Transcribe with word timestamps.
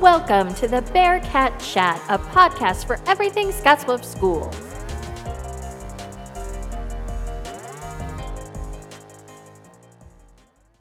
Welcome 0.00 0.54
to 0.54 0.66
the 0.66 0.80
Bearcat 0.94 1.60
Chat, 1.60 2.02
a 2.08 2.18
podcast 2.18 2.86
for 2.86 2.98
everything 3.06 3.48
Scottsbluff 3.48 4.02
Schools. 4.02 4.56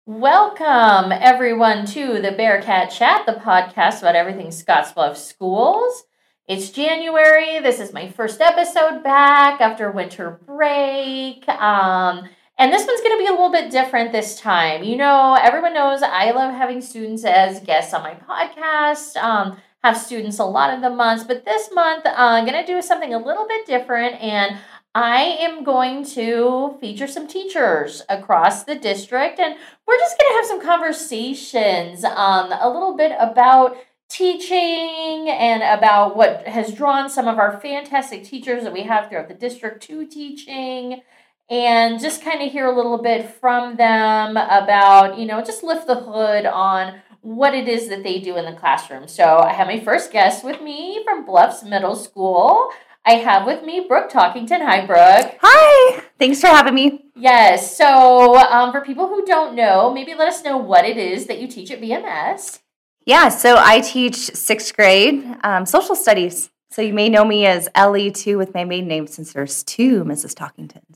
Welcome, 0.05 1.11
everyone, 1.11 1.85
to 1.87 2.21
the 2.21 2.31
Bearcat 2.31 2.91
Chat, 2.91 3.25
the 3.25 3.33
podcast 3.33 3.99
about 3.99 4.15
everything 4.15 4.47
Scottsbluff 4.47 5.17
Schools. 5.17 6.05
It's 6.47 6.69
January. 6.69 7.59
This 7.59 7.81
is 7.81 7.91
my 7.91 8.07
first 8.07 8.39
episode 8.39 9.03
back 9.03 9.59
after 9.59 9.91
winter 9.91 10.39
break. 10.45 11.45
Um, 11.49 12.29
and 12.59 12.73
this 12.73 12.85
one's 12.85 12.99
going 12.99 13.17
to 13.17 13.23
be 13.23 13.27
a 13.27 13.31
little 13.31 13.51
bit 13.51 13.71
different 13.71 14.11
this 14.11 14.39
time. 14.39 14.83
You 14.83 14.97
know, 14.97 15.37
everyone 15.41 15.73
knows 15.73 16.03
I 16.03 16.31
love 16.31 16.53
having 16.53 16.81
students 16.81 17.23
as 17.23 17.61
guests 17.61 17.93
on 17.93 18.03
my 18.03 18.15
podcast. 18.15 19.15
Um, 19.15 19.57
have 19.81 19.97
students 19.97 20.39
a 20.39 20.43
lot 20.43 20.73
of 20.73 20.81
the 20.81 20.89
months, 20.89 21.23
but 21.23 21.45
this 21.45 21.69
month 21.73 22.05
uh, 22.05 22.13
I'm 22.15 22.45
going 22.45 22.61
to 22.61 22.69
do 22.69 22.81
something 22.81 23.13
a 23.13 23.17
little 23.17 23.47
bit 23.47 23.65
different 23.65 24.21
and 24.21 24.57
I 24.93 25.21
am 25.21 25.63
going 25.63 26.03
to 26.07 26.75
feature 26.81 27.07
some 27.07 27.27
teachers 27.27 28.01
across 28.09 28.65
the 28.65 28.75
district 28.75 29.39
and 29.39 29.55
we're 29.87 29.97
just 29.97 30.19
going 30.19 30.31
to 30.31 30.35
have 30.35 30.45
some 30.45 30.61
conversations 30.61 32.03
um, 32.03 32.51
a 32.51 32.69
little 32.69 32.97
bit 32.97 33.13
about 33.17 33.77
teaching 34.09 35.29
and 35.29 35.61
about 35.63 36.17
what 36.17 36.45
has 36.45 36.73
drawn 36.73 37.09
some 37.09 37.27
of 37.29 37.37
our 37.37 37.61
fantastic 37.61 38.25
teachers 38.25 38.63
that 38.63 38.73
we 38.73 38.81
have 38.81 39.07
throughout 39.07 39.29
the 39.29 39.33
district 39.33 39.81
to 39.83 40.05
teaching 40.05 41.01
and 41.49 41.99
just 41.99 42.23
kind 42.23 42.41
of 42.41 42.51
hear 42.51 42.67
a 42.67 42.75
little 42.75 43.01
bit 43.01 43.29
from 43.29 43.75
them 43.75 44.37
about, 44.37 45.17
you 45.17 45.25
know, 45.25 45.41
just 45.41 45.63
lift 45.63 45.87
the 45.87 45.95
hood 45.95 46.45
on 46.45 47.01
what 47.21 47.53
it 47.53 47.67
is 47.67 47.89
that 47.89 48.03
they 48.03 48.19
do 48.19 48.37
in 48.37 48.45
the 48.45 48.53
classroom. 48.53 49.07
So 49.07 49.39
I 49.39 49.53
have 49.53 49.67
my 49.67 49.79
first 49.79 50.11
guest 50.11 50.43
with 50.43 50.61
me 50.61 51.01
from 51.03 51.25
Bluffs 51.25 51.63
Middle 51.63 51.95
School. 51.95 52.69
I 53.05 53.13
have 53.13 53.45
with 53.45 53.63
me 53.63 53.85
Brooke 53.87 54.11
Talkington. 54.11 54.61
Hi, 54.61 54.85
Brooke. 54.85 55.37
Hi. 55.41 56.03
Thanks 56.19 56.41
for 56.41 56.47
having 56.47 56.75
me. 56.75 57.05
Yes. 57.15 57.75
So, 57.75 58.37
um, 58.37 58.71
for 58.71 58.81
people 58.81 59.07
who 59.07 59.25
don't 59.25 59.55
know, 59.55 59.91
maybe 59.91 60.13
let 60.13 60.27
us 60.27 60.43
know 60.43 60.57
what 60.57 60.85
it 60.85 60.97
is 60.97 61.25
that 61.27 61.39
you 61.39 61.47
teach 61.47 61.71
at 61.71 61.81
BMS. 61.81 62.59
Yeah. 63.05 63.29
So 63.29 63.55
I 63.57 63.79
teach 63.79 64.15
sixth 64.15 64.75
grade 64.75 65.25
um, 65.43 65.65
social 65.65 65.95
studies. 65.95 66.51
So 66.69 66.83
you 66.83 66.93
may 66.93 67.09
know 67.09 67.25
me 67.25 67.47
as 67.47 67.67
Elley 67.73 68.11
too, 68.11 68.37
with 68.37 68.53
my 68.53 68.63
maiden 68.63 68.87
name, 68.87 69.07
since 69.07 69.33
there's 69.33 69.63
two 69.63 70.03
Mrs. 70.03 70.35
Talkingtons. 70.35 70.88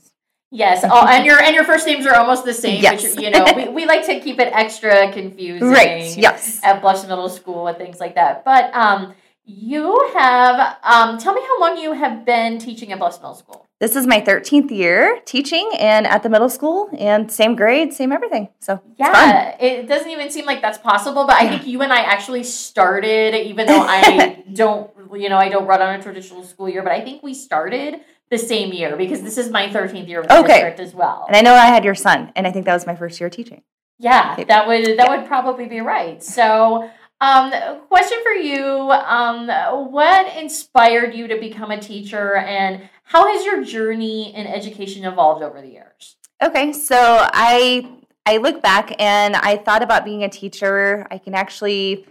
Yes, 0.54 0.84
oh, 0.84 1.04
and 1.08 1.26
your 1.26 1.42
and 1.42 1.52
your 1.52 1.64
first 1.64 1.84
names 1.84 2.06
are 2.06 2.14
almost 2.14 2.44
the 2.44 2.54
same. 2.54 2.80
Yes. 2.80 3.16
But 3.16 3.24
you 3.24 3.30
know, 3.30 3.44
we, 3.56 3.68
we 3.70 3.86
like 3.86 4.06
to 4.06 4.20
keep 4.20 4.38
it 4.38 4.52
extra 4.52 5.10
confusing. 5.10 5.66
Right. 5.66 6.16
Yes. 6.16 6.60
At 6.62 6.80
Bluffs 6.80 7.02
Middle 7.02 7.28
School 7.28 7.66
and 7.66 7.76
things 7.76 7.98
like 7.98 8.14
that. 8.14 8.44
But 8.44 8.72
um, 8.72 9.14
you 9.44 10.10
have 10.14 10.76
um, 10.84 11.18
tell 11.18 11.34
me 11.34 11.42
how 11.42 11.60
long 11.60 11.78
you 11.78 11.92
have 11.92 12.24
been 12.24 12.58
teaching 12.58 12.92
at 12.92 13.00
Bluffs 13.00 13.18
Middle 13.18 13.34
School. 13.34 13.63
This 13.84 13.96
is 13.96 14.06
my 14.06 14.18
13th 14.18 14.70
year 14.70 15.20
teaching 15.26 15.70
and 15.78 16.06
at 16.06 16.22
the 16.22 16.30
middle 16.30 16.48
school 16.48 16.88
and 16.98 17.30
same 17.30 17.54
grade, 17.54 17.92
same 17.92 18.12
everything. 18.12 18.48
So 18.58 18.80
yeah, 18.96 19.54
it 19.60 19.86
doesn't 19.86 20.08
even 20.10 20.30
seem 20.30 20.46
like 20.46 20.62
that's 20.62 20.78
possible. 20.78 21.26
But 21.26 21.36
I 21.36 21.50
think 21.50 21.66
you 21.66 21.82
and 21.82 21.92
I 21.92 22.00
actually 22.00 22.44
started, 22.44 23.34
even 23.34 23.66
though 23.66 23.84
I 23.86 24.42
don't, 24.54 24.90
you 25.12 25.28
know, 25.28 25.36
I 25.36 25.50
don't 25.50 25.66
run 25.66 25.82
on 25.82 26.00
a 26.00 26.02
traditional 26.02 26.44
school 26.44 26.66
year, 26.66 26.82
but 26.82 26.92
I 26.92 27.02
think 27.02 27.22
we 27.22 27.34
started 27.34 28.00
the 28.30 28.38
same 28.38 28.72
year 28.72 28.96
because 28.96 29.20
this 29.20 29.36
is 29.36 29.50
my 29.50 29.68
13th 29.68 30.08
year 30.08 30.20
of 30.20 30.28
the 30.28 30.38
Okay. 30.38 30.52
district 30.54 30.80
as 30.80 30.94
well. 30.94 31.26
And 31.28 31.36
I 31.36 31.42
know 31.42 31.52
I 31.52 31.66
had 31.66 31.84
your 31.84 31.94
son, 31.94 32.32
and 32.34 32.46
I 32.46 32.52
think 32.52 32.64
that 32.64 32.72
was 32.72 32.86
my 32.86 32.96
first 32.96 33.20
year 33.20 33.28
teaching. 33.28 33.64
Yeah, 33.98 34.42
that 34.44 34.66
would 34.66 34.98
that 34.98 35.10
would 35.10 35.26
probably 35.28 35.66
be 35.66 35.80
right. 35.80 36.22
So, 36.22 36.90
um, 37.20 37.52
question 37.88 38.18
for 38.22 38.32
you: 38.32 38.64
um, 38.90 39.46
What 39.92 40.34
inspired 40.38 41.14
you 41.14 41.28
to 41.28 41.38
become 41.38 41.70
a 41.70 41.78
teacher, 41.78 42.36
and 42.36 42.88
how 43.04 43.32
has 43.32 43.44
your 43.44 43.62
journey 43.62 44.34
in 44.34 44.46
education 44.46 45.04
evolved 45.04 45.42
over 45.42 45.60
the 45.60 45.68
years? 45.68 46.16
Okay, 46.42 46.72
so 46.72 46.96
I 46.98 47.98
I 48.26 48.38
look 48.38 48.62
back 48.62 48.94
and 48.98 49.36
I 49.36 49.56
thought 49.56 49.82
about 49.82 50.04
being 50.04 50.24
a 50.24 50.28
teacher. 50.28 51.06
I 51.10 51.18
can 51.18 51.34
actually 51.34 52.06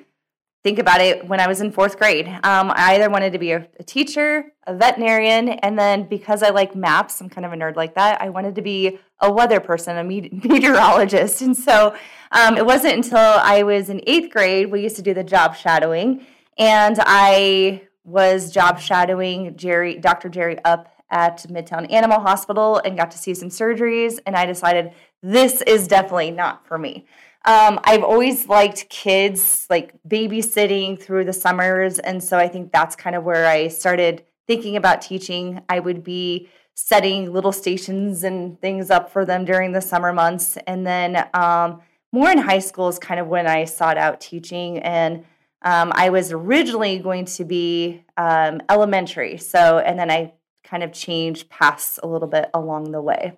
think 0.64 0.80
about 0.80 1.02
it 1.02 1.28
when 1.28 1.40
I 1.40 1.48
was 1.48 1.60
in 1.60 1.72
fourth 1.72 1.98
grade. 1.98 2.28
Um, 2.28 2.72
I 2.72 2.96
either 2.96 3.10
wanted 3.10 3.34
to 3.34 3.40
be 3.40 3.52
a, 3.52 3.68
a 3.80 3.84
teacher, 3.84 4.46
a 4.66 4.74
veterinarian, 4.74 5.50
and 5.50 5.78
then 5.78 6.04
because 6.08 6.42
I 6.42 6.52
like 6.52 6.74
maps, 6.74 7.20
I'm 7.20 7.30
kind 7.30 7.46
of 7.46 7.52
a 7.52 7.56
nerd 7.56 7.76
like 7.76 7.96
that. 7.96 8.22
I 8.22 8.30
wanted 8.30 8.56
to 8.56 8.62
be 8.62 8.98
a 9.20 9.32
weather 9.32 9.60
person, 9.60 9.98
a 9.98 10.04
meteorologist, 10.48 11.42
and 11.42 11.58
so 11.58 11.96
um, 12.32 12.58
it 12.58 12.66
wasn't 12.66 12.94
until 12.94 13.18
I 13.20 13.64
was 13.64 13.90
in 13.90 14.02
eighth 14.08 14.32
grade 14.32 14.72
we 14.72 14.82
used 14.82 14.96
to 14.96 15.02
do 15.02 15.14
the 15.14 15.24
job 15.24 15.56
shadowing, 15.56 16.26
and 16.58 16.98
I 17.02 17.82
was 18.04 18.52
job 18.52 18.80
shadowing 18.80 19.56
Jerry, 19.56 19.98
Dr. 19.98 20.30
Jerry 20.30 20.58
up 20.66 20.90
at 21.10 21.44
Midtown 21.50 21.92
Animal 21.92 22.20
Hospital 22.20 22.82
and 22.84 22.98
got 22.98 23.12
to 23.12 23.18
see 23.18 23.34
some 23.34 23.50
surgeries. 23.50 24.20
And 24.26 24.36
I 24.36 24.46
decided 24.46 24.92
this 25.22 25.62
is 25.62 25.88
definitely 25.88 26.32
not 26.32 26.68
for 26.68 26.78
me. 26.78 27.06
Um, 27.46 27.80
I've 27.84 28.04
always 28.04 28.48
liked 28.48 28.90
kids, 28.90 29.68
like 29.70 29.94
babysitting 30.08 31.02
through 31.02 31.26
the 31.26 31.34
summers. 31.34 32.00
And 32.00 32.24
so 32.24 32.38
I 32.38 32.48
think 32.48 32.72
that's 32.72 32.96
kind 32.96 33.16
of 33.16 33.24
where 33.24 33.46
I 33.46 33.68
started 33.68 34.24
thinking 34.48 34.76
about 34.76 35.02
teaching. 35.02 35.62
I 35.70 35.80
would 35.80 36.04
be 36.04 36.50
setting 36.74 37.32
little 37.32 37.52
stations 37.52 38.24
and 38.24 38.60
things 38.60 38.90
up 38.90 39.12
for 39.12 39.26
them 39.26 39.46
during 39.46 39.74
the 39.74 39.82
summer 39.82 40.14
months. 40.14 40.58
And 40.66 40.88
then 40.88 41.28
um, 41.34 41.82
more 42.12 42.30
in 42.32 42.40
high 42.40 42.60
school 42.60 42.88
is 42.88 42.98
kind 42.98 43.20
of 43.20 43.28
when 43.28 43.46
I 43.46 43.66
sought 43.66 43.98
out 43.98 44.22
teaching. 44.22 44.80
And 44.80 45.26
um, 45.64 45.92
I 45.96 46.10
was 46.10 46.32
originally 46.32 47.00
going 47.00 47.26
to 47.26 47.46
be 47.46 48.04
um, 48.18 48.62
elementary. 48.70 49.38
So, 49.38 49.80
and 49.80 49.98
then 49.98 50.12
I 50.12 50.34
kind 50.64 50.84
of 50.84 50.92
changed 50.92 51.50
paths 51.50 52.00
a 52.02 52.08
little 52.08 52.28
bit 52.28 52.50
along 52.54 52.92
the 52.92 53.02
way. 53.02 53.38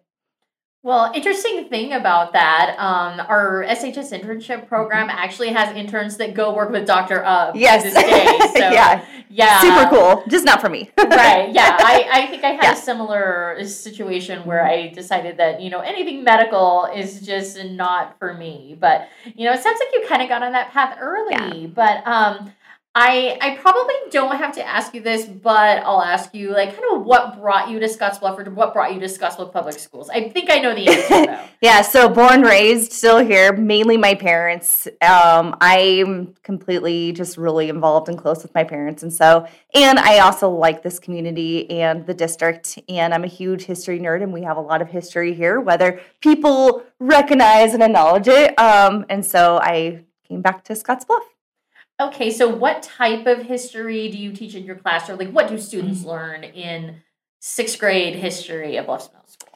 Well, 0.86 1.12
interesting 1.16 1.68
thing 1.68 1.94
about 1.94 2.34
that, 2.34 2.76
um, 2.78 3.20
our 3.28 3.64
SHS 3.68 4.14
internship 4.14 4.68
program 4.68 5.10
actually 5.10 5.50
has 5.50 5.76
interns 5.76 6.18
that 6.18 6.36
go 6.36 6.54
work 6.54 6.70
with 6.70 6.86
Dr. 6.86 7.26
Up 7.26 7.56
Yes. 7.56 7.82
to 7.82 7.90
this 7.90 8.04
day. 8.04 8.38
So, 8.62 8.70
Yeah. 8.72 9.04
yeah, 9.28 9.62
Super 9.62 9.90
cool, 9.90 10.24
just 10.30 10.46
not 10.46 10.62
for 10.62 10.70
me. 10.70 10.92
right 11.00 11.52
yeah 11.52 11.76
I, 11.80 12.08
I 12.14 12.28
think 12.28 12.44
i 12.44 12.50
had 12.52 12.64
Yeah. 12.64 12.74
a 12.74 12.76
similar 12.76 13.58
situation 13.66 14.46
where 14.46 14.64
i 14.66 14.90
decided 14.90 15.38
that 15.38 15.60
you 15.62 15.70
know 15.72 15.80
anything 15.80 16.24
medical 16.24 16.88
is 16.96 17.22
just 17.22 17.58
not 17.64 18.18
for 18.20 18.34
me 18.36 18.78
but 18.80 19.08
you 19.36 19.46
know 19.46 19.54
it 19.54 19.62
sounds 19.64 19.80
like 19.80 19.90
you 19.94 20.08
kind 20.08 20.22
of 20.22 20.30
got 20.30 20.42
on 20.44 20.52
that 20.54 20.72
path 20.72 20.98
early 21.00 21.68
but 21.68 22.06
um 22.08 22.52
I, 22.98 23.38
I 23.42 23.58
probably 23.58 23.94
don't 24.10 24.38
have 24.38 24.54
to 24.56 24.66
ask 24.66 24.94
you 24.94 25.02
this, 25.02 25.26
but 25.26 25.84
I'll 25.84 26.02
ask 26.02 26.34
you 26.34 26.54
like 26.54 26.70
kind 26.70 26.96
of 26.96 27.06
what 27.06 27.42
brought 27.42 27.70
you 27.70 27.78
to 27.82 27.88
Scottsbluff 27.88 28.40
or 28.40 28.50
what 28.52 28.72
brought 28.72 28.94
you 28.94 29.02
to 29.02 29.08
Scottsbluff 29.08 29.52
Public 29.52 29.78
Schools. 29.78 30.10
I 30.10 30.30
think 30.30 30.50
I 30.50 30.60
know 30.60 30.74
the 30.74 30.88
answer 30.88 31.26
though. 31.26 31.40
Yeah, 31.62 31.82
so 31.82 32.08
born, 32.08 32.44
raised, 32.44 32.94
still 32.94 33.18
here, 33.18 33.52
mainly 33.52 33.98
my 33.98 34.14
parents. 34.14 34.88
Um, 35.02 35.58
I'm 35.60 36.36
completely 36.44 37.12
just 37.12 37.38
really 37.38 37.70
involved 37.70 38.08
and 38.08 38.18
close 38.18 38.44
with 38.44 38.54
my 38.54 38.64
parents. 38.64 39.04
And 39.04 39.12
so, 39.12 39.48
and 39.74 40.00
I 40.00 40.20
also 40.20 40.50
like 40.50 40.84
this 40.84 41.00
community 41.00 41.70
and 41.70 42.06
the 42.06 42.14
district. 42.14 42.80
And 42.88 43.14
I'm 43.14 43.24
a 43.24 43.28
huge 43.28 43.64
history 43.64 44.00
nerd, 44.00 44.22
and 44.22 44.32
we 44.32 44.44
have 44.44 44.58
a 44.58 44.62
lot 44.62 44.82
of 44.82 44.90
history 44.90 45.34
here, 45.34 45.60
whether 45.60 46.00
people 46.22 46.84
recognize 47.00 47.74
and 47.74 47.82
acknowledge 47.82 48.28
it. 48.28 48.58
Um, 48.60 49.06
and 49.10 49.26
so 49.26 49.58
I 49.58 50.04
came 50.28 50.42
back 50.42 50.64
to 50.66 50.74
Scottsbluff. 50.74 51.35
Okay, 52.00 52.30
so 52.30 52.50
what 52.50 52.84
type 52.84 53.26
of 53.26 53.44
history 53.44 54.10
do 54.10 54.18
you 54.18 54.34
teach 54.34 54.54
in 54.54 54.66
your 54.66 54.76
class, 54.76 55.10
or 55.10 55.16
like 55.16 55.32
what 55.32 55.48
do 55.48 55.58
students 55.58 56.02
Mm-hmm. 56.02 56.10
learn 56.10 56.44
in 56.44 57.02
sixth 57.40 57.80
grade 57.80 58.16
history 58.16 58.78
at 58.78 58.86
Bluffs 58.86 59.10
Middle 59.14 59.28
School? 59.28 59.50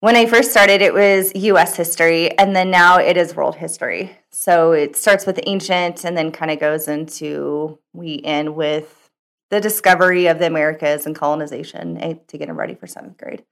When 0.00 0.16
I 0.16 0.26
first 0.26 0.50
started, 0.50 0.82
it 0.82 0.92
was 0.92 1.32
US 1.34 1.76
history, 1.76 2.36
and 2.38 2.56
then 2.56 2.70
now 2.70 2.98
it 2.98 3.16
is 3.16 3.36
world 3.36 3.56
history. 3.56 4.18
So 4.30 4.72
it 4.72 4.96
starts 4.96 5.26
with 5.26 5.38
ancient 5.46 6.04
and 6.04 6.16
then 6.16 6.32
kind 6.32 6.50
of 6.50 6.58
goes 6.58 6.88
into, 6.88 7.78
we 7.92 8.20
end 8.24 8.56
with 8.56 9.10
the 9.50 9.60
discovery 9.60 10.26
of 10.26 10.40
the 10.40 10.46
Americas 10.46 11.06
and 11.06 11.14
colonization 11.14 11.98
eh, 11.98 12.14
to 12.26 12.36
get 12.38 12.48
them 12.48 12.58
ready 12.58 12.74
for 12.74 12.88
seventh 12.88 13.16
grade. 13.16 13.44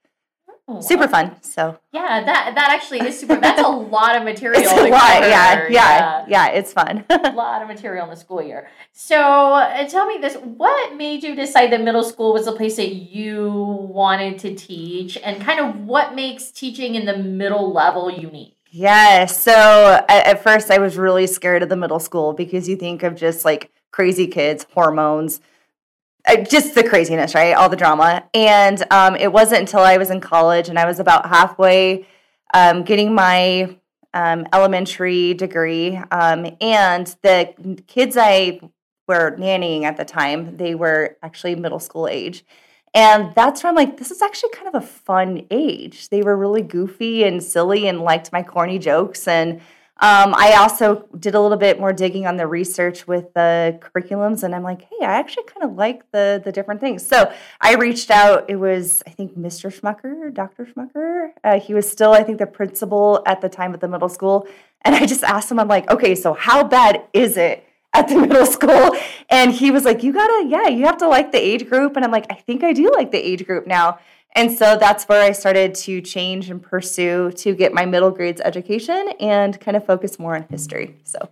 Oh, 0.67 0.81
Super 0.81 1.07
fun. 1.07 1.37
So 1.43 1.79
Yeah, 1.93 2.25
that 2.25 2.55
that 2.55 2.71
actually 2.73 3.01
is 3.01 3.21
super. 3.21 3.37
That's 3.37 3.61
a 3.61 3.69
lot 3.69 4.17
of 4.17 4.23
material. 4.23 4.63
it's 4.63 4.73
a 4.73 4.89
lot. 4.89 5.01
cover, 5.13 5.29
Yeah, 5.29 5.69
yeah, 5.69 6.25
yeah, 6.27 6.47
it's 6.49 6.73
fun. 6.73 7.05
a 7.11 7.33
lot 7.35 7.61
of 7.61 7.69
material 7.69 8.05
in 8.05 8.11
the 8.11 8.17
school 8.17 8.41
year. 8.43 8.69
So, 8.93 9.21
uh, 9.21 9.87
tell 9.87 10.07
me 10.07 10.17
this: 10.23 10.37
What 10.37 10.97
made 10.97 11.23
you 11.23 11.35
decide 11.35 11.71
that 11.73 11.83
middle 11.83 12.03
school 12.03 12.33
was 12.33 12.47
the 12.47 12.53
place 12.53 12.77
that 12.77 12.95
you 12.95 13.53
wanted 13.53 14.39
to 14.39 14.55
teach, 14.55 15.19
and 15.23 15.39
kind 15.43 15.61
of 15.61 15.85
what 15.87 16.15
makes 16.15 16.51
teaching 16.51 16.95
in 16.95 17.05
the 17.05 17.17
middle 17.19 17.71
level 17.71 18.11
unique? 18.11 18.57
Yeah. 18.71 19.27
So 19.27 19.53
at, 20.09 20.27
at 20.27 20.43
first, 20.43 20.71
I 20.71 20.79
was 20.79 20.97
really 20.97 21.27
scared 21.27 21.63
of 21.63 21.69
the 21.69 21.77
middle 21.77 22.01
school 22.01 22.33
because 22.33 22.69
you 22.71 22.77
think 22.77 23.03
of 23.03 23.17
just 23.17 23.45
like 23.45 23.71
crazy 23.91 24.27
kids, 24.27 24.67
hormones, 24.73 25.41
just 26.49 26.75
the 26.75 26.83
craziness, 26.83 27.35
right? 27.35 27.53
All 27.53 27.69
the 27.69 27.77
drama. 27.77 28.25
And 28.33 28.83
um, 28.91 29.17
it 29.17 29.33
wasn't 29.33 29.61
until 29.61 29.81
I 29.81 29.97
was 29.97 30.11
in 30.11 30.21
college 30.21 30.69
and 30.69 30.79
I 30.79 30.87
was 30.87 30.99
about 30.99 31.27
halfway 31.29 32.07
um, 32.53 32.83
getting 32.83 33.15
my 33.15 33.77
um, 34.15 34.47
elementary 34.53 35.35
degree. 35.35 35.97
Um, 36.11 36.57
and 36.61 37.07
the 37.23 37.83
kids 37.87 38.17
I 38.17 38.61
were 39.07 39.37
nannying 39.37 39.83
at 39.83 39.97
the 39.97 40.05
time, 40.05 40.57
they 40.57 40.75
were 40.75 41.17
actually 41.23 41.57
middle 41.57 41.81
school 41.81 42.09
age. 42.09 42.45
And 42.95 43.35
that's 43.35 43.63
where 43.63 43.71
I'm 43.71 43.75
like, 43.75 43.97
this 43.97 44.13
is 44.13 44.23
actually 44.23 44.51
kind 44.51 44.69
of 44.69 44.77
a 44.77 44.87
fun 44.87 45.47
age. 45.51 46.09
They 46.11 46.23
were 46.23 46.37
really 46.37 46.63
goofy 46.63 47.25
and 47.25 47.43
silly 47.43 47.89
and 47.89 48.01
liked 48.01 48.33
my 48.33 48.43
corny 48.43 48.79
jokes. 48.79 49.27
And 49.27 49.61
um, 50.01 50.35
I 50.37 50.55
also 50.55 51.07
did 51.17 51.37
a 51.37 51.41
little 51.41 51.57
bit 51.57 51.79
more 51.79 51.93
digging 51.93 52.27
on 52.27 52.37
the 52.37 52.49
research 52.49 53.07
with 53.07 53.33
the 53.33 53.79
curriculums, 53.81 54.43
and 54.43 54.53
I'm 54.53 54.65
like, 54.65 54.83
hey, 54.83 55.07
I 55.07 55.15
actually 55.15 55.45
kind 55.45 55.63
of 55.63 55.77
like 55.77 56.11
the 56.11 56.43
the 56.45 56.51
different 56.51 56.81
things. 56.81 57.07
So 57.07 57.33
I 57.61 57.77
reached 57.77 58.11
out. 58.11 58.51
It 58.51 58.57
was 58.57 59.05
I 59.07 59.11
think 59.11 59.39
Mr. 59.39 59.73
Schmucker, 59.73 60.35
Dr. 60.35 60.67
Schmucker. 60.67 61.31
Uh, 61.45 61.61
he 61.61 61.75
was 61.75 61.89
still 61.89 62.13
I 62.13 62.25
think 62.25 62.39
the 62.39 62.47
principal 62.47 63.23
at 63.25 63.41
the 63.41 63.49
time 63.49 63.73
at 63.73 63.81
the 63.81 63.87
middle 63.87 64.09
school, 64.09 64.49
and 64.83 64.97
I 64.97 65.07
just 65.07 65.23
asked 65.23 65.51
him, 65.51 65.61
I'm 65.61 65.69
like, 65.69 65.89
okay, 65.89 66.17
so 66.17 66.35
how 66.35 66.65
bad 66.65 67.05
is 67.13 67.37
it? 67.37 67.65
At 67.93 68.09
the 68.09 68.17
middle 68.27 68.47
school, 68.47 68.97
and 69.31 69.53
he 69.53 69.71
was 69.71 69.85
like, 69.85 70.03
"You 70.03 70.13
gotta, 70.13 70.49
yeah, 70.49 70.67
you 70.67 70.87
have 70.87 70.99
to 70.99 71.07
like 71.07 71.31
the 71.31 71.39
age 71.39 71.69
group." 71.69 71.95
And 71.95 72.05
I'm 72.05 72.11
like, 72.11 72.27
"I 72.29 72.35
think 72.35 72.65
I 72.65 72.73
do 72.73 72.91
like 72.91 73.13
the 73.13 73.25
age 73.25 73.47
group 73.47 73.69
now." 73.69 74.01
And 74.35 74.51
so 74.51 74.77
that's 74.77 75.05
where 75.05 75.23
I 75.23 75.33
started 75.33 75.75
to 75.77 76.01
change 76.01 76.51
and 76.51 76.61
pursue 76.61 77.31
to 77.37 77.55
get 77.55 77.73
my 77.73 77.85
middle 77.85 78.11
grades 78.11 78.41
education 78.41 79.13
and 79.21 79.61
kind 79.61 79.77
of 79.77 79.87
focus 79.87 80.19
more 80.19 80.35
on 80.35 80.47
history. 80.51 80.97
So 81.05 81.31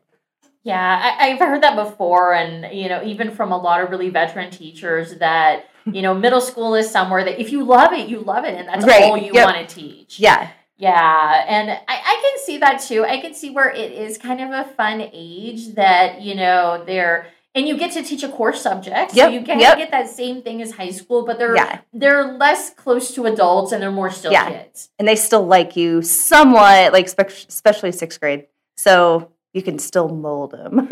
yeah, 0.63 1.17
I, 1.19 1.29
have 1.31 1.41
heard 1.41 1.63
that 1.63 1.75
before, 1.75 2.35
and 2.35 2.73
you 2.73 2.89
know, 2.89 3.03
even 3.03 3.33
from 3.33 3.51
a 3.51 3.57
lot 3.57 3.83
of 3.83 3.91
really 3.91 4.11
veteran 4.11 4.51
teachers 4.51 5.17
that 5.17 5.65
you 5.87 6.03
know, 6.03 6.15
middle 6.15 6.41
school 6.41 6.77
is 6.77 6.89
somewhere 6.89 7.25
that 7.25 7.41
if 7.41 7.51
you 7.51 7.65
love 7.65 7.93
it, 7.93 8.09
you 8.09 8.21
love 8.21 8.45
it, 8.45 8.55
and 8.55 8.69
that's 8.69 8.87
right. 8.87 9.03
all 9.03 9.17
you 9.17 9.33
yep. 9.33 9.47
want 9.47 9.69
to 9.69 9.75
teach. 9.75 10.21
Yeah, 10.21 10.51
yeah, 10.77 11.45
and 11.49 11.71
I, 11.71 11.79
I 11.89 12.21
can 12.23 12.45
see 12.45 12.59
that 12.59 12.81
too. 12.81 13.05
I 13.05 13.21
can 13.21 13.35
see 13.35 13.51
where 13.51 13.71
it 13.71 13.91
is 13.91 14.19
kind 14.19 14.41
of 14.41 14.51
a 14.51 14.71
fun 14.75 15.01
age 15.13 15.75
that 15.75 16.23
you 16.23 16.37
know 16.37 16.85
they're 16.87 17.27
and 17.55 17.69
you 17.69 17.77
get 17.77 17.93
to 17.93 18.03
teach 18.03 18.23
a 18.23 18.29
core 18.29 18.55
subject. 18.55 19.15
Yep. 19.15 19.29
So 19.29 19.29
you 19.29 19.43
can 19.43 19.61
yep. 19.61 19.77
get 19.79 19.91
that 19.91 20.09
same 20.09 20.43
thing 20.43 20.63
as 20.63 20.73
high 20.73 20.91
school, 20.91 21.25
but 21.25 21.39
they're 21.39 21.57
yeah. 21.57 21.81
they're 21.93 22.37
less 22.37 22.71
close 22.71 23.15
to 23.15 23.27
adults 23.27 23.73
and 23.73 23.83
they're 23.83 23.91
more 23.91 24.11
still 24.11 24.33
yeah. 24.33 24.49
kids. 24.49 24.91
And 24.99 25.07
they 25.07 25.17
still 25.17 25.47
like 25.47 25.77
you 25.77 26.03
somewhat, 26.03 26.93
like 26.93 27.07
especially 27.07 27.93
sixth 27.93 28.21
grade. 28.21 28.47
So 28.77 29.31
you 29.53 29.63
can 29.63 29.79
still 29.79 30.09
mold 30.09 30.53
them. 30.53 30.89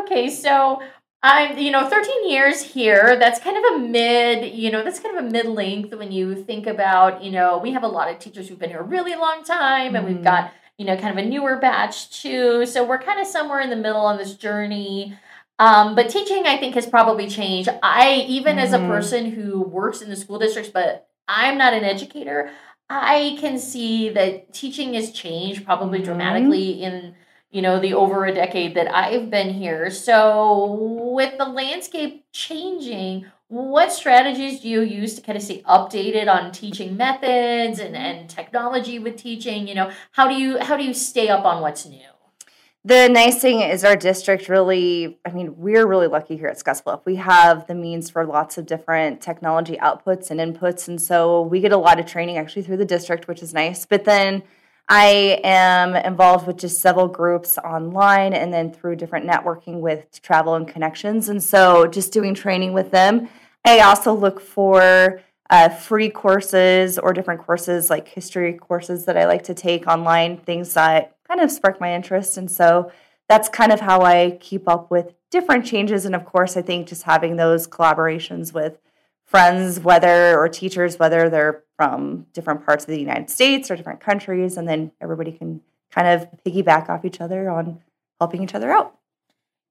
okay, 0.00 0.30
so 0.30 0.80
I'm, 1.22 1.58
you 1.58 1.70
know, 1.70 1.88
13 1.88 2.28
years 2.28 2.62
here. 2.62 3.16
That's 3.18 3.38
kind 3.40 3.56
of 3.56 3.64
a 3.74 3.78
mid, 3.78 4.54
you 4.54 4.70
know, 4.70 4.82
that's 4.82 5.00
kind 5.00 5.16
of 5.16 5.24
a 5.24 5.28
mid 5.28 5.46
length 5.46 5.94
when 5.94 6.12
you 6.12 6.34
think 6.34 6.66
about, 6.66 7.22
you 7.22 7.30
know, 7.30 7.58
we 7.58 7.72
have 7.72 7.82
a 7.82 7.88
lot 7.88 8.10
of 8.10 8.18
teachers 8.18 8.48
who've 8.48 8.58
been 8.58 8.70
here 8.70 8.80
a 8.80 8.84
really 8.84 9.14
long 9.14 9.44
time, 9.44 9.94
and 9.94 10.04
mm. 10.04 10.08
we've 10.08 10.16
mm-hmm. 10.16 10.24
got 10.24 10.52
you 10.78 10.86
know, 10.86 10.96
kind 10.96 11.18
of 11.18 11.24
a 11.24 11.28
newer 11.28 11.56
batch 11.56 12.22
too. 12.22 12.66
So 12.66 12.84
we're 12.84 12.98
kind 12.98 13.20
of 13.20 13.26
somewhere 13.26 13.60
in 13.60 13.70
the 13.70 13.76
middle 13.76 14.00
on 14.00 14.18
this 14.18 14.34
journey. 14.34 15.16
Um, 15.58 15.94
but 15.94 16.08
teaching, 16.08 16.46
I 16.46 16.58
think, 16.58 16.74
has 16.74 16.86
probably 16.86 17.28
changed. 17.28 17.68
I, 17.82 18.24
even 18.28 18.56
mm-hmm. 18.56 18.64
as 18.64 18.72
a 18.72 18.78
mm-hmm. 18.78 18.88
person 18.88 19.30
who 19.30 19.62
works 19.62 20.02
in 20.02 20.10
the 20.10 20.16
school 20.16 20.38
districts, 20.38 20.70
but 20.72 21.08
I'm 21.28 21.56
not 21.56 21.74
an 21.74 21.84
educator, 21.84 22.50
I 22.90 23.36
can 23.40 23.58
see 23.58 24.08
that 24.10 24.52
teaching 24.52 24.94
has 24.94 25.12
changed 25.12 25.64
probably 25.64 25.98
mm-hmm. 25.98 26.06
dramatically 26.06 26.82
in 26.82 27.14
you 27.52 27.62
know 27.62 27.78
the 27.78 27.94
over 27.94 28.24
a 28.24 28.34
decade 28.34 28.74
that 28.74 28.92
I've 28.92 29.30
been 29.30 29.50
here. 29.50 29.90
So 29.90 31.12
with 31.14 31.38
the 31.38 31.44
landscape 31.44 32.24
changing, 32.32 33.26
what 33.48 33.92
strategies 33.92 34.60
do 34.60 34.68
you 34.68 34.80
use 34.80 35.14
to 35.16 35.20
kind 35.20 35.36
of 35.36 35.44
stay 35.44 35.62
updated 35.62 36.26
on 36.26 36.50
teaching 36.50 36.96
methods 36.96 37.78
and, 37.78 37.94
and 37.94 38.28
technology 38.28 38.98
with 38.98 39.16
teaching? 39.16 39.68
You 39.68 39.74
know 39.74 39.90
how 40.12 40.26
do 40.26 40.34
you 40.34 40.58
how 40.58 40.76
do 40.76 40.84
you 40.84 40.94
stay 40.94 41.28
up 41.28 41.44
on 41.44 41.60
what's 41.60 41.86
new? 41.86 42.00
The 42.84 43.08
nice 43.08 43.40
thing 43.40 43.60
is 43.60 43.84
our 43.84 43.94
district 43.94 44.48
really 44.48 45.18
i 45.24 45.30
mean 45.30 45.54
we're 45.56 45.86
really 45.86 46.08
lucky 46.08 46.36
here 46.36 46.48
at 46.48 46.58
scottsbluff 46.58 47.02
we 47.04 47.14
have 47.14 47.68
the 47.68 47.76
means 47.76 48.10
for 48.10 48.26
lots 48.26 48.58
of 48.58 48.66
different 48.66 49.20
technology 49.20 49.76
outputs 49.76 50.32
and 50.32 50.40
inputs 50.40 50.88
and 50.88 51.00
so 51.00 51.42
we 51.42 51.60
get 51.60 51.70
a 51.70 51.76
lot 51.76 52.00
of 52.00 52.06
training 52.06 52.38
actually 52.38 52.62
through 52.62 52.78
the 52.78 52.84
district 52.84 53.28
which 53.28 53.40
is 53.40 53.54
nice. 53.54 53.86
But 53.86 54.04
then 54.04 54.42
I 54.94 55.40
am 55.42 55.96
involved 55.96 56.46
with 56.46 56.58
just 56.58 56.82
several 56.82 57.08
groups 57.08 57.56
online 57.58 58.34
and 58.34 58.52
then 58.52 58.72
through 58.72 58.96
different 58.96 59.26
networking 59.26 59.80
with 59.80 60.20
travel 60.20 60.54
and 60.54 60.68
connections. 60.68 61.30
And 61.30 61.42
so 61.42 61.86
just 61.86 62.12
doing 62.12 62.34
training 62.34 62.74
with 62.74 62.90
them 62.90 63.28
I 63.64 63.80
also 63.80 64.12
look 64.12 64.40
for 64.40 65.20
uh, 65.50 65.68
free 65.68 66.10
courses 66.10 66.98
or 66.98 67.12
different 67.12 67.42
courses 67.42 67.90
like 67.90 68.08
history 68.08 68.54
courses 68.54 69.04
that 69.04 69.16
I 69.16 69.26
like 69.26 69.44
to 69.44 69.54
take 69.54 69.86
online, 69.86 70.38
things 70.38 70.74
that 70.74 71.16
kind 71.28 71.40
of 71.40 71.50
spark 71.50 71.80
my 71.80 71.94
interest. 71.94 72.36
And 72.36 72.50
so 72.50 72.90
that's 73.28 73.48
kind 73.48 73.72
of 73.72 73.80
how 73.80 74.02
I 74.02 74.38
keep 74.40 74.68
up 74.68 74.90
with 74.90 75.14
different 75.30 75.64
changes. 75.64 76.04
And 76.04 76.14
of 76.14 76.24
course, 76.24 76.56
I 76.56 76.62
think 76.62 76.88
just 76.88 77.04
having 77.04 77.36
those 77.36 77.68
collaborations 77.68 78.52
with 78.52 78.78
friends, 79.32 79.80
whether 79.80 80.38
or 80.38 80.46
teachers, 80.48 80.98
whether 80.98 81.30
they're 81.30 81.64
from 81.76 82.26
different 82.34 82.64
parts 82.64 82.84
of 82.84 82.88
the 82.88 83.00
United 83.00 83.30
States 83.30 83.70
or 83.70 83.76
different 83.76 84.00
countries, 84.00 84.58
and 84.58 84.68
then 84.68 84.92
everybody 85.00 85.32
can 85.32 85.62
kind 85.90 86.06
of 86.06 86.28
piggyback 86.46 86.88
off 86.90 87.04
each 87.04 87.20
other 87.20 87.50
on 87.50 87.80
helping 88.20 88.42
each 88.42 88.54
other 88.54 88.70
out. 88.70 88.94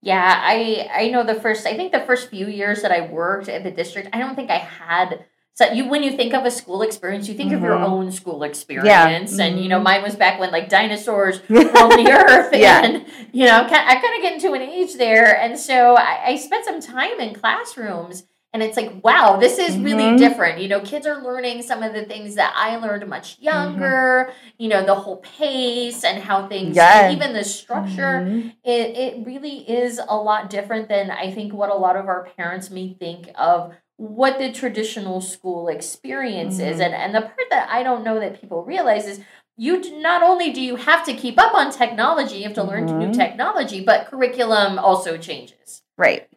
Yeah, 0.01 0.41
I 0.43 0.89
I 0.91 1.09
know 1.09 1.23
the 1.23 1.35
first 1.35 1.67
I 1.67 1.75
think 1.75 1.91
the 1.91 2.01
first 2.01 2.29
few 2.29 2.47
years 2.47 2.81
that 2.81 2.91
I 2.91 3.01
worked 3.01 3.47
at 3.47 3.63
the 3.63 3.71
district, 3.71 4.09
I 4.13 4.19
don't 4.19 4.35
think 4.35 4.49
I 4.49 4.57
had 4.57 5.25
so 5.53 5.71
you 5.71 5.87
when 5.87 6.01
you 6.01 6.17
think 6.17 6.33
of 6.33 6.43
a 6.43 6.49
school 6.49 6.81
experience, 6.81 7.27
you 7.27 7.35
think 7.35 7.49
mm-hmm. 7.49 7.57
of 7.57 7.63
your 7.63 7.75
mm-hmm. 7.75 7.93
own 7.93 8.11
school 8.11 8.41
experience. 8.41 9.37
Yeah. 9.37 9.45
And 9.45 9.59
you 9.59 9.69
know, 9.69 9.75
mm-hmm. 9.75 9.83
mine 9.83 10.01
was 10.01 10.15
back 10.15 10.39
when 10.39 10.51
like 10.51 10.69
dinosaurs 10.69 11.39
roamed 11.49 11.99
the 12.01 12.11
earth. 12.11 12.49
yeah. 12.53 12.83
And 12.83 13.05
you 13.31 13.45
know, 13.45 13.63
I 13.63 13.67
kind 13.67 14.15
of 14.15 14.21
get 14.23 14.33
into 14.33 14.53
an 14.53 14.61
age 14.63 14.95
there. 14.95 15.39
And 15.39 15.59
so 15.59 15.95
I, 15.95 16.29
I 16.29 16.35
spent 16.37 16.65
some 16.65 16.81
time 16.81 17.19
in 17.19 17.35
classrooms 17.35 18.23
and 18.53 18.61
it's 18.61 18.77
like 18.77 19.03
wow 19.03 19.37
this 19.37 19.57
is 19.57 19.75
mm-hmm. 19.75 19.83
really 19.83 20.17
different 20.17 20.59
you 20.59 20.67
know 20.67 20.79
kids 20.81 21.05
are 21.07 21.23
learning 21.23 21.61
some 21.61 21.83
of 21.83 21.93
the 21.93 22.03
things 22.03 22.35
that 22.35 22.53
i 22.55 22.75
learned 22.77 23.07
much 23.07 23.35
mm-hmm. 23.35 23.45
younger 23.45 24.29
mm-hmm. 24.29 24.49
you 24.57 24.69
know 24.69 24.85
the 24.85 24.95
whole 24.95 25.17
pace 25.17 26.03
and 26.03 26.21
how 26.21 26.47
things 26.47 26.75
yeah. 26.75 27.11
even 27.11 27.33
the 27.33 27.43
structure 27.43 28.21
mm-hmm. 28.21 28.49
it, 28.63 28.97
it 28.97 29.25
really 29.25 29.69
is 29.69 29.99
a 30.07 30.15
lot 30.15 30.49
different 30.49 30.89
than 30.89 31.11
i 31.11 31.31
think 31.31 31.53
what 31.53 31.69
a 31.69 31.75
lot 31.75 31.95
of 31.95 32.07
our 32.07 32.27
parents 32.37 32.69
may 32.69 32.93
think 32.93 33.29
of 33.35 33.73
what 33.97 34.39
the 34.39 34.51
traditional 34.51 35.21
school 35.21 35.67
experience 35.67 36.55
is 36.55 36.77
mm-hmm. 36.79 36.81
and 36.81 36.93
and 36.93 37.15
the 37.15 37.21
part 37.21 37.49
that 37.49 37.69
i 37.69 37.83
don't 37.83 38.03
know 38.03 38.19
that 38.19 38.39
people 38.39 38.63
realize 38.63 39.07
is 39.07 39.19
you 39.57 40.01
not 40.01 40.23
only 40.23 40.51
do 40.51 40.61
you 40.61 40.75
have 40.75 41.05
to 41.05 41.13
keep 41.13 41.39
up 41.39 41.53
on 41.53 41.71
technology 41.71 42.37
you 42.37 42.43
have 42.43 42.53
to 42.53 42.63
learn 42.63 42.85
new 42.85 42.93
mm-hmm. 42.93 43.11
technology 43.11 43.83
but 43.83 44.07
curriculum 44.07 44.79
also 44.79 45.17
changes 45.17 45.83
right 45.97 46.27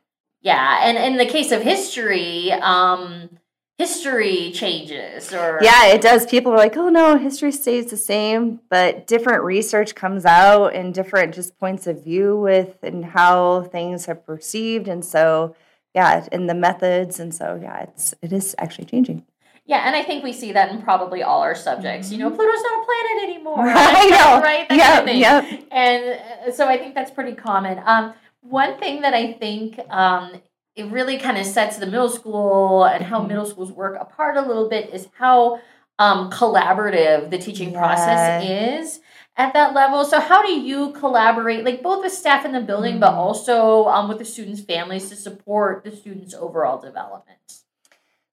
yeah, 0.45 0.81
and 0.83 0.97
in 0.97 1.17
the 1.17 1.27
case 1.27 1.51
of 1.51 1.63
history, 1.63 2.53
um, 2.53 3.31
history 3.77 4.53
changes 4.53 5.33
or 5.33 5.59
yeah 5.61 5.87
it 5.87 6.01
does 6.01 6.25
people 6.27 6.53
are 6.53 6.57
like 6.57 6.77
oh 6.77 6.89
no 6.89 7.19
history 7.19 7.51
stays 7.51 7.87
the 7.87 7.97
same 7.97 8.61
but 8.71 9.05
different 9.09 9.43
research 9.43 9.97
comes 9.97 10.25
out 10.25 10.69
and 10.69 10.95
different 10.95 11.35
just 11.35 11.59
points 11.59 11.89
of 11.89 12.05
view 12.05 12.37
with 12.37 12.79
and 12.85 13.05
how 13.05 13.63
things 13.73 14.09
are 14.09 14.15
perceived 14.15 14.87
and 14.87 15.05
so 15.05 15.57
yeah 15.93 16.25
in 16.31 16.47
the 16.47 16.55
methods 16.55 17.19
and 17.19 17.35
so 17.35 17.59
yeah 17.61 17.81
it's 17.81 18.15
it 18.23 18.33
is 18.33 18.55
actually 18.59 18.85
changing 18.85 19.25
yeah, 19.67 19.87
and 19.87 19.97
I 19.97 20.03
think 20.03 20.23
we 20.23 20.35
see 20.35 20.53
that 20.53 20.71
in 20.71 20.83
probably 20.83 21.23
all 21.23 21.41
our 21.41 21.55
subjects. 21.55 22.13
You 22.13 22.19
know, 22.19 22.27
mm-hmm. 22.29 22.37
Pluto's 22.37 22.63
not 22.63 22.83
a 22.83 22.85
planet 22.85 23.23
anymore. 23.23 23.61
I 23.67 24.09
know, 24.11 24.43
right? 24.43 24.69
That 24.69 24.77
yeah, 24.77 24.97
kind 24.97 25.09
of 25.09 25.17
yeah. 25.17 25.61
And 25.71 26.21
uh, 26.47 26.53
so 26.53 26.69
I 26.69 26.77
think 26.77 26.95
that's 26.95 27.11
pretty 27.11 27.33
common. 27.33 27.81
Um, 27.87 28.13
one 28.45 28.79
thing 28.79 29.01
that 29.03 29.15
I 29.15 29.33
think 29.33 29.79
um, 29.91 30.41
it 30.77 30.85
really 30.87 31.19
kind 31.19 31.39
of 31.39 31.47
sets 31.47 31.79
the 31.79 31.87
middle 31.87 32.09
school 32.09 32.85
and 32.85 33.05
how 33.05 33.19
mm-hmm. 33.19 33.29
middle 33.29 33.47
schools 33.47 33.73
work 33.73 34.01
apart 34.01 34.37
a 34.37 34.43
little 34.43 34.69
bit 34.69 34.93
is 34.93 35.09
how 35.19 35.61
um, 35.99 36.31
collaborative 36.31 37.31
the 37.31 37.39
teaching 37.39 37.73
yeah. 37.73 37.79
process 37.79 38.45
is 38.45 39.01
at 39.37 39.53
that 39.55 39.75
level. 39.75 40.05
So, 40.05 40.21
how 40.21 40.43
do 40.43 40.53
you 40.53 40.93
collaborate, 40.93 41.65
like 41.65 41.83
both 41.83 42.03
with 42.03 42.13
staff 42.13 42.45
in 42.45 42.53
the 42.53 42.61
building, 42.61 42.95
mm-hmm. 42.95 43.01
but 43.01 43.15
also 43.15 43.87
um, 43.87 44.09
with 44.09 44.19
the 44.19 44.25
students' 44.25 44.61
families 44.61 45.09
to 45.09 45.17
support 45.17 45.85
the 45.85 45.95
students' 45.95 46.35
overall 46.35 46.81
development? 46.81 47.64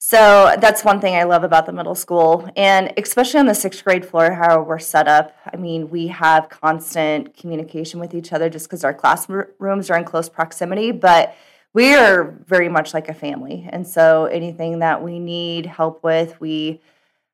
So 0.04 0.56
that's 0.60 0.84
one 0.84 1.00
thing 1.00 1.14
I 1.14 1.26
love 1.26 1.44
about 1.44 1.68
the 1.68 1.74
middle 1.74 1.94
school, 1.94 2.50
and 2.56 2.92
especially 2.98 3.40
on 3.40 3.46
the 3.46 3.54
sixth 3.54 3.84
grade 3.84 4.04
floor, 4.04 4.34
how 4.34 4.64
we're 4.64 4.80
set 4.80 5.08
up. 5.08 5.36
I 5.54 5.58
mean, 5.58 5.92
we 5.92 6.08
have 6.08 6.50
constant 6.50 7.38
communication 7.38 8.00
with 8.00 8.16
each 8.16 8.34
other 8.34 8.50
just 8.50 8.68
because 8.68 8.84
our 8.84 8.96
classrooms 8.96 9.92
are 9.92 9.98
in 10.00 10.04
close 10.04 10.28
proximity, 10.28 10.92
but 10.92 11.36
we 11.74 11.94
are 11.94 12.36
very 12.48 12.68
much 12.68 12.96
like 12.96 13.10
a 13.10 13.14
family. 13.14 13.70
And 13.70 13.88
so 13.88 14.26
anything 14.26 14.80
that 14.80 15.04
we 15.04 15.20
need 15.20 15.68
help 15.68 16.04
with, 16.04 16.42
we 16.42 16.82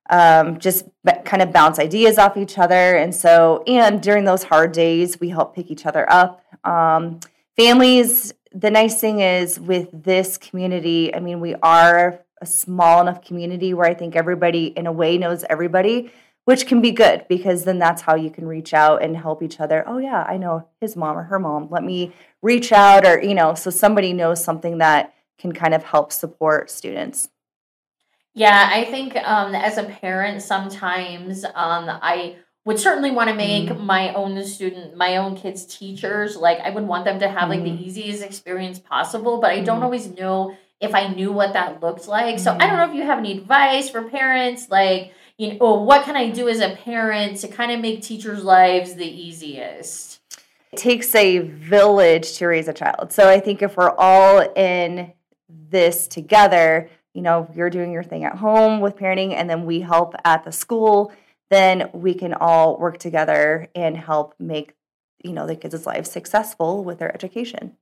um, 0.09 0.59
just 0.59 0.83
kind 1.23 1.41
of 1.41 1.53
bounce 1.53 1.79
ideas 1.79 2.17
off 2.17 2.35
each 2.35 2.57
other. 2.57 2.97
And 2.97 3.15
so, 3.15 3.63
and 3.65 4.03
during 4.03 4.25
those 4.25 4.43
hard 4.43 4.73
days, 4.73 5.21
we 5.21 5.29
help 5.29 5.55
pick 5.55 5.71
each 5.71 5.85
other 5.85 6.05
up. 6.11 6.43
Um, 6.65 7.21
families, 7.55 8.33
the 8.51 8.69
nice 8.69 8.99
thing 8.99 9.21
is 9.21 9.57
with 9.57 9.87
this 9.93 10.37
community, 10.37 11.15
I 11.15 11.21
mean, 11.21 11.39
we 11.39 11.55
are 11.55 12.25
a 12.41 12.45
small 12.45 13.01
enough 13.01 13.21
community 13.21 13.73
where 13.73 13.89
I 13.89 13.93
think 13.93 14.15
everybody, 14.15 14.67
in 14.67 14.87
a 14.87 14.91
way, 14.91 15.17
knows 15.17 15.43
everybody. 15.49 16.11
which 16.47 16.65
can 16.65 16.79
be 16.79 16.91
good 16.91 17.25
because 17.27 17.65
then 17.65 17.77
that's 17.77 18.03
how 18.03 18.15
you 18.15 18.29
can 18.29 18.47
reach 18.47 18.73
out 18.73 19.03
and 19.03 19.17
help 19.17 19.43
each 19.43 19.59
other. 19.59 19.83
Oh, 19.85 19.97
yeah, 19.97 20.23
I 20.23 20.37
know 20.37 20.65
his 20.79 20.95
mom 20.95 21.17
or 21.17 21.23
her 21.23 21.39
mom. 21.39 21.67
Let 21.69 21.83
me 21.83 22.13
reach 22.41 22.71
out, 22.71 23.05
or, 23.05 23.21
you 23.21 23.35
know, 23.35 23.53
so 23.53 23.69
somebody 23.69 24.13
knows 24.13 24.41
something 24.41 24.77
that 24.77 25.13
can 25.37 25.51
kind 25.51 25.73
of 25.73 25.83
help 25.83 26.13
support 26.13 26.71
students. 26.71 27.27
Yeah, 28.33 28.69
I 28.71 28.85
think 28.85 29.17
um, 29.17 29.55
as 29.55 29.77
a 29.77 29.83
parent, 29.83 30.41
sometimes 30.41 31.43
um, 31.43 31.89
I 31.89 32.37
would 32.63 32.79
certainly 32.79 33.11
want 33.11 33.29
to 33.29 33.35
make 33.35 33.67
mm. 33.67 33.81
my 33.81 34.13
own 34.13 34.41
student, 34.45 34.95
my 34.95 35.17
own 35.17 35.35
kids 35.35 35.65
teachers. 35.65 36.37
Like 36.37 36.59
I 36.61 36.69
would 36.69 36.87
want 36.87 37.03
them 37.03 37.19
to 37.19 37.27
have 37.27 37.49
like 37.49 37.63
the 37.65 37.71
mm. 37.71 37.81
easiest 37.81 38.23
experience 38.23 38.79
possible, 38.79 39.41
but 39.41 39.51
I 39.51 39.59
don't 39.59 39.81
mm. 39.81 39.83
always 39.83 40.07
know 40.07 40.55
if 40.79 40.93
I 40.93 41.07
knew 41.07 41.31
what 41.31 41.53
that 41.53 41.81
looked 41.81 42.07
like. 42.07 42.39
So 42.39 42.51
I 42.51 42.57
don't 42.57 42.69
mm-hmm. 42.69 42.77
know 42.77 42.89
if 42.89 42.95
you 42.95 43.03
have 43.03 43.19
any 43.19 43.37
advice 43.37 43.89
for 43.89 44.03
parents, 44.03 44.69
like 44.69 45.13
you 45.37 45.53
know, 45.53 45.75
what 45.75 46.03
can 46.03 46.15
I 46.15 46.31
do 46.31 46.49
as 46.49 46.59
a 46.59 46.75
parent 46.75 47.37
to 47.41 47.47
kind 47.47 47.71
of 47.71 47.79
make 47.79 48.01
teachers' 48.01 48.43
lives 48.43 48.95
the 48.95 49.05
easiest? 49.05 50.19
It 50.71 50.79
takes 50.79 51.13
a 51.13 51.39
village 51.39 52.37
to 52.37 52.47
raise 52.47 52.67
a 52.67 52.73
child. 52.73 53.11
So 53.11 53.29
I 53.29 53.39
think 53.39 53.61
if 53.61 53.77
we're 53.77 53.93
all 53.97 54.41
in 54.55 55.13
this 55.47 56.07
together, 56.07 56.89
you 57.13 57.21
know, 57.21 57.49
you're 57.53 57.69
doing 57.69 57.91
your 57.91 58.03
thing 58.03 58.23
at 58.23 58.35
home 58.35 58.81
with 58.81 58.95
parenting, 58.95 59.33
and 59.33 59.49
then 59.49 59.65
we 59.65 59.79
help 59.79 60.15
at 60.25 60.43
the 60.43 60.51
school, 60.51 61.11
then 61.49 61.89
we 61.93 62.13
can 62.13 62.33
all 62.33 62.77
work 62.77 62.97
together 62.97 63.69
and 63.75 63.95
help 63.95 64.33
make, 64.39 64.73
you 65.23 65.33
know, 65.33 65.45
the 65.45 65.55
kids' 65.55 65.85
lives 65.85 66.11
successful 66.11 66.83
with 66.83 66.97
their 66.97 67.13
education. 67.13 67.77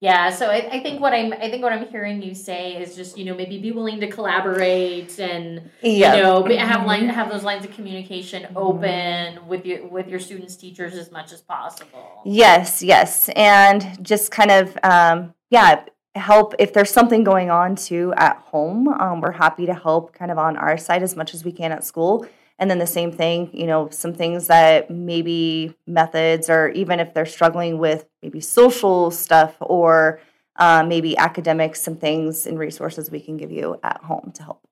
Yeah, 0.00 0.28
so 0.28 0.50
I, 0.50 0.68
I 0.72 0.82
think 0.82 1.00
what 1.00 1.14
I'm 1.14 1.32
I 1.32 1.50
think 1.50 1.62
what 1.62 1.72
I'm 1.72 1.86
hearing 1.88 2.20
you 2.20 2.34
say 2.34 2.76
is 2.76 2.94
just 2.94 3.16
you 3.16 3.24
know 3.24 3.34
maybe 3.34 3.58
be 3.58 3.72
willing 3.72 3.98
to 4.00 4.08
collaborate 4.08 5.18
and 5.18 5.70
yeah. 5.80 6.16
you 6.16 6.22
know 6.22 6.44
have 6.58 6.86
line 6.86 7.02
mm-hmm. 7.02 7.10
have 7.10 7.30
those 7.30 7.42
lines 7.42 7.64
of 7.64 7.70
communication 7.70 8.42
mm-hmm. 8.42 8.58
open 8.58 9.48
with 9.48 9.64
your 9.64 9.86
with 9.86 10.08
your 10.08 10.20
students 10.20 10.54
teachers 10.56 10.94
as 10.94 11.10
much 11.10 11.32
as 11.32 11.40
possible. 11.40 12.20
Yes, 12.26 12.82
yes, 12.82 13.30
and 13.34 14.04
just 14.04 14.30
kind 14.30 14.50
of 14.50 14.76
um, 14.82 15.32
yeah 15.48 15.84
help 16.14 16.54
if 16.58 16.74
there's 16.74 16.90
something 16.90 17.24
going 17.24 17.50
on 17.50 17.74
too 17.74 18.12
at 18.18 18.36
home. 18.36 18.88
Um, 18.88 19.22
we're 19.22 19.32
happy 19.32 19.64
to 19.64 19.74
help 19.74 20.12
kind 20.12 20.30
of 20.30 20.36
on 20.36 20.58
our 20.58 20.76
side 20.76 21.02
as 21.02 21.16
much 21.16 21.32
as 21.32 21.42
we 21.42 21.52
can 21.52 21.72
at 21.72 21.84
school. 21.84 22.26
And 22.58 22.70
then 22.70 22.78
the 22.78 22.86
same 22.86 23.12
thing, 23.12 23.50
you 23.52 23.66
know, 23.66 23.90
some 23.90 24.14
things 24.14 24.46
that 24.46 24.90
maybe 24.90 25.76
methods, 25.86 26.48
or 26.48 26.70
even 26.70 27.00
if 27.00 27.12
they're 27.12 27.26
struggling 27.26 27.78
with 27.78 28.06
maybe 28.22 28.40
social 28.40 29.10
stuff 29.10 29.54
or 29.60 30.20
uh, 30.56 30.82
maybe 30.82 31.18
academics, 31.18 31.82
some 31.82 31.96
things 31.96 32.46
and 32.46 32.58
resources 32.58 33.10
we 33.10 33.20
can 33.20 33.36
give 33.36 33.52
you 33.52 33.78
at 33.82 34.02
home 34.04 34.32
to 34.36 34.42
help. 34.42 34.66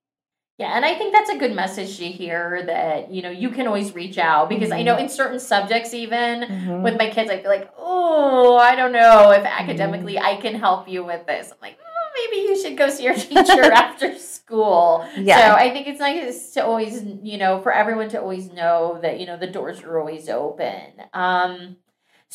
Yeah, 0.56 0.76
and 0.76 0.84
I 0.84 0.94
think 0.94 1.12
that's 1.12 1.30
a 1.30 1.36
good 1.36 1.52
message 1.52 1.98
to 1.98 2.04
hear 2.04 2.62
that, 2.64 3.10
you 3.10 3.22
know, 3.22 3.30
you 3.30 3.50
can 3.50 3.66
always 3.66 3.92
reach 3.92 4.18
out 4.18 4.48
because 4.48 4.70
mm-hmm. 4.70 4.78
I 4.78 4.82
know 4.82 4.94
mm-hmm. 4.94 5.02
in 5.02 5.08
certain 5.08 5.40
subjects, 5.40 5.92
even 5.92 6.42
mm-hmm. 6.42 6.82
with 6.82 6.96
my 6.96 7.10
kids, 7.10 7.28
I 7.28 7.40
feel 7.42 7.50
like, 7.50 7.70
oh, 7.76 8.56
I 8.56 8.76
don't 8.76 8.92
know 8.92 9.32
if 9.32 9.44
academically 9.44 10.14
mm-hmm. 10.14 10.24
I 10.24 10.40
can 10.40 10.54
help 10.54 10.88
you 10.88 11.04
with 11.04 11.26
this. 11.26 11.50
I'm 11.50 11.58
like, 11.60 11.76
maybe 12.14 12.36
you 12.48 12.60
should 12.60 12.76
go 12.76 12.88
see 12.88 13.04
your 13.04 13.14
teacher 13.28 13.72
after 13.72 14.16
school. 14.18 15.06
Yeah. 15.16 15.38
So 15.38 15.54
I 15.56 15.70
think 15.70 15.86
it's 15.86 16.00
nice 16.00 16.52
to 16.52 16.64
always, 16.64 17.02
you 17.22 17.38
know, 17.38 17.60
for 17.62 17.72
everyone 17.72 18.08
to 18.10 18.20
always 18.20 18.52
know 18.52 18.98
that, 19.02 19.20
you 19.20 19.26
know, 19.26 19.36
the 19.36 19.46
doors 19.46 19.82
are 19.82 19.98
always 19.98 20.28
open. 20.28 20.92
Um, 21.12 21.76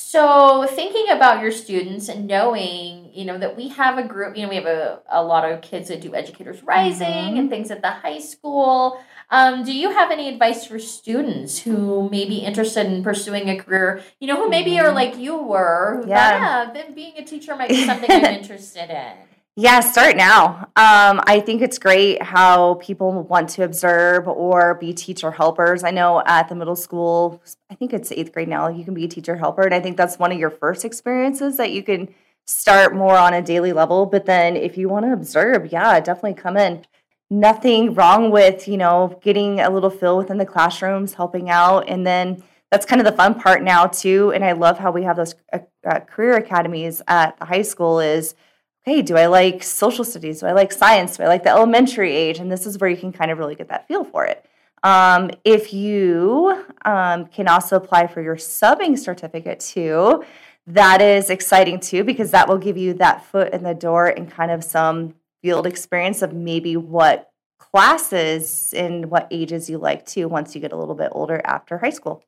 so 0.01 0.65
thinking 0.65 1.09
about 1.09 1.41
your 1.41 1.51
students 1.51 2.07
and 2.07 2.25
knowing, 2.25 3.11
you 3.13 3.25
know, 3.25 3.37
that 3.37 3.57
we 3.57 3.67
have 3.67 3.97
a 3.97 4.03
group, 4.07 4.37
you 4.37 4.43
know, 4.43 4.49
we 4.49 4.55
have 4.55 4.65
a, 4.65 5.01
a 5.09 5.21
lot 5.21 5.43
of 5.43 5.61
kids 5.61 5.89
that 5.89 5.99
do 5.99 6.15
Educators 6.15 6.63
Rising 6.63 7.05
mm-hmm. 7.05 7.37
and 7.37 7.49
things 7.49 7.69
at 7.69 7.81
the 7.81 7.89
high 7.89 8.19
school. 8.19 9.01
Um, 9.29 9.63
do 9.63 9.73
you 9.73 9.91
have 9.91 10.09
any 10.09 10.29
advice 10.29 10.65
for 10.65 10.79
students 10.79 11.59
who 11.59 12.09
may 12.09 12.25
be 12.25 12.37
interested 12.37 12.87
in 12.87 13.03
pursuing 13.03 13.49
a 13.49 13.57
career, 13.57 14.01
you 14.19 14.27
know, 14.27 14.37
who 14.37 14.49
maybe 14.49 14.71
mm-hmm. 14.71 14.85
are 14.85 14.93
like 14.93 15.17
you 15.17 15.37
were, 15.37 16.01
who 16.01 16.09
yeah. 16.09 16.31
thought, 16.31 16.67
yeah, 16.67 16.73
then 16.73 16.95
being 16.95 17.13
a 17.17 17.25
teacher 17.25 17.55
might 17.57 17.69
be 17.69 17.85
something 17.85 18.09
I'm 18.09 18.23
interested 18.39 18.89
in? 18.89 19.28
Yeah, 19.61 19.81
start 19.81 20.15
now. 20.15 20.69
Um, 20.77 21.19
I 21.25 21.41
think 21.45 21.61
it's 21.61 21.77
great 21.77 22.23
how 22.23 22.75
people 22.75 23.23
want 23.23 23.49
to 23.49 23.63
observe 23.63 24.25
or 24.25 24.75
be 24.75 24.93
teacher 24.93 25.31
helpers. 25.31 25.83
I 25.83 25.91
know 25.91 26.23
at 26.25 26.47
the 26.47 26.55
middle 26.55 26.77
school, 26.77 27.43
I 27.69 27.75
think 27.75 27.91
it's 27.91 28.09
eighth 28.13 28.31
grade 28.31 28.47
now, 28.47 28.69
you 28.69 28.85
can 28.85 28.93
be 28.93 29.03
a 29.03 29.07
teacher 29.09 29.35
helper. 29.35 29.63
And 29.63 29.73
I 29.73 29.81
think 29.81 29.97
that's 29.97 30.17
one 30.17 30.31
of 30.31 30.39
your 30.39 30.49
first 30.49 30.85
experiences 30.85 31.57
that 31.57 31.73
you 31.73 31.83
can 31.83 32.07
start 32.47 32.95
more 32.95 33.17
on 33.17 33.33
a 33.33 33.41
daily 33.41 33.73
level. 33.73 34.05
But 34.05 34.25
then 34.25 34.55
if 34.55 34.77
you 34.77 34.87
want 34.87 35.03
to 35.03 35.11
observe, 35.11 35.73
yeah, 35.73 35.99
definitely 35.99 36.35
come 36.35 36.55
in. 36.55 36.85
Nothing 37.29 37.93
wrong 37.93 38.31
with, 38.31 38.65
you 38.65 38.77
know, 38.77 39.19
getting 39.21 39.59
a 39.59 39.69
little 39.69 39.89
feel 39.89 40.17
within 40.17 40.37
the 40.37 40.45
classrooms, 40.45 41.15
helping 41.15 41.49
out. 41.49 41.89
And 41.89 42.07
then 42.07 42.41
that's 42.71 42.85
kind 42.85 43.01
of 43.01 43.05
the 43.05 43.11
fun 43.11 43.37
part 43.37 43.61
now, 43.61 43.87
too. 43.87 44.31
And 44.31 44.45
I 44.45 44.53
love 44.53 44.79
how 44.79 44.91
we 44.91 45.03
have 45.03 45.17
those 45.17 45.35
uh, 45.51 45.59
uh, 45.85 45.99
career 45.99 46.37
academies 46.37 47.01
at 47.09 47.37
the 47.39 47.43
high 47.43 47.63
school 47.63 47.99
is– 47.99 48.35
hey, 48.83 49.01
do 49.01 49.17
I 49.17 49.27
like 49.27 49.63
social 49.63 50.03
studies? 50.03 50.39
Do 50.39 50.47
I 50.47 50.53
like 50.53 50.71
science? 50.71 51.17
Do 51.17 51.23
I 51.23 51.27
like 51.27 51.43
the 51.43 51.49
elementary 51.49 52.15
age? 52.15 52.39
And 52.39 52.51
this 52.51 52.65
is 52.65 52.77
where 52.79 52.89
you 52.89 52.97
can 52.97 53.11
kind 53.11 53.31
of 53.31 53.37
really 53.37 53.55
get 53.55 53.67
that 53.69 53.87
feel 53.87 54.03
for 54.03 54.25
it. 54.25 54.45
Um, 54.83 55.31
if 55.43 55.73
you 55.73 56.65
um, 56.85 57.25
can 57.27 57.47
also 57.47 57.75
apply 57.75 58.07
for 58.07 58.21
your 58.21 58.37
subbing 58.37 58.97
certificate 58.97 59.59
too, 59.59 60.23
that 60.67 61.01
is 61.01 61.29
exciting 61.29 61.79
too, 61.79 62.03
because 62.03 62.31
that 62.31 62.47
will 62.47 62.57
give 62.57 62.77
you 62.77 62.93
that 62.95 63.25
foot 63.25 63.53
in 63.53 63.63
the 63.63 63.73
door 63.73 64.07
and 64.07 64.31
kind 64.31 64.51
of 64.51 64.63
some 64.63 65.15
field 65.41 65.65
experience 65.65 66.21
of 66.21 66.33
maybe 66.33 66.77
what 66.77 67.31
classes 67.57 68.73
and 68.75 69.09
what 69.11 69.27
ages 69.31 69.69
you 69.69 69.77
like 69.77 70.05
to 70.05 70.25
once 70.25 70.55
you 70.55 70.61
get 70.61 70.71
a 70.71 70.77
little 70.77 70.95
bit 70.95 71.09
older 71.11 71.41
after 71.43 71.77
high 71.77 71.89
school. 71.89 72.23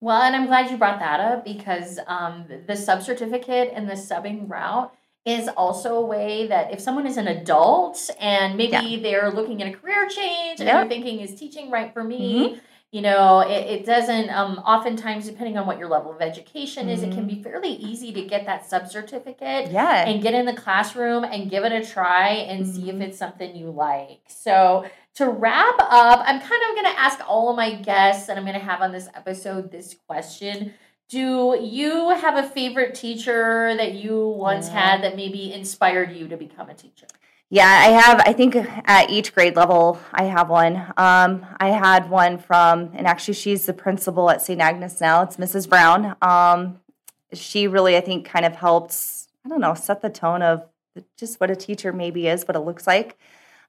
Well, 0.00 0.22
and 0.22 0.36
I'm 0.36 0.46
glad 0.46 0.70
you 0.70 0.76
brought 0.76 0.98
that 0.98 1.20
up 1.20 1.44
because 1.44 1.98
um, 2.06 2.44
the 2.66 2.76
sub 2.76 3.02
certificate 3.02 3.72
and 3.74 3.88
the 3.88 3.94
subbing 3.94 4.48
route 4.48 4.92
is 5.26 5.48
also 5.56 5.96
a 5.96 6.06
way 6.06 6.46
that 6.46 6.72
if 6.72 6.80
someone 6.80 7.04
is 7.04 7.16
an 7.16 7.26
adult 7.26 8.08
and 8.20 8.56
maybe 8.56 8.72
yeah. 8.72 9.02
they're 9.02 9.30
looking 9.30 9.60
at 9.60 9.74
a 9.74 9.76
career 9.76 10.08
change 10.08 10.60
and 10.60 10.68
they're 10.68 10.88
thinking, 10.88 11.18
is 11.18 11.34
teaching 11.34 11.68
right 11.68 11.92
for 11.92 12.04
me? 12.04 12.48
Mm-hmm. 12.48 12.58
You 12.92 13.02
know, 13.02 13.40
it, 13.40 13.80
it 13.80 13.84
doesn't, 13.84 14.30
um, 14.30 14.58
oftentimes, 14.58 15.26
depending 15.26 15.58
on 15.58 15.66
what 15.66 15.78
your 15.78 15.88
level 15.88 16.14
of 16.14 16.22
education 16.22 16.84
mm-hmm. 16.84 16.90
is, 16.90 17.02
it 17.02 17.12
can 17.12 17.26
be 17.26 17.34
mm-hmm. 17.34 17.42
fairly 17.42 17.70
easy 17.70 18.12
to 18.12 18.22
get 18.22 18.46
that 18.46 18.64
sub 18.70 18.86
certificate 18.86 19.72
yeah. 19.72 20.08
and 20.08 20.22
get 20.22 20.32
in 20.32 20.46
the 20.46 20.54
classroom 20.54 21.24
and 21.24 21.50
give 21.50 21.64
it 21.64 21.72
a 21.72 21.84
try 21.84 22.28
and 22.28 22.64
mm-hmm. 22.64 22.72
see 22.72 22.88
if 22.88 22.94
mm-hmm. 22.94 23.02
it's 23.02 23.18
something 23.18 23.56
you 23.56 23.70
like. 23.70 24.20
So, 24.28 24.86
to 25.16 25.28
wrap 25.28 25.74
up, 25.80 26.20
I'm 26.24 26.40
kind 26.40 26.62
of 26.68 26.74
going 26.74 26.94
to 26.94 27.00
ask 27.00 27.18
all 27.26 27.50
of 27.50 27.56
my 27.56 27.74
guests 27.74 28.26
that 28.28 28.36
I'm 28.36 28.44
going 28.44 28.58
to 28.58 28.64
have 28.64 28.82
on 28.82 28.92
this 28.92 29.08
episode 29.14 29.72
this 29.72 29.96
question 30.06 30.74
do 31.08 31.58
you 31.60 32.10
have 32.10 32.36
a 32.36 32.48
favorite 32.48 32.94
teacher 32.94 33.74
that 33.76 33.94
you 33.94 34.28
once 34.28 34.68
yeah. 34.68 34.92
had 34.92 35.02
that 35.04 35.16
maybe 35.16 35.52
inspired 35.52 36.12
you 36.12 36.28
to 36.28 36.36
become 36.36 36.68
a 36.68 36.74
teacher? 36.74 37.06
Yeah, 37.48 37.68
I 37.68 37.90
have. 37.90 38.20
I 38.26 38.32
think 38.32 38.56
at 38.56 39.08
each 39.08 39.32
grade 39.32 39.54
level, 39.54 40.00
I 40.12 40.24
have 40.24 40.48
one. 40.50 40.76
Um, 40.96 41.46
I 41.60 41.68
had 41.68 42.10
one 42.10 42.38
from, 42.38 42.90
and 42.94 43.06
actually, 43.06 43.34
she's 43.34 43.66
the 43.66 43.72
principal 43.72 44.30
at 44.30 44.42
St. 44.42 44.60
Agnes 44.60 45.00
now. 45.00 45.22
It's 45.22 45.36
Mrs. 45.36 45.68
Brown. 45.68 46.16
Um, 46.20 46.80
she 47.32 47.68
really, 47.68 47.96
I 47.96 48.00
think, 48.00 48.26
kind 48.26 48.44
of 48.44 48.56
helped, 48.56 48.96
I 49.44 49.48
don't 49.48 49.60
know, 49.60 49.74
set 49.74 50.02
the 50.02 50.10
tone 50.10 50.42
of 50.42 50.66
just 51.16 51.38
what 51.38 51.52
a 51.52 51.56
teacher 51.56 51.92
maybe 51.92 52.26
is, 52.26 52.48
what 52.48 52.56
it 52.56 52.60
looks 52.60 52.84
like. 52.84 53.16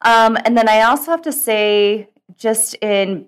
Um, 0.01 0.37
and 0.43 0.57
then 0.57 0.67
I 0.67 0.81
also 0.81 1.11
have 1.11 1.21
to 1.23 1.31
say, 1.31 2.09
just 2.35 2.73
in 2.81 3.27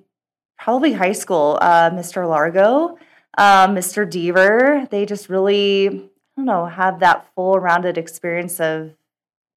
probably 0.57 0.93
high 0.93 1.11
school, 1.11 1.59
uh, 1.61 1.91
Mr. 1.91 2.27
Largo 2.27 2.97
um, 3.39 3.73
Mr. 3.73 4.05
Deaver. 4.05 4.87
They 4.89 5.05
just 5.05 5.29
really, 5.29 5.87
I 5.87 6.01
don't 6.35 6.45
know, 6.45 6.65
have 6.65 6.99
that 6.99 7.33
full 7.33 7.57
rounded 7.57 7.97
experience 7.97 8.59
of, 8.59 8.93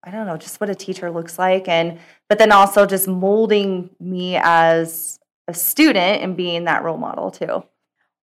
I 0.04 0.10
don't 0.12 0.26
know, 0.26 0.36
just 0.36 0.60
what 0.60 0.70
a 0.70 0.74
teacher 0.74 1.10
looks 1.10 1.38
like. 1.38 1.66
And, 1.66 1.98
but 2.28 2.38
then 2.38 2.52
also 2.52 2.86
just 2.86 3.08
molding 3.08 3.90
me 3.98 4.38
as 4.40 5.18
a 5.48 5.54
student 5.54 6.22
and 6.22 6.36
being 6.36 6.64
that 6.64 6.84
role 6.84 6.96
model 6.96 7.32
too. 7.32 7.64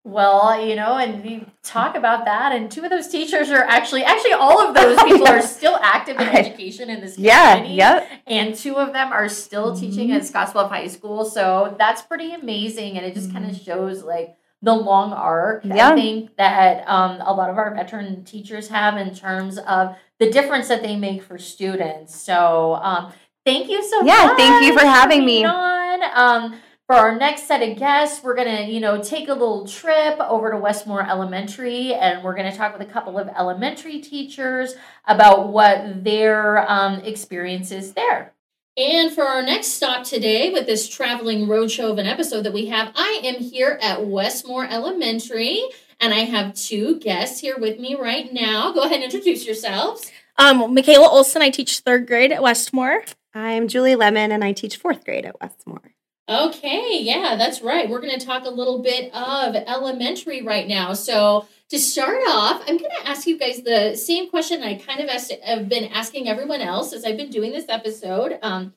Well, 0.05 0.65
you 0.65 0.77
know, 0.77 0.97
and 0.97 1.23
we 1.23 1.45
talk 1.61 1.95
about 1.95 2.23
that, 2.23 2.53
and 2.53 2.71
two 2.71 2.83
of 2.85 2.89
those 2.89 3.09
teachers 3.09 3.49
are 3.51 3.63
actually, 3.63 4.05
actually, 4.05 4.31
all 4.31 4.65
of 4.65 4.73
those 4.73 4.97
people 5.03 5.27
are 5.27 5.41
still 5.41 5.77
active 5.81 6.15
in 6.15 6.27
education 6.29 6.89
in 6.89 7.01
this 7.01 7.15
community. 7.15 7.73
Yeah, 7.73 7.99
yep. 7.99 8.09
And 8.25 8.55
two 8.55 8.77
of 8.77 8.93
them 8.93 9.11
are 9.11 9.27
still 9.27 9.73
mm-hmm. 9.73 9.81
teaching 9.81 10.11
at 10.13 10.21
Scottsbluff 10.21 10.69
High 10.69 10.87
School, 10.87 11.25
so 11.25 11.75
that's 11.77 12.01
pretty 12.01 12.33
amazing, 12.33 12.97
and 12.97 13.05
it 13.05 13.13
just 13.13 13.27
mm-hmm. 13.27 13.39
kind 13.39 13.51
of 13.51 13.61
shows 13.61 14.01
like 14.01 14.37
the 14.61 14.73
long 14.73 15.13
arc 15.13 15.63
yeah. 15.63 15.89
I 15.89 15.95
think 15.95 16.35
that 16.37 16.87
um, 16.87 17.21
a 17.21 17.33
lot 17.33 17.49
of 17.49 17.57
our 17.57 17.73
veteran 17.73 18.23
teachers 18.23 18.67
have 18.69 18.97
in 18.97 19.15
terms 19.15 19.57
of 19.57 19.95
the 20.19 20.29
difference 20.29 20.67
that 20.67 20.83
they 20.83 20.97
make 20.97 21.23
for 21.23 21.37
students. 21.37 22.19
So 22.19 22.75
um, 22.81 23.13
thank 23.45 23.69
you 23.69 23.81
so 23.83 24.03
yeah, 24.03 24.25
much. 24.25 24.37
Yeah, 24.39 24.49
thank 24.49 24.65
you 24.65 24.77
for 24.77 24.85
having 24.85 25.21
for 25.21 25.25
me 25.25 25.45
on. 25.45 26.01
Um, 26.13 26.59
for 26.87 26.95
our 26.95 27.15
next 27.15 27.43
set 27.43 27.61
of 27.61 27.77
guests, 27.77 28.23
we're 28.23 28.35
gonna, 28.35 28.63
you 28.63 28.79
know, 28.79 28.99
take 29.01 29.29
a 29.29 29.33
little 29.33 29.67
trip 29.67 30.19
over 30.19 30.49
to 30.49 30.57
Westmoor 30.57 31.07
Elementary, 31.07 31.93
and 31.93 32.23
we're 32.23 32.35
gonna 32.35 32.55
talk 32.55 32.77
with 32.77 32.85
a 32.85 32.91
couple 32.91 33.19
of 33.19 33.27
elementary 33.27 33.99
teachers 33.99 34.73
about 35.07 35.49
what 35.49 36.03
their 36.03 36.69
um, 36.69 36.95
experience 37.01 37.71
is 37.71 37.93
there. 37.93 38.33
And 38.77 39.11
for 39.11 39.23
our 39.23 39.41
next 39.41 39.67
stop 39.67 40.05
today 40.05 40.51
with 40.51 40.65
this 40.65 40.87
traveling 40.87 41.47
roadshow 41.47 41.91
of 41.91 41.97
an 41.97 42.05
episode 42.05 42.43
that 42.43 42.53
we 42.53 42.67
have, 42.67 42.91
I 42.95 43.21
am 43.23 43.35
here 43.35 43.77
at 43.81 44.05
Westmoor 44.05 44.65
Elementary 44.65 45.61
and 45.99 46.13
I 46.13 46.19
have 46.19 46.53
two 46.53 46.99
guests 46.99 47.39
here 47.39 47.57
with 47.57 47.79
me 47.79 47.95
right 47.95 48.31
now. 48.31 48.71
Go 48.71 48.83
ahead 48.83 49.01
and 49.01 49.03
introduce 49.03 49.45
yourselves. 49.45 50.09
Um, 50.37 50.61
Mikayla 50.73 51.09
Olson, 51.09 51.41
I 51.41 51.49
teach 51.49 51.79
third 51.79 52.07
grade 52.07 52.31
at 52.31 52.41
Westmoor. 52.41 53.03
I'm 53.33 53.67
Julie 53.67 53.95
Lemmon 53.95 54.31
and 54.31 54.43
I 54.43 54.53
teach 54.53 54.77
fourth 54.77 55.03
grade 55.03 55.25
at 55.25 55.39
Westmoor. 55.41 55.81
Okay, 56.29 56.99
yeah, 57.01 57.35
that's 57.37 57.63
right. 57.63 57.89
We're 57.89 58.01
going 58.01 58.17
to 58.17 58.23
talk 58.23 58.45
a 58.45 58.51
little 58.51 58.83
bit 58.83 59.11
of 59.15 59.55
elementary 59.55 60.43
right 60.43 60.67
now. 60.67 60.93
So, 60.93 61.47
to 61.69 61.79
start 61.79 62.19
off, 62.29 62.61
I'm 62.67 62.77
going 62.77 62.91
to 63.01 63.07
ask 63.07 63.25
you 63.25 63.37
guys 63.37 63.63
the 63.63 63.95
same 63.95 64.29
question 64.29 64.61
I 64.61 64.75
kind 64.75 64.99
of 64.99 65.09
asked, 65.09 65.31
have 65.43 65.67
been 65.67 65.85
asking 65.85 66.27
everyone 66.27 66.61
else 66.61 66.93
as 66.93 67.03
I've 67.03 67.17
been 67.17 67.31
doing 67.31 67.51
this 67.51 67.65
episode. 67.67 68.37
Um, 68.43 68.73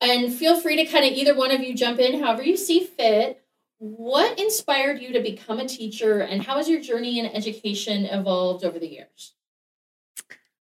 and 0.00 0.32
feel 0.32 0.60
free 0.60 0.76
to 0.76 0.84
kind 0.84 1.04
of 1.04 1.12
either 1.12 1.36
one 1.36 1.52
of 1.52 1.60
you 1.60 1.74
jump 1.74 2.00
in 2.00 2.20
however 2.20 2.42
you 2.42 2.56
see 2.56 2.84
fit. 2.84 3.40
What 3.78 4.38
inspired 4.38 5.00
you 5.00 5.12
to 5.12 5.20
become 5.20 5.60
a 5.60 5.68
teacher, 5.68 6.20
and 6.20 6.42
how 6.42 6.56
has 6.56 6.68
your 6.68 6.80
journey 6.80 7.20
in 7.20 7.26
education 7.26 8.04
evolved 8.04 8.64
over 8.64 8.78
the 8.78 8.88
years? 8.88 9.34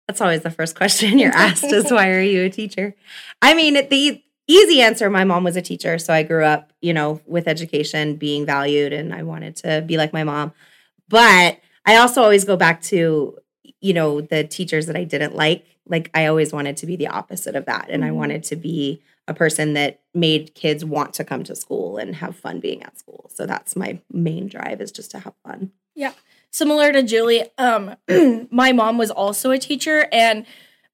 That's 0.08 0.20
always 0.20 0.42
the 0.42 0.50
first 0.50 0.76
question 0.76 1.18
you're 1.18 1.32
asked 1.32 1.64
is 1.64 1.90
why 1.90 2.10
are 2.10 2.22
you 2.22 2.44
a 2.44 2.50
teacher? 2.50 2.94
I 3.42 3.54
mean, 3.54 3.74
the 3.88 4.22
easy 4.46 4.80
answer. 4.80 5.10
My 5.10 5.24
mom 5.24 5.44
was 5.44 5.56
a 5.56 5.62
teacher 5.62 5.98
so 5.98 6.12
i 6.12 6.22
grew 6.22 6.44
up 6.44 6.72
you 6.80 6.92
know 6.92 7.20
with 7.26 7.48
education 7.48 8.16
being 8.16 8.46
valued 8.46 8.92
and 8.92 9.14
i 9.14 9.22
wanted 9.22 9.56
to 9.56 9.82
be 9.86 9.96
like 9.96 10.12
my 10.12 10.24
mom. 10.24 10.52
But 11.08 11.60
i 11.84 11.96
also 11.96 12.22
always 12.22 12.44
go 12.44 12.56
back 12.56 12.82
to 12.82 13.38
you 13.80 13.92
know 13.92 14.20
the 14.20 14.44
teachers 14.44 14.86
that 14.86 14.96
i 14.96 15.04
didn't 15.04 15.34
like. 15.34 15.66
Like 15.86 16.10
i 16.14 16.26
always 16.26 16.52
wanted 16.52 16.76
to 16.78 16.86
be 16.86 16.96
the 16.96 17.08
opposite 17.08 17.56
of 17.56 17.66
that 17.66 17.86
and 17.90 18.02
mm-hmm. 18.02 18.10
i 18.10 18.12
wanted 18.12 18.44
to 18.44 18.56
be 18.56 19.02
a 19.28 19.34
person 19.34 19.74
that 19.74 20.00
made 20.14 20.54
kids 20.54 20.84
want 20.84 21.12
to 21.14 21.24
come 21.24 21.42
to 21.44 21.56
school 21.56 21.96
and 21.96 22.14
have 22.16 22.36
fun 22.36 22.60
being 22.60 22.80
at 22.84 22.96
school. 22.96 23.28
So 23.34 23.44
that's 23.44 23.74
my 23.74 23.98
main 24.12 24.46
drive 24.46 24.80
is 24.80 24.92
just 24.92 25.10
to 25.10 25.18
have 25.18 25.34
fun. 25.44 25.72
Yeah. 25.96 26.12
Similar 26.50 26.92
to 26.92 27.02
julie 27.02 27.44
um 27.58 27.96
my 28.50 28.72
mom 28.72 28.98
was 28.98 29.10
also 29.10 29.50
a 29.50 29.58
teacher 29.58 30.06
and 30.12 30.46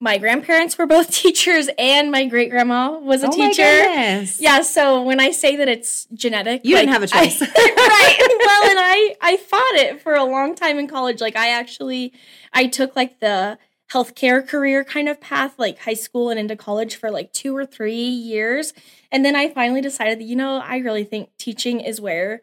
my 0.03 0.19
grandparents 0.19 0.77
were 0.77 0.87
both 0.87 1.11
teachers 1.15 1.71
and 1.79 2.11
my 2.11 2.27
great 2.27 2.51
grandma 2.51 2.99
was 2.99 3.23
a 3.23 3.29
oh 3.29 3.31
teacher. 3.31 3.63
Yeah, 4.41 4.63
so 4.63 5.01
when 5.01 5.21
I 5.21 5.31
say 5.31 5.55
that 5.55 5.69
it's 5.69 6.07
genetic, 6.13 6.63
you 6.65 6.75
like, 6.75 6.83
didn't 6.83 6.93
have 6.93 7.03
a 7.05 7.07
choice. 7.07 7.41
I, 7.41 7.47
right. 7.47 8.29
Well, 8.43 8.71
and 8.71 8.79
I 8.81 9.17
I 9.21 9.37
fought 9.37 9.75
it 9.75 10.01
for 10.03 10.15
a 10.15 10.25
long 10.25 10.57
time 10.57 10.79
in 10.79 10.89
college. 10.89 11.21
Like 11.21 11.37
I 11.37 11.51
actually 11.51 12.13
I 12.53 12.67
took 12.67 12.97
like 12.97 13.21
the 13.21 13.59
healthcare 13.93 14.47
career 14.47 14.83
kind 14.83 15.09
of 15.09 15.21
path, 15.21 15.55
like 15.57 15.79
high 15.79 15.95
school 15.95 16.31
and 16.31 16.41
into 16.41 16.57
college 16.57 16.97
for 16.97 17.11
like 17.11 17.33
2 17.33 17.57
or 17.57 17.65
3 17.65 17.95
years. 17.95 18.73
And 19.13 19.25
then 19.25 19.37
I 19.37 19.51
finally 19.51 19.83
decided 19.83 20.19
that 20.19 20.25
you 20.25 20.35
know, 20.35 20.57
I 20.57 20.79
really 20.79 21.05
think 21.05 21.29
teaching 21.39 21.81
is 21.81 22.01
where 22.01 22.41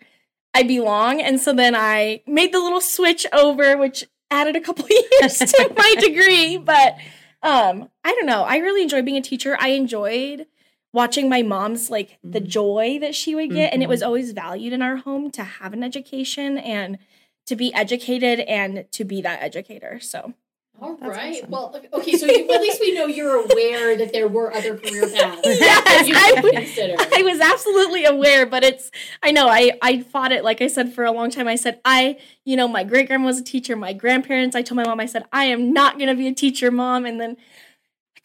I 0.54 0.63
belong. 0.63 1.20
And 1.22 1.42
so 1.42 1.54
then 1.54 1.75
I 1.75 2.22
made 2.25 2.54
the 2.54 2.60
little 2.60 2.82
switch 2.82 3.25
over 3.34 3.75
which 3.75 4.06
added 4.32 4.56
a 4.56 4.62
couple 4.62 4.88
years 4.89 5.39
to 5.39 5.74
my 5.75 5.96
degree, 6.00 6.58
but 6.58 6.96
um, 7.41 7.89
I 8.03 8.13
don't 8.13 8.25
know. 8.25 8.43
I 8.43 8.58
really 8.58 8.84
enjoyed 8.84 9.05
being 9.05 9.17
a 9.17 9.22
teacher. 9.22 9.58
I 9.60 9.69
enjoyed 9.69 10.48
watching 10.91 11.29
my 11.29 11.41
mom's 11.41 11.89
like 11.89 12.12
mm-hmm. 12.12 12.31
the 12.31 12.39
joy 12.39 12.98
that 13.01 13.15
she 13.15 13.36
would 13.36 13.51
get 13.51 13.67
mm-hmm. 13.67 13.74
and 13.74 13.84
it 13.84 13.89
was 13.89 14.01
mm-hmm. 14.01 14.08
always 14.08 14.31
valued 14.31 14.74
in 14.74 14.81
our 14.81 14.98
home 14.98 15.31
to 15.31 15.43
have 15.43 15.74
an 15.74 15.84
education 15.84 16.58
and 16.58 16.98
to 17.46 17.55
be 17.55 17.74
educated 17.74 18.39
and 18.41 18.86
to 18.91 19.03
be 19.03 19.22
that 19.22 19.41
educator. 19.41 20.00
So 20.00 20.34
all 20.81 20.95
That's 20.98 21.17
right. 21.17 21.36
Awesome. 21.36 21.50
Well, 21.51 21.81
okay. 21.93 22.17
So 22.17 22.25
you, 22.25 22.50
at 22.50 22.62
least 22.62 22.79
we 22.79 22.93
know 22.93 23.05
you're 23.05 23.43
aware 23.43 23.98
that 23.98 24.12
there 24.13 24.27
were 24.27 24.53
other 24.53 24.77
career 24.77 25.01
paths. 25.13 25.41
yes, 25.43 26.09
I, 26.15 27.19
I 27.19 27.21
was 27.24 27.39
absolutely 27.39 28.05
aware, 28.05 28.45
but 28.45 28.63
it's. 28.63 28.91
I 29.21 29.31
know. 29.31 29.48
I 29.48 29.71
I 29.81 30.01
fought 30.01 30.31
it. 30.31 30.43
Like 30.43 30.62
I 30.62 30.67
said 30.67 30.93
for 30.93 31.03
a 31.05 31.12
long 31.12 31.29
time. 31.29 31.48
I 31.48 31.55
said 31.55 31.79
I. 31.86 32.17
You 32.45 32.55
know, 32.55 32.67
my 32.67 32.83
great 32.83 33.07
grandma 33.07 33.25
was 33.27 33.39
a 33.39 33.43
teacher. 33.43 33.75
My 33.75 33.93
grandparents. 33.93 34.55
I 34.55 34.62
told 34.62 34.77
my 34.77 34.83
mom. 34.86 35.00
I 35.00 35.05
said 35.05 35.25
I 35.31 35.45
am 35.45 35.74
not 35.74 35.98
going 35.98 36.09
to 36.09 36.15
be 36.15 36.27
a 36.27 36.33
teacher, 36.33 36.71
mom. 36.71 37.05
And 37.05 37.19
then 37.19 37.38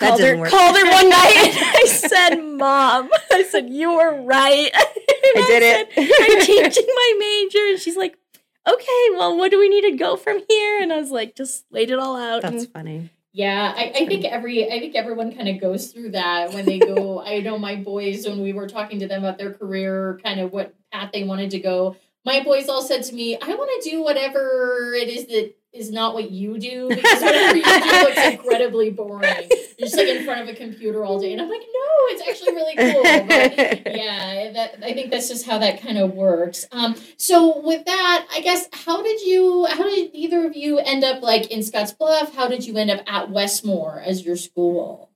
I 0.01 0.09
called 0.09 0.21
her. 0.21 0.37
Work. 0.37 0.51
Called 0.51 0.77
her 0.77 0.91
one 0.91 1.09
night. 1.11 1.37
and 1.37 1.77
I 1.77 1.85
said, 1.87 2.37
"Mom," 2.37 3.11
I 3.31 3.43
said, 3.43 3.69
"You 3.71 3.95
were 3.95 4.23
right." 4.23 4.71
I 5.37 5.45
did 5.47 5.63
I 5.63 5.67
it. 5.81 5.89
I'm 5.97 6.47
changing 6.47 6.87
my 6.87 7.15
major, 7.19 7.67
and 7.71 7.79
she's 7.81 7.97
like, 7.97 8.17
okay, 8.67 9.07
well, 9.13 9.37
what 9.37 9.51
do 9.51 9.59
we 9.59 9.69
need 9.69 9.91
to 9.91 9.97
go 9.97 10.17
from 10.17 10.41
here? 10.49 10.81
And 10.81 10.93
I 10.93 10.99
was 10.99 11.11
like, 11.11 11.35
just 11.35 11.65
laid 11.71 11.91
it 11.91 11.99
all 11.99 12.17
out. 12.17 12.43
That's 12.43 12.65
and, 12.65 12.73
funny. 12.73 13.11
Yeah, 13.33 13.75
I, 13.77 13.93
I 13.97 14.07
think 14.07 14.25
every 14.25 14.65
I 14.71 14.79
think 14.79 14.95
everyone 14.95 15.35
kind 15.35 15.49
of 15.49 15.61
goes 15.61 15.89
through 15.89 16.13
that 16.13 16.55
when 16.55 16.65
they 16.65 16.79
go. 16.79 17.21
I 17.27 17.41
know 17.41 17.59
my 17.59 17.75
boys 17.75 18.27
when 18.29 18.41
we 18.41 18.53
were 18.53 18.69
talking 18.69 19.01
to 19.01 19.09
them 19.09 19.25
about 19.25 19.39
their 19.39 19.53
career, 19.53 20.21
kind 20.23 20.39
of 20.39 20.53
what 20.53 20.73
path 20.93 21.11
they 21.13 21.25
wanted 21.25 21.51
to 21.51 21.59
go. 21.59 21.97
My 22.25 22.43
boys 22.43 22.69
all 22.69 22.83
said 22.83 23.03
to 23.05 23.15
me, 23.15 23.37
"I 23.37 23.55
want 23.55 23.83
to 23.83 23.91
do 23.91 24.03
whatever 24.03 24.95
it 24.95 25.09
is 25.09 25.27
that 25.27 25.55
is 25.75 25.91
not 25.91 26.15
what 26.15 26.31
you 26.31 26.57
do 26.57 26.89
because 26.89 27.21
whatever 27.21 27.57
you 27.57 27.65
do 27.65 28.05
looks 28.05 28.19
incredibly 28.27 28.91
boring. 28.91 29.49
You're 29.51 29.89
just 29.89 29.97
like 29.97 30.07
in 30.07 30.25
front 30.25 30.43
of 30.43 30.49
a 30.49 30.55
computer 30.55 31.05
all 31.05 31.21
day, 31.21 31.33
and 31.33 31.43
I'm 31.43 31.51
like, 31.51 31.61
no, 31.61 31.91
it's 32.11 32.29
actually 32.29 32.55
really 32.55 32.77
cool. 32.77 33.03
But 33.03 33.97
yeah, 33.97 34.53
that 34.53 34.85
I 34.85 34.93
think 34.95 35.11
that's 35.11 35.29
just 35.29 35.45
how 35.45 35.59
that 35.59 35.83
kind 35.83 35.99
of 35.99 36.15
works. 36.15 36.67
Um, 36.71 36.95
so 37.17 37.61
with 37.61 37.85
that, 37.87 38.27
I 38.33 38.41
guess 38.41 38.69
how 38.73 39.03
did 39.03 39.21
you, 39.23 39.67
how 39.69 39.83
did 39.83 40.11
either 40.15 40.47
of 40.47 40.57
you 40.57 40.79
end 40.79 41.03
up 41.03 41.23
like 41.23 41.51
in 41.51 41.61
Scottsbluff? 41.61 42.35
How 42.35 42.47
did 42.47 42.65
you 42.65 42.77
end 42.77 42.91
up 42.91 43.01
at 43.07 43.31
Westmoor 43.31 44.01
as 44.01 44.25
your 44.25 44.37
school? 44.37 45.11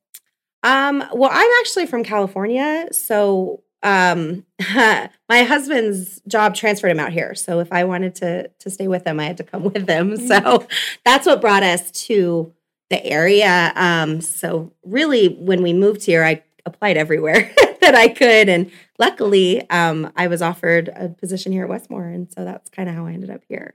Um, 0.65 1.05
well, 1.15 1.31
I'm 1.33 1.51
actually 1.61 1.87
from 1.87 2.03
California, 2.03 2.89
so 2.91 3.63
um 3.83 4.45
my 4.75 5.43
husband's 5.43 6.21
job 6.27 6.55
transferred 6.55 6.91
him 6.91 7.01
out 7.01 7.13
here. 7.13 7.35
So 7.35 7.61
if 7.61 7.73
i 7.73 7.85
wanted 7.85 8.15
to 8.17 8.49
to 8.49 8.71
stay 8.71 8.89
with 8.89 9.07
him 9.07 9.21
i 9.21 9.25
had 9.25 9.37
to 9.37 9.45
come 9.45 9.65
with 9.73 9.89
him. 9.89 10.17
So 10.17 10.41
mm-hmm. 10.41 10.67
that's 11.05 11.27
what 11.27 11.41
brought 11.41 11.63
us 11.63 11.91
to 12.07 12.53
the 12.91 13.05
area. 13.05 13.73
Um 13.77 14.21
so 14.21 14.73
really 14.85 15.29
when 15.29 15.63
we 15.63 15.73
moved 15.73 16.05
here 16.05 16.25
i 16.25 16.43
applied 16.67 16.97
everywhere 16.97 17.51
that 17.81 17.95
i 17.95 18.09
could. 18.09 18.49
And 18.49 18.71
luckily 18.99 19.69
um 19.71 20.13
i 20.17 20.27
was 20.27 20.43
offered 20.43 20.89
a 20.89 21.09
position 21.09 21.53
here 21.53 21.65
at 21.65 21.69
westmoor. 21.69 22.09
And 22.09 22.33
so 22.33 22.45
that's 22.45 22.71
kind 22.71 22.89
of 22.89 22.95
how 22.95 23.07
i 23.07 23.13
ended 23.13 23.31
up 23.31 23.43
here. 23.49 23.75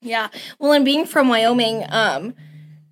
Yeah. 0.00 0.28
Well 0.58 0.72
and 0.72 0.84
being 0.84 1.06
from 1.06 1.28
wyoming 1.28 1.84
um 1.88 2.34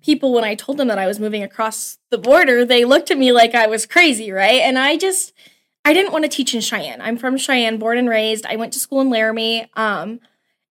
people 0.01 0.33
when 0.33 0.43
i 0.43 0.55
told 0.55 0.77
them 0.77 0.87
that 0.87 0.97
i 0.97 1.05
was 1.05 1.19
moving 1.19 1.43
across 1.43 1.99
the 2.09 2.17
border 2.17 2.65
they 2.65 2.83
looked 2.85 3.11
at 3.11 3.19
me 3.19 3.31
like 3.31 3.53
i 3.53 3.67
was 3.67 3.85
crazy 3.85 4.31
right? 4.31 4.61
And 4.61 4.79
i 4.79 4.97
just 4.97 5.33
I 5.83 5.93
didn't 5.93 6.11
want 6.11 6.25
to 6.25 6.29
teach 6.29 6.53
in 6.53 6.61
Cheyenne. 6.61 7.01
I'm 7.01 7.17
from 7.17 7.37
Cheyenne, 7.37 7.77
born 7.77 7.97
and 7.97 8.09
raised. 8.09 8.45
I 8.45 8.55
went 8.55 8.73
to 8.73 8.79
school 8.79 9.01
in 9.01 9.09
Laramie, 9.09 9.67
um, 9.75 10.19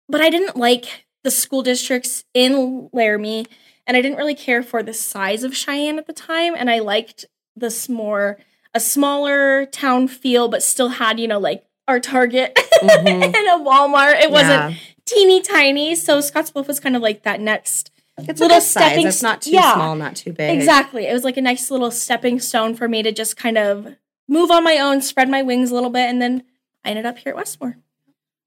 but 0.07 0.21
I 0.21 0.29
didn't 0.29 0.55
like 0.55 1.05
the 1.23 1.31
school 1.31 1.61
districts 1.61 2.23
in 2.33 2.89
Laramie, 2.93 3.45
and 3.85 3.97
I 3.97 4.01
didn't 4.01 4.17
really 4.17 4.35
care 4.35 4.63
for 4.63 4.81
the 4.81 4.93
size 4.93 5.43
of 5.43 5.55
Cheyenne 5.55 5.99
at 5.99 6.07
the 6.07 6.13
time. 6.13 6.53
And 6.55 6.69
I 6.69 6.79
liked 6.79 7.25
this 7.55 7.89
more 7.89 8.37
a 8.73 8.79
smaller 8.79 9.65
town 9.67 10.07
feel, 10.07 10.47
but 10.47 10.63
still 10.63 10.89
had 10.89 11.19
you 11.19 11.27
know 11.27 11.39
like 11.39 11.65
our 11.87 11.99
Target 11.99 12.55
mm-hmm. 12.81 13.07
and 13.07 13.35
a 13.35 13.63
Walmart. 13.63 14.21
It 14.21 14.31
wasn't 14.31 14.77
teeny 15.05 15.41
tiny, 15.41 15.95
so 15.95 16.19
Scottsbluff 16.19 16.67
was 16.67 16.79
kind 16.79 16.95
of 16.95 17.01
like 17.01 17.23
that 17.23 17.39
next. 17.39 17.91
It's 18.17 18.39
little 18.39 18.61
stepping. 18.61 19.05
Size. 19.05 19.15
It's 19.15 19.23
not 19.23 19.41
too 19.41 19.51
yeah, 19.51 19.73
small, 19.73 19.95
not 19.95 20.15
too 20.15 20.31
big. 20.31 20.55
Exactly. 20.55 21.07
It 21.07 21.13
was 21.13 21.23
like 21.23 21.35
a 21.35 21.41
nice 21.41 21.71
little 21.71 21.89
stepping 21.89 22.39
stone 22.39 22.75
for 22.75 22.87
me 22.87 23.01
to 23.01 23.11
just 23.11 23.37
kind 23.37 23.57
of 23.57 23.95
move 24.27 24.51
on 24.51 24.63
my 24.63 24.77
own, 24.77 25.01
spread 25.01 25.29
my 25.29 25.41
wings 25.41 25.71
a 25.71 25.73
little 25.73 25.89
bit, 25.89 26.09
and 26.09 26.21
then 26.21 26.43
I 26.83 26.89
ended 26.89 27.05
up 27.05 27.17
here 27.17 27.31
at 27.31 27.36
Westmoor. 27.36 27.77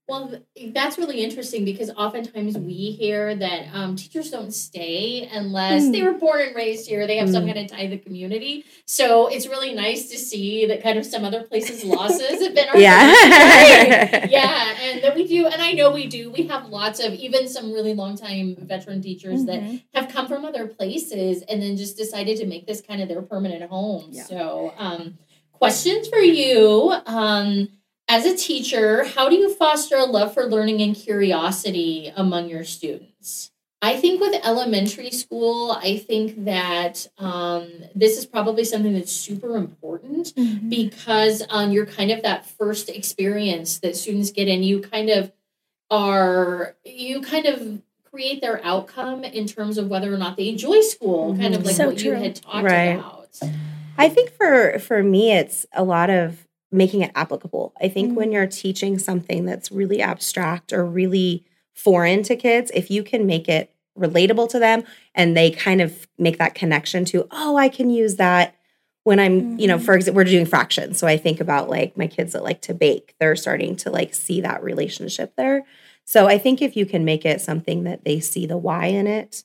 Well, 0.09 0.41
that's 0.73 0.99
really 0.99 1.25
interesting 1.25 1.65
because 1.65 1.91
oftentimes 1.91 2.57
we 2.57 2.93
hear 2.93 3.35
that 3.35 3.67
um, 3.73 3.97
teachers 3.97 4.31
don't 4.31 4.55
stay 4.55 5.29
unless 5.33 5.83
mm. 5.83 5.93
they 5.93 6.03
were 6.03 6.13
born 6.13 6.43
and 6.43 6.55
raised 6.55 6.89
here. 6.89 7.09
They 7.09 7.17
have 7.17 7.29
mm. 7.29 7.33
some 7.33 7.45
kind 7.45 7.59
of 7.59 7.67
tie 7.67 7.87
to 7.87 7.89
the 7.89 7.99
community. 7.99 8.65
So 8.85 9.27
it's 9.27 9.49
really 9.49 9.75
nice 9.75 10.09
to 10.11 10.17
see 10.17 10.65
that 10.67 10.81
kind 10.81 10.97
of 10.97 11.05
some 11.05 11.25
other 11.25 11.43
places' 11.43 11.83
losses 11.85 12.41
have 12.41 12.55
been 12.55 12.69
our 12.69 12.79
yeah, 12.79 14.27
yeah, 14.29 14.77
and 14.81 15.03
that 15.03 15.17
we 15.17 15.27
do, 15.27 15.47
and 15.47 15.61
I 15.61 15.73
know 15.73 15.91
we 15.91 16.07
do. 16.07 16.31
We 16.31 16.47
have 16.47 16.69
lots 16.69 17.01
of 17.01 17.13
even 17.15 17.49
some 17.49 17.73
really 17.73 17.93
long 17.93 18.17
time 18.17 18.55
veteran 18.61 19.03
teachers 19.03 19.45
mm-hmm. 19.45 19.47
that 19.47 19.83
have 19.93 20.13
come 20.13 20.29
from 20.29 20.45
other 20.45 20.69
places 20.69 21.43
and 21.49 21.61
then 21.61 21.77
just 21.77 21.97
decided 21.97 22.39
to 22.39 22.47
make 22.47 22.69
this 22.69 22.81
kind 22.81 23.03
of 23.03 23.09
their 23.09 23.23
permanent 23.23 23.69
home. 23.69 24.11
Yeah. 24.13 24.23
So. 24.23 24.73
Um, 24.79 25.19
questions 25.59 26.09
for 26.09 26.19
you. 26.19 26.95
Um, 27.07 27.69
as 28.09 28.25
a 28.25 28.37
teacher, 28.37 29.05
how 29.05 29.29
do 29.29 29.35
you 29.35 29.53
foster 29.53 29.97
a 29.97 30.05
love 30.05 30.33
for 30.35 30.45
learning 30.45 30.81
and 30.81 30.95
curiosity 30.95 32.13
among 32.15 32.49
your 32.49 32.65
students? 32.65 33.51
I 33.83 33.97
think 33.97 34.21
with 34.21 34.35
elementary 34.45 35.11
school, 35.11 35.73
I 35.73 35.99
think 35.99 36.45
that 36.47 37.07
um, 37.19 37.69
this 37.95 38.17
is 38.17 38.25
probably 38.25 38.65
something 38.65 38.95
that's 38.95 39.13
super 39.13 39.57
important 39.57 40.35
mm-hmm. 40.35 40.69
because 40.69 41.45
um, 41.51 41.73
you're 41.73 41.87
kind 41.87 42.11
of 42.11 42.23
that 42.23 42.47
first 42.47 42.89
experience 42.89 43.79
that 43.81 43.97
students 43.97 44.31
get, 44.31 44.49
and 44.49 44.65
you 44.65 44.81
kind 44.81 45.11
of 45.11 45.31
are, 45.91 46.75
you 46.85 47.21
kind 47.21 47.47
of 47.47 47.83
create 48.11 48.41
their 48.41 48.65
outcome 48.65 49.25
in 49.25 49.47
terms 49.47 49.77
of 49.77 49.89
whether 49.89 50.13
or 50.13 50.17
not 50.17 50.37
they 50.37 50.49
enjoy 50.49 50.81
school, 50.81 51.33
mm-hmm. 51.33 51.43
kind 51.43 51.55
of 51.55 51.65
like 51.65 51.77
so 51.77 51.89
what 51.89 51.99
true. 51.99 52.13
you 52.13 52.17
had 52.17 52.35
talked 52.37 52.65
right. 52.65 52.99
about. 52.99 53.39
I 53.99 54.09
think 54.09 54.31
for 54.31 54.79
for 54.79 55.03
me, 55.03 55.33
it's 55.33 55.67
a 55.73 55.85
lot 55.85 56.11
of 56.11 56.47
making 56.73 57.03
it 57.03 57.13
applicable. 57.15 57.73
I 57.81 57.89
think 57.89 58.13
Mhm. 58.13 58.15
when 58.15 58.33
you're 58.33 58.47
teaching 58.47 58.99
something 58.99 59.45
that's 59.45 59.71
really 59.71 60.03
abstract 60.03 60.73
or 60.73 60.85
really 60.85 61.45
foreign 61.75 62.23
to 62.25 62.37
kids, 62.37 62.71
if 62.75 62.91
you 62.91 63.03
can 63.03 63.27
make 63.27 63.49
it 63.49 63.71
relatable 63.99 64.49
to 64.51 64.59
them 64.59 64.85
and 65.15 65.37
they 65.37 65.51
kind 65.51 65.81
of 65.81 66.07
make 66.19 66.39
that 66.39 66.55
connection 66.55 67.05
to, 67.07 67.27
oh, 67.31 67.57
I 67.57 67.69
can 67.69 67.89
use 67.89 68.17
that 68.17 68.55
when 69.05 69.19
I'm, 69.21 69.59
you 69.59 69.69
know, 69.69 69.79
Mhm. 69.79 69.83
for 69.83 69.95
example, 69.95 70.17
we're 70.17 70.25
doing 70.25 70.45
fractions. 70.47 70.99
So 70.99 71.07
I 71.07 71.17
think 71.17 71.41
about 71.41 71.71
like 71.71 71.97
my 71.97 72.07
kids 72.09 72.33
that 72.33 72.43
like 72.43 72.61
to 72.63 72.75
bake, 72.75 73.15
they're 73.21 73.37
starting 73.37 73.77
to 73.77 73.91
like 73.91 74.13
see 74.15 74.41
that 74.41 74.63
relationship 74.63 75.35
there. 75.37 75.65
So 76.05 76.27
I 76.27 76.39
think 76.39 76.61
if 76.61 76.77
you 76.77 76.85
can 76.87 77.05
make 77.05 77.25
it 77.25 77.41
something 77.41 77.85
that 77.85 78.05
they 78.05 78.21
see 78.21 78.45
the 78.47 78.59
why 78.59 78.87
in 78.87 79.07
it, 79.07 79.45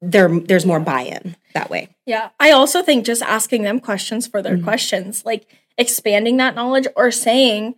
there 0.00 0.28
there's 0.40 0.66
more 0.66 0.80
buy-in 0.80 1.36
that 1.54 1.70
way. 1.70 1.88
Yeah. 2.06 2.30
I 2.38 2.50
also 2.52 2.82
think 2.82 3.04
just 3.06 3.22
asking 3.22 3.62
them 3.62 3.80
questions 3.80 4.26
for 4.26 4.42
their 4.42 4.56
Mhm. 4.56 4.64
questions, 4.64 5.24
like 5.24 5.46
expanding 5.78 6.36
that 6.36 6.54
knowledge 6.54 6.86
or 6.96 7.10
saying, 7.10 7.74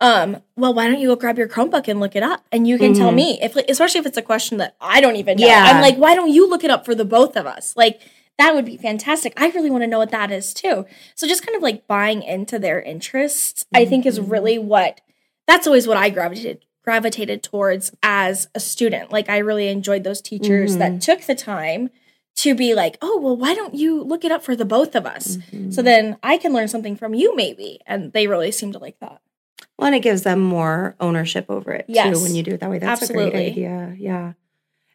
um, 0.00 0.42
well, 0.56 0.74
why 0.74 0.86
don't 0.88 0.98
you 1.00 1.08
go 1.08 1.16
grab 1.16 1.38
your 1.38 1.48
Chromebook 1.48 1.88
and 1.88 2.00
look 2.00 2.14
it 2.16 2.22
up? 2.22 2.44
And 2.52 2.66
you 2.68 2.78
can 2.78 2.94
tell 2.94 3.10
Mhm. 3.10 3.14
me 3.16 3.38
if 3.42 3.56
especially 3.56 4.00
if 4.00 4.06
it's 4.06 4.18
a 4.18 4.22
question 4.22 4.58
that 4.58 4.76
I 4.80 5.00
don't 5.00 5.16
even 5.16 5.38
know. 5.38 5.46
Yeah. 5.46 5.64
I'm 5.66 5.80
like, 5.80 5.96
why 5.96 6.14
don't 6.14 6.30
you 6.32 6.48
look 6.48 6.64
it 6.64 6.70
up 6.70 6.84
for 6.84 6.94
the 6.94 7.04
both 7.04 7.36
of 7.36 7.46
us? 7.46 7.74
Like 7.76 8.00
that 8.38 8.54
would 8.54 8.66
be 8.66 8.76
fantastic. 8.76 9.32
I 9.38 9.48
really 9.48 9.70
want 9.70 9.82
to 9.82 9.86
know 9.88 9.98
what 9.98 10.10
that 10.10 10.30
is 10.30 10.52
too. 10.52 10.84
So 11.14 11.26
just 11.26 11.44
kind 11.44 11.56
of 11.56 11.62
like 11.62 11.86
buying 11.86 12.22
into 12.22 12.58
their 12.58 12.80
interests, 12.82 13.64
I 13.74 13.86
think 13.86 14.04
is 14.04 14.18
Mhm. 14.20 14.30
really 14.30 14.58
what 14.58 15.00
that's 15.46 15.66
always 15.66 15.86
what 15.88 15.96
I 15.96 16.10
gravitated 16.10 16.65
gravitated 16.96 17.42
towards 17.42 17.90
as 18.02 18.48
a 18.54 18.60
student. 18.60 19.10
Like 19.10 19.28
I 19.28 19.38
really 19.38 19.68
enjoyed 19.68 20.04
those 20.04 20.20
teachers 20.22 20.76
that 20.76 21.00
took 21.02 21.22
the 21.22 21.34
time 21.34 21.90
to 22.36 22.54
be 22.54 22.74
like, 22.74 22.96
"Oh, 23.02 23.18
well, 23.20 23.36
why 23.36 23.54
don't 23.54 23.74
you 23.74 24.00
look 24.02 24.24
it 24.24 24.30
up 24.30 24.44
for 24.44 24.54
the 24.54 24.64
both 24.64 24.94
of 24.94 25.04
us?" 25.04 25.36
Mm-hmm. 25.36 25.72
So 25.72 25.82
then 25.82 26.16
I 26.22 26.38
can 26.38 26.52
learn 26.52 26.68
something 26.68 26.96
from 26.96 27.12
you 27.12 27.34
maybe. 27.34 27.80
And 27.86 28.12
they 28.12 28.28
really 28.28 28.52
seem 28.52 28.70
to 28.72 28.78
like 28.78 28.98
that. 29.00 29.20
Well, 29.76 29.86
and 29.86 29.96
it 29.96 30.00
gives 30.00 30.22
them 30.22 30.40
more 30.40 30.94
ownership 31.00 31.46
over 31.48 31.72
it 31.72 31.86
Yes. 31.88 32.16
too 32.16 32.22
when 32.22 32.34
you 32.36 32.42
do 32.44 32.52
it 32.52 32.60
that 32.60 32.70
way. 32.70 32.78
That's 32.78 33.00
a 33.02 33.04
Absolutely. 33.04 33.30
great 33.30 33.50
idea. 33.52 33.96
Yeah. 33.98 34.32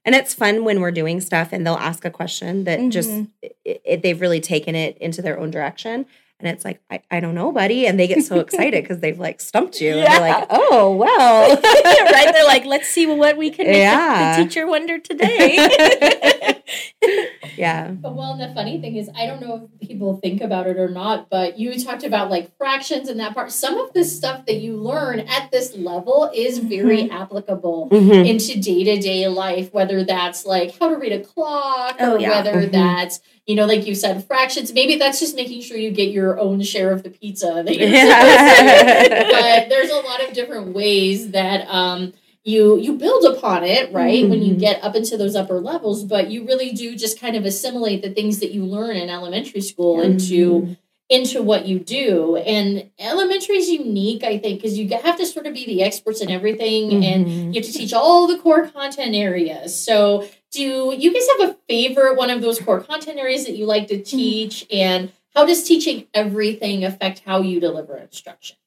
And 0.06 0.15
it's 0.15 0.34
fun 0.34 0.63
when 0.63 0.80
we're 0.80 0.91
doing 0.91 1.19
stuff 1.21 1.49
and 1.51 1.67
they'll 1.67 1.75
ask 1.75 2.06
a 2.06 2.10
question 2.10 2.63
that 2.63 2.80
just 2.89 3.10
Mhm. 3.10 3.27
it, 3.41 3.82
it, 3.84 4.01
they've 4.01 4.19
really 4.19 4.39
taken 4.39 4.73
it 4.75 4.97
into 4.99 5.21
their 5.21 5.38
own 5.39 5.51
direction. 5.51 6.06
And 6.41 6.49
it's 6.49 6.65
like, 6.65 6.82
I, 6.89 7.01
I 7.12 7.19
don't 7.19 7.36
know, 7.36 7.51
buddy. 7.51 7.86
And 7.88 7.99
they 7.99 8.08
get 8.08 8.23
so 8.23 8.39
excited 8.45 8.84
because 8.84 8.99
they've 8.99 9.19
like 9.19 9.39
stumped 9.41 9.80
you. 9.82 9.91
And 9.91 9.99
Yeah. 10.01 10.19
they're 10.19 10.30
like, 10.34 10.47
oh, 10.49 10.95
well. 10.95 11.49
right? 11.62 12.30
They're 12.34 12.45
like, 12.45 12.65
let's 12.65 12.88
see 12.89 13.06
what 13.06 13.38
we 13.38 13.49
can 13.51 13.67
make 13.67 13.77
Yeah. 13.77 14.38
the 14.38 14.43
teacher 14.43 14.67
wonder 14.67 14.97
today. 14.99 15.58
yeah. 17.58 17.89
But 17.91 18.15
well, 18.15 18.34
and 18.34 18.41
the 18.41 18.54
funny 18.54 18.80
thing 18.80 18.95
is, 18.95 19.10
I 19.15 19.25
don't 19.25 19.41
know 19.41 19.69
if 19.82 19.88
people 19.88 20.17
think 20.17 20.41
about 20.41 20.67
it 20.67 20.77
or 20.77 20.89
not, 20.89 21.30
but 21.30 21.60
you 21.60 21.77
talked 21.84 22.04
about 22.04 22.30
like 22.30 22.56
fractions 22.58 23.10
and 23.10 23.19
that 23.19 23.34
part. 23.34 23.51
Some 23.51 23.77
of 23.77 23.93
the 23.93 24.04
stuff 24.04 24.45
that 24.45 24.56
you 24.58 24.77
learn 24.77 25.19
at 25.21 25.51
this 25.51 25.75
level 25.75 26.30
is 26.34 26.60
very 26.60 27.10
applicable 27.10 27.89
Mhm. 27.91 28.27
into 28.27 28.60
day 28.60 28.84
to 28.84 28.99
day 28.99 29.27
life, 29.27 29.73
whether 29.73 30.04
that's 30.04 30.45
like 30.45 30.77
how 30.80 30.89
to 30.89 30.95
read 30.97 31.12
a 31.13 31.19
clock 31.19 31.97
Oh, 31.99 32.15
or 32.15 32.19
yeah. 32.19 32.30
whether 32.30 32.62
Mhm. 32.67 32.71
that's, 32.71 33.19
you 33.47 33.56
know, 33.56 33.65
like 33.65 33.88
you 33.88 33.95
said, 33.95 34.23
fractions. 34.25 34.71
Maybe 34.73 34.95
that's 34.97 35.19
just 35.19 35.36
making 35.36 35.62
sure 35.62 35.75
you 35.77 35.91
get 35.91 36.12
your 36.12 36.39
own 36.39 36.62
share 36.62 36.91
of 36.91 37.04
the 37.04 37.10
pizza 37.10 37.63
that 37.65 37.75
you're 37.77 37.89
Yeah. 37.89 39.30
but 39.32 39.69
there's 39.69 39.89
a 39.89 39.95
lot 39.99 40.23
of 40.23 40.34
different 40.34 40.73
ways 40.75 41.32
that 41.32 41.67
um 41.67 42.13
you 42.43 42.77
you 42.80 42.93
build 42.93 43.23
upon 43.25 43.63
it 43.63 43.91
right 43.93 44.27
when 44.27 44.41
you 44.41 44.56
Mhm. 44.56 44.60
get 44.60 44.84
up 44.84 44.95
into 44.95 45.15
those 45.17 45.36
upper 45.36 45.60
levels 45.60 46.04
but 46.04 46.30
you 46.32 46.45
really 46.45 46.71
do 46.71 46.95
just 46.95 47.19
kind 47.19 47.36
of 47.36 47.45
assimilate 47.45 48.01
the 48.01 48.10
things 48.10 48.39
that 48.39 48.51
you 48.51 48.65
learn 48.65 48.95
in 48.95 49.10
elementary 49.10 49.62
school 49.62 50.01
into 50.01 50.75
into 51.10 51.43
what 51.43 51.67
you 51.67 51.77
do 51.77 52.38
and 52.38 52.89
elementary 52.97 53.58
is 53.58 53.69
unique 53.69 54.23
i 54.23 54.38
think 54.39 54.60
because 54.62 54.77
you 54.80 54.88
have 54.89 55.17
to 55.17 55.25
sort 55.25 55.45
of 55.45 55.54
be 55.54 55.65
the 55.67 55.84
experts 55.84 56.19
in 56.21 56.32
everything 56.32 57.06
and 57.06 57.27
Mhm. 57.27 57.54
you 57.54 57.62
have 57.62 57.69
to 57.71 57.77
teach 57.77 57.93
all 57.93 58.25
the 58.27 58.38
core 58.39 58.67
content 58.67 59.13
areas 59.13 59.75
so 59.80 60.25
do 60.52 60.94
you 60.98 61.14
guys 61.14 61.28
have 61.40 61.50
a 61.50 61.58
favorite 61.68 62.16
one 62.16 62.30
of 62.30 62.42
those 62.42 62.60
core 62.60 62.82
content 62.82 63.18
areas 63.18 63.46
that 63.46 63.56
you 63.56 63.66
like 63.66 63.88
to 63.88 64.02
teach 64.02 64.66
and 64.72 65.12
how 65.34 65.46
does 65.46 65.64
teaching 65.64 66.08
everything 66.14 66.84
affect 66.84 67.22
how 67.26 67.42
you 67.42 67.60
deliver 67.60 67.98
instruction 67.98 68.58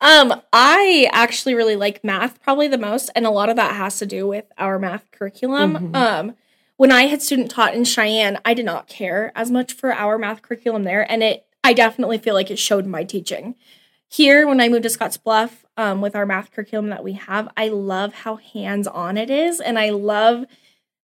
um, 0.00 0.40
I 0.52 1.08
actually 1.12 1.54
really 1.54 1.76
like 1.76 2.02
math 2.02 2.42
probably 2.42 2.66
the 2.68 2.78
most, 2.78 3.10
and 3.14 3.26
a 3.26 3.30
lot 3.30 3.48
of 3.48 3.56
that 3.56 3.76
has 3.76 3.98
to 3.98 4.06
do 4.06 4.26
with 4.26 4.44
our 4.56 4.78
math 4.78 5.08
curriculum. 5.12 5.92
Mhm. 5.92 5.96
Um, 5.96 6.36
when 6.76 6.90
I 6.90 7.06
had 7.06 7.22
student 7.22 7.50
taught 7.50 7.74
in 7.74 7.84
Cheyenne, 7.84 8.38
I 8.44 8.54
did 8.54 8.64
not 8.64 8.88
care 8.88 9.30
as 9.36 9.50
much 9.50 9.72
for 9.72 9.92
our 9.92 10.18
math 10.18 10.42
curriculum 10.42 10.84
there, 10.84 11.08
and 11.10 11.22
it 11.22 11.44
I 11.62 11.74
definitely 11.74 12.18
feel 12.18 12.34
like 12.34 12.50
it 12.50 12.58
showed 12.58 12.86
my 12.86 13.04
teaching. 13.04 13.56
Here, 14.08 14.46
when 14.48 14.60
I 14.60 14.68
moved 14.68 14.84
to 14.84 14.88
Scottsbluff, 14.88 15.50
um, 15.76 16.00
with 16.00 16.16
our 16.16 16.24
math 16.24 16.50
curriculum 16.50 16.88
that 16.88 17.04
we 17.04 17.12
have, 17.12 17.48
I 17.56 17.68
love 17.68 18.14
how 18.14 18.36
hands 18.36 18.86
on 18.86 19.16
it 19.16 19.30
is, 19.30 19.60
and 19.60 19.78
I 19.78 19.90
love 19.90 20.46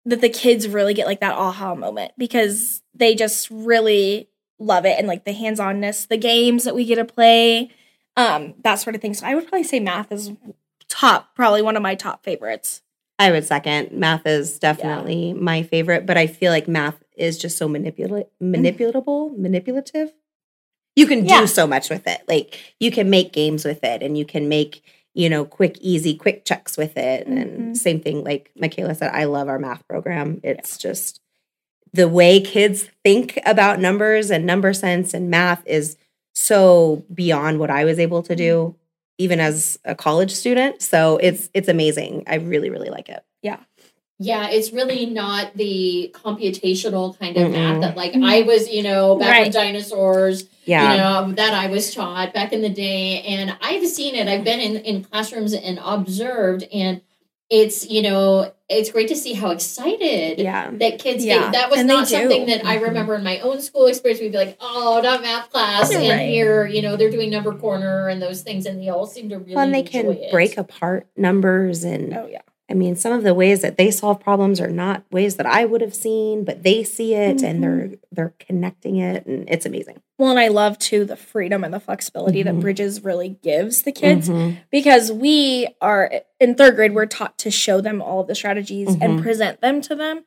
that 0.08 0.20
the 0.20 0.28
kids 0.28 0.66
really 0.66 0.94
get 0.94 1.06
like 1.06 1.20
that 1.20 1.34
aha 1.34 1.74
moment 1.74 2.12
because 2.16 2.82
they 2.94 3.14
just 3.14 3.48
really 3.50 4.28
love 4.58 4.84
it 4.84 4.98
and 4.98 5.06
like 5.06 5.24
the 5.24 5.32
hands 5.32 5.60
onness, 5.60 6.08
the 6.08 6.16
games 6.16 6.64
that 6.64 6.74
we 6.74 6.84
get 6.84 6.96
to 6.96 7.04
play, 7.04 7.70
um, 8.16 8.54
that 8.64 8.76
sort 8.76 8.96
of 8.96 9.02
thing. 9.02 9.14
So 9.14 9.26
I 9.26 9.34
would 9.34 9.46
probably 9.46 9.64
say 9.64 9.80
math 9.80 10.10
is 10.10 10.32
top, 10.88 11.34
probably 11.34 11.62
one 11.62 11.76
of 11.76 11.82
my 11.82 11.94
top 11.94 12.24
favorites. 12.24 12.82
I 13.18 13.30
would 13.30 13.44
second. 13.44 13.92
Math 13.92 14.26
is 14.26 14.58
definitely 14.58 15.32
my 15.34 15.62
favorite, 15.62 16.06
but 16.06 16.16
I 16.16 16.26
feel 16.26 16.52
like 16.52 16.68
math 16.68 17.02
is 17.16 17.36
just 17.36 17.58
so 17.58 17.68
manipula- 17.68 18.28
manipulatable, 18.42 19.36
manipulative. 19.36 20.12
You 20.96 21.06
can 21.06 21.24
do 21.24 21.46
so 21.46 21.66
much 21.66 21.90
with 21.90 22.06
it. 22.06 22.22
Like 22.28 22.58
you 22.80 22.90
can 22.90 23.10
make 23.10 23.32
games 23.32 23.64
with 23.64 23.84
it 23.84 24.02
and 24.02 24.16
you 24.16 24.24
can 24.24 24.48
make, 24.48 24.82
you 25.14 25.28
know, 25.28 25.44
quick, 25.44 25.76
easy, 25.80 26.14
quick 26.14 26.44
checks 26.44 26.76
with 26.76 26.96
it. 26.96 27.26
And 27.26 27.74
Mhm. 27.74 27.76
same 27.76 28.00
thing, 28.00 28.24
like 28.24 28.50
Mikayla 28.60 28.96
said, 28.96 29.10
I 29.12 29.24
love 29.24 29.48
our 29.48 29.58
math 29.58 29.86
program. 29.88 30.40
It's 30.44 30.78
just 30.78 31.20
the 31.92 32.08
way 32.08 32.40
kids 32.40 32.88
think 33.04 33.38
about 33.46 33.80
numbers 33.80 34.30
and 34.30 34.44
number 34.46 34.72
sense 34.72 35.14
and 35.14 35.30
math 35.30 35.66
is 35.66 35.96
so 36.34 37.04
beyond 37.12 37.58
what 37.58 37.70
I 37.70 37.84
was 37.84 37.98
able 37.98 38.22
to 38.24 38.36
do 38.36 38.76
even 39.18 39.40
as 39.40 39.78
a 39.84 39.94
college 39.96 40.30
student. 40.32 40.80
So 40.82 41.16
it's 41.18 41.50
it's 41.54 41.68
amazing. 41.68 42.24
I 42.28 42.36
really 42.36 42.70
really 42.70 42.90
like 42.90 43.08
it. 43.08 43.24
Yeah, 43.42 43.58
it's 44.20 44.72
really 44.72 45.06
not 45.06 45.54
the 45.54 46.10
computational 46.14 47.18
kind 47.18 47.36
of 47.36 47.50
math 47.52 47.76
Mm-mm. 47.76 47.80
that 47.82 47.96
like 47.96 48.14
I 48.14 48.42
was, 48.42 48.68
you 48.68 48.82
know, 48.82 49.16
back 49.16 49.30
Right. 49.30 49.44
with 49.46 49.54
dinosaurs, 49.54 50.44
Yeah. 50.64 50.90
you 50.92 50.98
know, 50.98 51.32
that 51.34 51.54
I 51.54 51.68
was 51.68 51.94
taught 51.94 52.34
back 52.34 52.52
in 52.52 52.60
the 52.62 52.68
day. 52.68 53.22
And 53.22 53.56
I've 53.60 53.86
seen 53.86 54.14
it. 54.14 54.28
I've 54.28 54.44
been 54.44 54.60
in, 54.60 54.76
in 54.76 55.04
classrooms 55.04 55.54
and 55.54 55.78
observed 55.84 56.64
and 56.72 57.00
it's, 57.50 57.88
you 57.88 58.02
know, 58.02 58.52
it's 58.68 58.90
great 58.90 59.08
to 59.08 59.16
see 59.16 59.32
how 59.32 59.50
excited 59.52 60.38
yeah. 60.38 60.68
that 60.72 60.98
kids 60.98 61.24
Yeah, 61.24 61.38
get. 61.44 61.52
That 61.52 61.70
was 61.70 61.78
and 61.78 61.88
not 61.88 62.06
something 62.06 62.44
that 62.46 62.66
I 62.66 62.76
Mhm. 62.76 62.82
remember 62.82 63.14
in 63.14 63.24
my 63.24 63.38
own 63.38 63.62
school 63.62 63.86
experience. 63.86 64.20
We'd 64.20 64.32
be 64.32 64.36
like, 64.38 64.58
oh, 64.60 65.00
not 65.02 65.22
math 65.22 65.48
class. 65.50 65.90
And 65.90 66.06
Right. 66.06 66.28
here, 66.28 66.66
you 66.66 66.82
know, 66.82 66.96
they're 66.96 67.08
doing 67.10 67.30
number 67.30 67.54
corner 67.54 68.08
and 68.08 68.20
those 68.20 68.42
things. 68.42 68.66
And 68.66 68.82
they 68.82 68.90
all 68.90 69.06
seem 69.06 69.30
to 69.30 69.38
really 69.38 69.54
Well, 69.54 69.64
and 69.64 69.72
they 69.74 69.78
enjoy 69.78 69.90
can 69.90 70.12
it. 70.12 70.30
break 70.30 70.58
apart 70.58 71.06
numbers 71.16 71.84
and 71.84 72.12
Oh 72.12 72.28
yeah. 72.30 72.40
I 72.70 72.74
mean 72.74 72.96
some 72.96 73.12
of 73.12 73.22
the 73.22 73.32
ways 73.34 73.62
that 73.62 73.78
they 73.78 73.90
solve 73.90 74.20
problems 74.20 74.60
are 74.60 74.68
not 74.70 75.02
ways 75.10 75.36
that 75.36 75.46
I 75.46 75.64
would 75.64 75.80
have 75.80 75.94
seen, 75.94 76.44
but 76.44 76.62
they 76.62 76.84
see 76.84 77.14
it 77.14 77.42
and 77.42 77.62
they're 77.62 77.90
they're 78.12 78.34
connecting 78.38 78.96
it 78.96 79.24
and 79.26 79.48
it's 79.48 79.64
amazing. 79.64 80.00
Well, 80.18 80.30
and 80.30 80.38
I 80.38 80.48
love 80.48 80.78
too 80.78 81.04
the 81.04 81.16
freedom 81.16 81.64
and 81.64 81.72
the 81.72 81.80
flexibility 81.80 82.40
Mhm. 82.42 82.44
that 82.44 82.60
Bridges 82.60 83.02
really 83.04 83.38
gives 83.42 83.82
the 83.82 83.92
kids 83.92 84.28
Mhm. 84.28 84.58
because 84.70 85.10
we 85.10 85.68
are 85.80 86.12
in 86.40 86.54
third 86.56 86.76
grade, 86.76 86.94
we're 86.94 87.06
taught 87.06 87.38
to 87.38 87.50
show 87.50 87.80
them 87.80 88.02
all 88.02 88.20
of 88.20 88.26
the 88.26 88.34
strategies 88.34 88.88
and 89.00 89.18
Mhm. 89.18 89.22
present 89.22 89.60
them 89.60 89.80
to 89.82 89.94
them. 89.94 90.24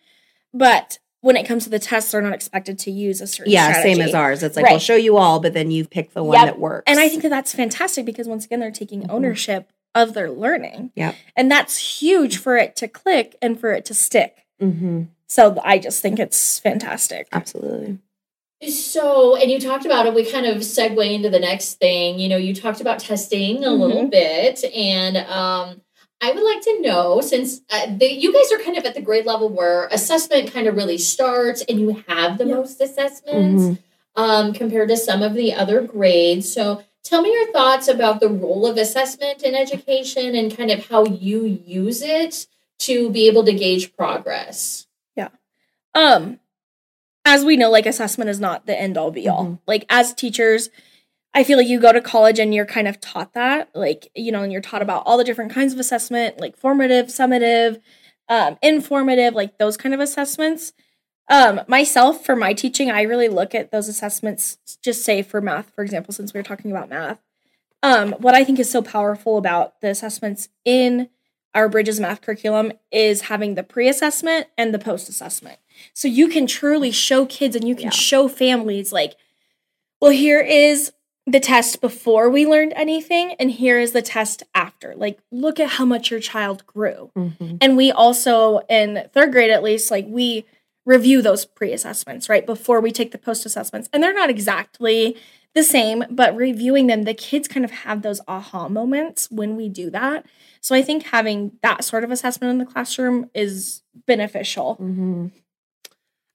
But 0.53 0.99
when 1.21 1.35
it 1.37 1.45
comes 1.45 1.65
to 1.65 1.69
the 1.69 1.77
tests, 1.77 2.11
they're 2.11 2.21
not 2.21 2.33
expected 2.33 2.79
to 2.79 2.89
use 2.91 3.21
a 3.21 3.27
certain 3.27 3.51
Yeah, 3.53 3.71
strategy. 3.71 3.93
same 3.95 4.01
as 4.07 4.15
ours. 4.15 4.41
It's 4.41 4.55
like 4.55 4.67
we'll 4.67 4.79
show 4.79 4.95
you 4.95 5.17
all, 5.17 5.39
but 5.39 5.53
then 5.53 5.69
you 5.69 5.85
pick 5.85 6.13
the 6.13 6.23
one 6.23 6.37
Yep. 6.37 6.45
that 6.45 6.59
works. 6.59 6.83
And 6.87 6.99
I 6.99 7.07
think 7.09 7.21
that 7.21 7.29
that's 7.29 7.53
fantastic 7.53 8.05
because 8.05 8.27
once 8.27 8.45
again, 8.45 8.59
they're 8.59 8.71
taking 8.71 9.03
Mhm. 9.03 9.11
ownership 9.11 9.69
of 9.95 10.13
their 10.13 10.29
learning. 10.31 10.91
Yeah. 10.95 11.15
And 11.35 11.51
that's 11.51 11.99
huge 12.01 12.37
for 12.37 12.57
it 12.57 12.75
to 12.77 12.87
click 12.87 13.35
and 13.41 13.59
for 13.59 13.71
it 13.71 13.85
to 13.85 13.93
stick. 13.93 14.45
hmm 14.59 15.03
So 15.27 15.59
I 15.63 15.79
just 15.79 16.01
think 16.01 16.19
it's 16.19 16.59
fantastic. 16.59 17.27
absolutely. 17.31 17.99
So, 18.69 19.35
and 19.35 19.49
you 19.49 19.59
talked 19.59 19.85
about 19.85 20.05
it, 20.05 20.13
we 20.13 20.29
kind 20.29 20.45
of 20.45 20.57
segue 20.57 21.11
into 21.13 21.29
the 21.31 21.39
next 21.39 21.75
thing. 21.75 22.19
You 22.19 22.29
know, 22.29 22.37
you 22.37 22.53
talked 22.53 22.79
about 22.79 22.99
testing 22.99 23.63
a 23.63 23.67
Mm-hmm. 23.69 23.81
little 23.81 24.07
bit, 24.07 24.63
and 24.75 25.17
um, 25.17 25.81
I 26.21 26.31
would 26.31 26.43
like 26.43 26.61
to 26.61 26.81
know 26.81 27.21
since 27.21 27.61
uh, 27.71 27.87
the, 27.97 28.05
you 28.13 28.31
guys 28.31 28.51
are 28.51 28.63
kind 28.63 28.77
of 28.77 28.85
at 28.85 28.93
the 28.93 29.01
grade 29.01 29.25
level 29.25 29.49
where 29.49 29.87
assessment 29.87 30.53
kind 30.53 30.67
of 30.67 30.75
really 30.75 30.99
starts 30.99 31.63
and 31.67 31.79
you 31.79 32.03
have 32.07 32.37
the 32.37 32.45
Yeah. 32.45 32.55
most 32.57 32.79
assessments 32.79 33.63
Mhm. 33.63 33.77
um, 34.15 34.53
compared 34.53 34.89
to 34.89 34.97
some 34.97 35.23
of 35.23 35.33
the 35.33 35.53
other 35.53 35.81
grades. 35.81 36.51
So, 36.53 36.83
tell 37.03 37.21
me 37.21 37.31
your 37.31 37.51
thoughts 37.51 37.87
about 37.87 38.19
the 38.19 38.29
role 38.29 38.65
of 38.65 38.77
assessment 38.77 39.43
in 39.43 39.55
education 39.55 40.35
and 40.35 40.55
kind 40.55 40.71
of 40.71 40.87
how 40.87 41.05
you 41.05 41.45
use 41.45 42.01
it 42.01 42.47
to 42.79 43.09
be 43.09 43.27
able 43.27 43.43
to 43.45 43.53
gauge 43.53 43.95
progress. 43.95 44.87
Yeah. 45.15 45.29
Um, 45.93 46.39
as 47.25 47.45
we 47.45 47.57
know, 47.57 47.69
like 47.69 47.85
assessment 47.85 48.29
is 48.29 48.39
not 48.39 48.65
the 48.65 48.79
end 48.79 48.97
all 48.97 49.11
be 49.11 49.27
all. 49.27 49.45
Mhm. 49.45 49.59
Like 49.67 49.85
as 49.89 50.13
teachers, 50.13 50.69
I 51.33 51.43
feel 51.43 51.57
like 51.57 51.67
you 51.67 51.79
go 51.79 51.93
to 51.93 52.01
college 52.01 52.39
and 52.39 52.53
you're 52.53 52.65
kind 52.65 52.87
of 52.87 52.99
taught 52.99 53.33
that, 53.33 53.69
like, 53.73 54.09
you 54.15 54.31
know, 54.31 54.43
and 54.43 54.51
you're 54.51 54.61
taught 54.61 54.81
about 54.81 55.03
all 55.05 55.17
the 55.17 55.23
different 55.23 55.51
kinds 55.51 55.73
of 55.73 55.79
assessment, 55.79 56.39
like 56.39 56.57
formative, 56.57 57.07
summative, 57.07 57.79
um, 58.27 58.57
informative, 58.61 59.33
like 59.33 59.57
those 59.57 59.77
kind 59.77 59.93
of 59.93 60.01
assessments. 60.01 60.73
Um, 61.31 61.61
myself, 61.67 62.25
for 62.25 62.35
my 62.35 62.53
teaching, 62.53 62.91
I 62.91 63.03
really 63.03 63.29
look 63.29 63.55
at 63.55 63.71
those 63.71 63.87
assessments, 63.87 64.57
just 64.83 65.05
say 65.05 65.21
for 65.21 65.39
math, 65.39 65.71
for 65.73 65.81
example, 65.83 66.13
since 66.13 66.33
we 66.33 66.39
were 66.39 66.43
talking 66.43 66.69
about 66.71 66.89
math. 66.89 67.19
Um, 67.81 68.11
what 68.19 68.35
I 68.35 68.43
think 68.43 68.59
is 68.59 68.69
so 68.69 68.81
powerful 68.81 69.37
about 69.37 69.79
the 69.79 69.87
assessments 69.89 70.49
in 70.65 71.09
our 71.55 71.69
Bridges 71.69 71.99
math 72.01 72.21
curriculum 72.21 72.73
is 72.91 73.21
having 73.21 73.55
the 73.55 73.63
pre 73.63 73.87
assessment 73.87 74.47
and 74.57 74.73
the 74.73 74.79
post 74.79 75.07
assessment. 75.09 75.57
So 75.93 76.07
you 76.07 76.27
can 76.27 76.47
truly 76.47 76.91
show 76.91 77.25
kids 77.25 77.55
and 77.55 77.67
you 77.67 77.75
can 77.75 77.85
Yeah. 77.85 77.89
show 77.91 78.27
families, 78.27 78.91
like, 78.91 79.15
well, 80.01 80.11
here 80.11 80.41
is 80.41 80.91
the 81.25 81.39
test 81.39 81.79
before 81.81 82.29
we 82.29 82.45
learned 82.45 82.73
anything, 82.75 83.33
and 83.39 83.51
here 83.51 83.79
is 83.79 83.93
the 83.93 84.01
test 84.01 84.43
after. 84.53 84.95
Like, 84.95 85.19
look 85.31 85.59
at 85.61 85.69
how 85.69 85.85
much 85.85 86.11
your 86.11 86.19
child 86.19 86.65
grew. 86.67 87.11
Mhm. 87.17 87.57
And 87.61 87.77
we 87.77 87.91
also, 87.91 88.59
in 88.69 89.07
third 89.13 89.31
grade 89.31 89.51
at 89.51 89.63
least, 89.63 89.91
like, 89.91 90.05
we 90.09 90.45
review 90.85 91.21
those 91.21 91.45
pre 91.45 91.71
assessments, 91.73 92.29
right? 92.29 92.45
Before 92.45 92.79
we 92.81 92.91
take 92.91 93.11
the 93.11 93.17
post 93.17 93.45
assessments. 93.45 93.89
And 93.93 94.01
they're 94.01 94.13
not 94.13 94.29
exactly 94.29 95.17
the 95.53 95.63
same, 95.63 96.05
but 96.09 96.35
reviewing 96.35 96.87
them, 96.87 97.03
the 97.03 97.13
kids 97.13 97.47
kind 97.47 97.65
of 97.65 97.71
have 97.71 98.01
those 98.01 98.21
aha 98.27 98.69
moments 98.69 99.29
when 99.29 99.55
we 99.57 99.67
do 99.67 99.89
that. 99.89 100.25
So 100.61 100.75
I 100.75 100.81
think 100.81 101.03
having 101.07 101.51
that 101.61 101.83
sort 101.83 102.03
of 102.03 102.11
assessment 102.11 102.51
in 102.51 102.57
the 102.57 102.65
classroom 102.65 103.29
is 103.33 103.81
beneficial. 104.07 104.77
Mhm. 104.79 105.31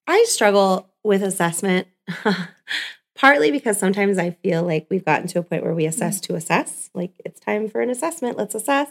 I 0.06 0.24
struggle 0.28 0.88
with 1.02 1.22
assessment 1.22 1.88
partly 3.16 3.50
because 3.50 3.78
sometimes 3.78 4.18
I 4.18 4.30
feel 4.30 4.62
like 4.62 4.86
we've 4.90 5.04
gotten 5.04 5.26
to 5.28 5.38
a 5.38 5.42
point 5.42 5.64
where 5.64 5.74
we 5.74 5.86
assess 5.86 6.20
to 6.22 6.34
assess. 6.34 6.90
Like 6.94 7.12
it's 7.24 7.40
time 7.40 7.68
for 7.68 7.80
an 7.80 7.90
assessment, 7.90 8.36
let's 8.36 8.54
assess. 8.54 8.90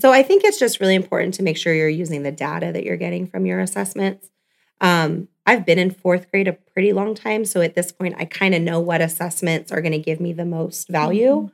So 0.00 0.12
I 0.12 0.24
think 0.24 0.42
it's 0.42 0.58
just 0.58 0.80
really 0.80 0.96
important 0.96 1.34
to 1.34 1.44
make 1.44 1.56
sure 1.56 1.72
you're 1.72 1.88
using 1.88 2.24
the 2.24 2.32
data 2.32 2.72
that 2.72 2.82
you're 2.82 2.96
getting 2.96 3.28
from 3.28 3.46
your 3.46 3.60
assessments. 3.60 4.28
Um, 4.82 5.28
I've 5.46 5.64
been 5.64 5.78
in 5.78 5.90
fourth 5.90 6.30
grade 6.30 6.48
a 6.48 6.52
pretty 6.52 6.92
long 6.92 7.14
time, 7.14 7.44
so 7.44 7.62
at 7.62 7.74
this 7.74 7.90
point, 7.90 8.16
I 8.18 8.26
kind 8.26 8.54
of 8.54 8.62
know 8.62 8.80
what 8.80 9.00
assessments 9.00 9.72
are 9.72 9.80
going 9.80 9.92
to 9.92 9.98
give 9.98 10.20
me 10.20 10.32
the 10.32 10.44
most 10.44 10.88
value. 10.88 11.50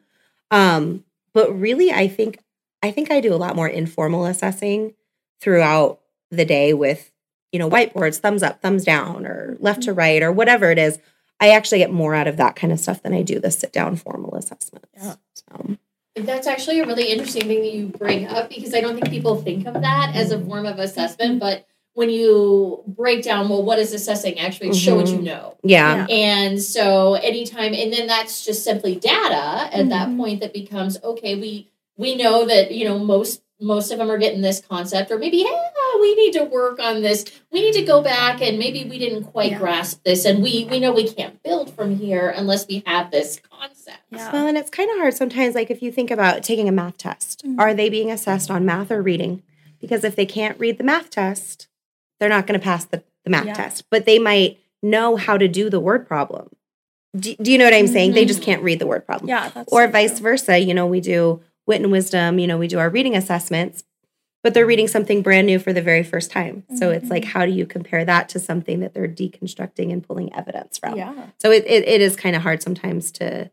Um, 0.50 1.04
but 1.32 1.56
really, 1.58 1.92
I 1.92 2.08
think 2.08 2.40
I 2.82 2.90
think 2.90 3.10
I 3.10 3.20
do 3.20 3.34
a 3.34 3.36
lot 3.36 3.54
more 3.56 3.68
informal 3.68 4.26
assessing 4.26 4.94
throughout 5.40 6.00
the 6.30 6.44
day 6.44 6.72
with 6.74 7.12
you 7.52 7.58
know 7.58 7.70
whiteboards, 7.70 8.18
thumbs 8.18 8.42
up, 8.42 8.60
thumbs 8.60 8.84
down, 8.84 9.26
or 9.26 9.56
left 9.60 9.82
to 9.82 9.92
right, 9.92 10.22
or 10.22 10.32
whatever 10.32 10.70
it 10.70 10.78
is. 10.78 10.98
I 11.40 11.50
actually 11.50 11.78
get 11.78 11.92
more 11.92 12.14
out 12.14 12.26
of 12.26 12.36
that 12.38 12.56
kind 12.56 12.72
of 12.72 12.80
stuff 12.80 13.02
than 13.02 13.14
I 13.14 13.22
do 13.22 13.38
the 13.38 13.50
sit 13.50 13.72
down 13.72 13.94
formal 13.96 14.34
assessments. 14.34 14.88
Yeah. 14.96 15.14
So. 15.34 15.76
That's 16.16 16.48
actually 16.48 16.80
a 16.80 16.86
really 16.86 17.12
interesting 17.12 17.42
thing 17.42 17.60
that 17.60 17.72
you 17.72 17.86
bring 17.86 18.26
up 18.26 18.48
because 18.48 18.74
I 18.74 18.80
don't 18.80 18.94
think 18.94 19.08
people 19.08 19.40
think 19.40 19.68
of 19.68 19.74
that 19.74 20.16
as 20.16 20.32
a 20.32 20.44
form 20.44 20.66
of 20.66 20.80
assessment. 20.80 21.38
But 21.38 21.67
when 21.98 22.10
you 22.10 22.80
break 22.86 23.24
down, 23.24 23.48
well, 23.48 23.64
what 23.64 23.80
is 23.80 23.92
assessing 23.92 24.38
actually? 24.38 24.72
Show 24.72 24.94
what 24.94 25.08
you 25.08 25.20
know. 25.20 25.56
Yeah. 25.64 26.06
And 26.08 26.62
so 26.62 27.14
anytime, 27.14 27.74
and 27.74 27.92
then 27.92 28.06
that's 28.06 28.44
just 28.46 28.62
simply 28.62 28.94
data 28.94 29.68
at 29.76 29.88
that 29.88 30.08
Mhm. 30.08 30.16
point 30.16 30.40
that 30.40 30.52
becomes 30.52 30.96
okay. 31.02 31.34
We 31.34 31.66
we 31.96 32.14
know 32.14 32.44
that 32.46 32.70
you 32.70 32.84
know 32.84 33.00
most 33.00 33.42
most 33.60 33.90
of 33.90 33.98
them 33.98 34.08
are 34.08 34.18
getting 34.18 34.42
this 34.42 34.60
concept, 34.60 35.10
or 35.10 35.18
maybe 35.18 35.38
yeah, 35.38 36.00
we 36.00 36.14
need 36.14 36.32
to 36.34 36.44
work 36.44 36.78
on 36.80 37.02
this. 37.02 37.24
We 37.50 37.60
need 37.62 37.74
to 37.74 37.82
go 37.82 38.00
back 38.00 38.40
and 38.40 38.56
maybe 38.60 38.84
we 38.84 39.00
didn't 39.00 39.24
quite 39.24 39.50
Yeah. 39.50 39.58
grasp 39.58 40.04
this, 40.04 40.24
and 40.24 40.40
we 40.40 40.68
we 40.70 40.78
know 40.78 40.92
we 40.92 41.08
can't 41.08 41.42
build 41.42 41.74
from 41.74 41.96
here 41.98 42.28
unless 42.28 42.68
we 42.68 42.84
have 42.86 43.10
this 43.10 43.40
concept. 43.50 43.98
Yeah. 44.12 44.30
Well, 44.32 44.46
and 44.46 44.56
it's 44.56 44.70
kind 44.70 44.88
of 44.92 44.98
hard 44.98 45.14
sometimes. 45.14 45.56
Like 45.56 45.68
if 45.68 45.82
you 45.82 45.90
think 45.90 46.12
about 46.12 46.44
taking 46.44 46.68
a 46.68 46.72
math 46.72 46.96
test, 46.98 47.44
Mhm. 47.44 47.58
are 47.58 47.74
they 47.74 47.88
being 47.88 48.12
assessed 48.12 48.52
on 48.52 48.64
math 48.64 48.92
or 48.92 49.02
reading? 49.02 49.42
Because 49.80 50.04
if 50.04 50.14
they 50.16 50.26
can't 50.26 50.58
read 50.60 50.76
the 50.78 50.84
math 50.84 51.10
test, 51.10 51.67
they're 52.20 52.28
not 52.28 52.46
going 52.46 52.58
to 52.58 52.64
pass 52.64 52.84
the, 52.84 53.02
the 53.24 53.30
math 53.30 53.46
Yeah. 53.46 53.54
test, 53.54 53.84
but 53.90 54.04
they 54.06 54.18
might 54.18 54.58
know 54.82 55.16
how 55.16 55.36
to 55.38 55.48
do 55.48 55.70
the 55.70 55.80
word 55.80 56.06
problem. 56.06 56.50
Do, 57.16 57.34
do 57.36 57.50
you 57.50 57.58
know 57.58 57.64
what 57.64 57.74
I'm 57.74 57.86
saying? 57.86 58.12
They 58.12 58.24
just 58.24 58.40
Mhm. 58.40 58.44
can't 58.44 58.62
read 58.62 58.78
the 58.78 58.86
word 58.86 59.06
problem. 59.06 59.28
Yeah. 59.28 59.48
That's 59.48 59.72
or 59.72 59.86
so 59.86 59.90
vice 59.90 60.12
true. 60.18 60.22
versa. 60.30 60.58
You 60.58 60.74
know, 60.74 60.86
we 60.86 61.00
do 61.00 61.40
wit 61.66 61.80
and 61.82 61.90
wisdom, 61.92 62.38
you 62.38 62.46
know, 62.46 62.58
we 62.58 62.68
do 62.68 62.78
our 62.78 62.88
reading 62.90 63.14
assessments, 63.16 63.82
but 64.42 64.54
they're 64.54 64.66
reading 64.66 64.88
something 64.88 65.20
brand 65.22 65.46
new 65.46 65.58
for 65.58 65.72
the 65.72 65.82
very 65.82 66.02
first 66.02 66.30
time. 66.30 66.64
So 66.76 66.90
it's 66.90 67.10
like, 67.10 67.24
Mhm. 67.24 67.28
how 67.28 67.46
do 67.46 67.52
you 67.52 67.66
compare 67.66 68.04
that 68.04 68.28
to 68.30 68.38
something 68.38 68.80
that 68.80 68.94
they're 68.94 69.08
deconstructing 69.08 69.92
and 69.92 70.02
pulling 70.06 70.32
evidence 70.34 70.78
from? 70.78 70.96
Yeah. 70.96 71.12
So 71.38 71.50
it, 71.50 71.64
it, 71.66 71.86
it 71.88 72.00
is 72.00 72.14
kind 72.16 72.34
of 72.36 72.42
hard 72.42 72.62
sometimes 72.62 73.10
to, 73.12 73.50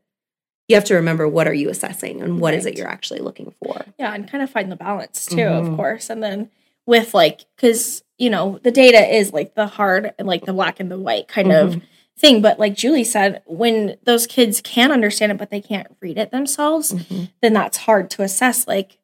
you 0.68 0.76
have 0.76 0.86
to 0.86 0.96
remember 0.96 1.28
what 1.28 1.48
are 1.48 1.54
you 1.54 1.70
assessing 1.70 2.22
and 2.22 2.40
what 2.40 2.54
is 2.54 2.66
it 2.66 2.78
you're 2.78 2.88
actually 2.88 3.20
looking 3.20 3.54
for. 3.64 3.86
Yeah. 4.00 4.14
And 4.14 4.30
kind 4.30 4.44
of 4.44 4.50
find 4.50 4.72
the 4.72 4.76
balance 4.76 5.26
too, 5.26 5.36
Mhm. 5.38 5.72
of 5.72 5.78
course. 5.78 6.10
And 6.10 6.22
then 6.24 6.50
with 6.86 7.14
like, 7.14 7.46
because, 7.56 8.04
you 8.18 8.30
know, 8.30 8.60
the 8.64 8.72
data 8.72 9.16
is 9.16 9.34
like 9.34 9.56
the 9.56 9.68
hard 9.68 10.14
and 10.18 10.28
like 10.28 10.46
the 10.46 10.54
black 10.54 10.80
and 10.80 10.92
the 10.92 11.00
white 11.00 11.28
kind 11.28 11.52
of 11.52 11.82
thing. 12.18 12.42
But 12.42 12.60
like 12.60 12.76
Julie 12.76 13.04
said, 13.04 13.42
when 13.46 13.98
those 14.04 14.28
kids 14.28 14.62
can 14.62 14.92
understand 14.92 15.32
it, 15.32 15.38
but 15.38 15.50
they 15.50 15.62
can't 15.62 15.88
read 16.02 16.18
it 16.18 16.32
themselves, 16.32 16.94
Mhm. 16.94 17.30
then 17.42 17.54
that's 17.54 17.78
hard 17.80 18.10
to 18.12 18.22
assess. 18.22 18.68
Like, 18.68 18.98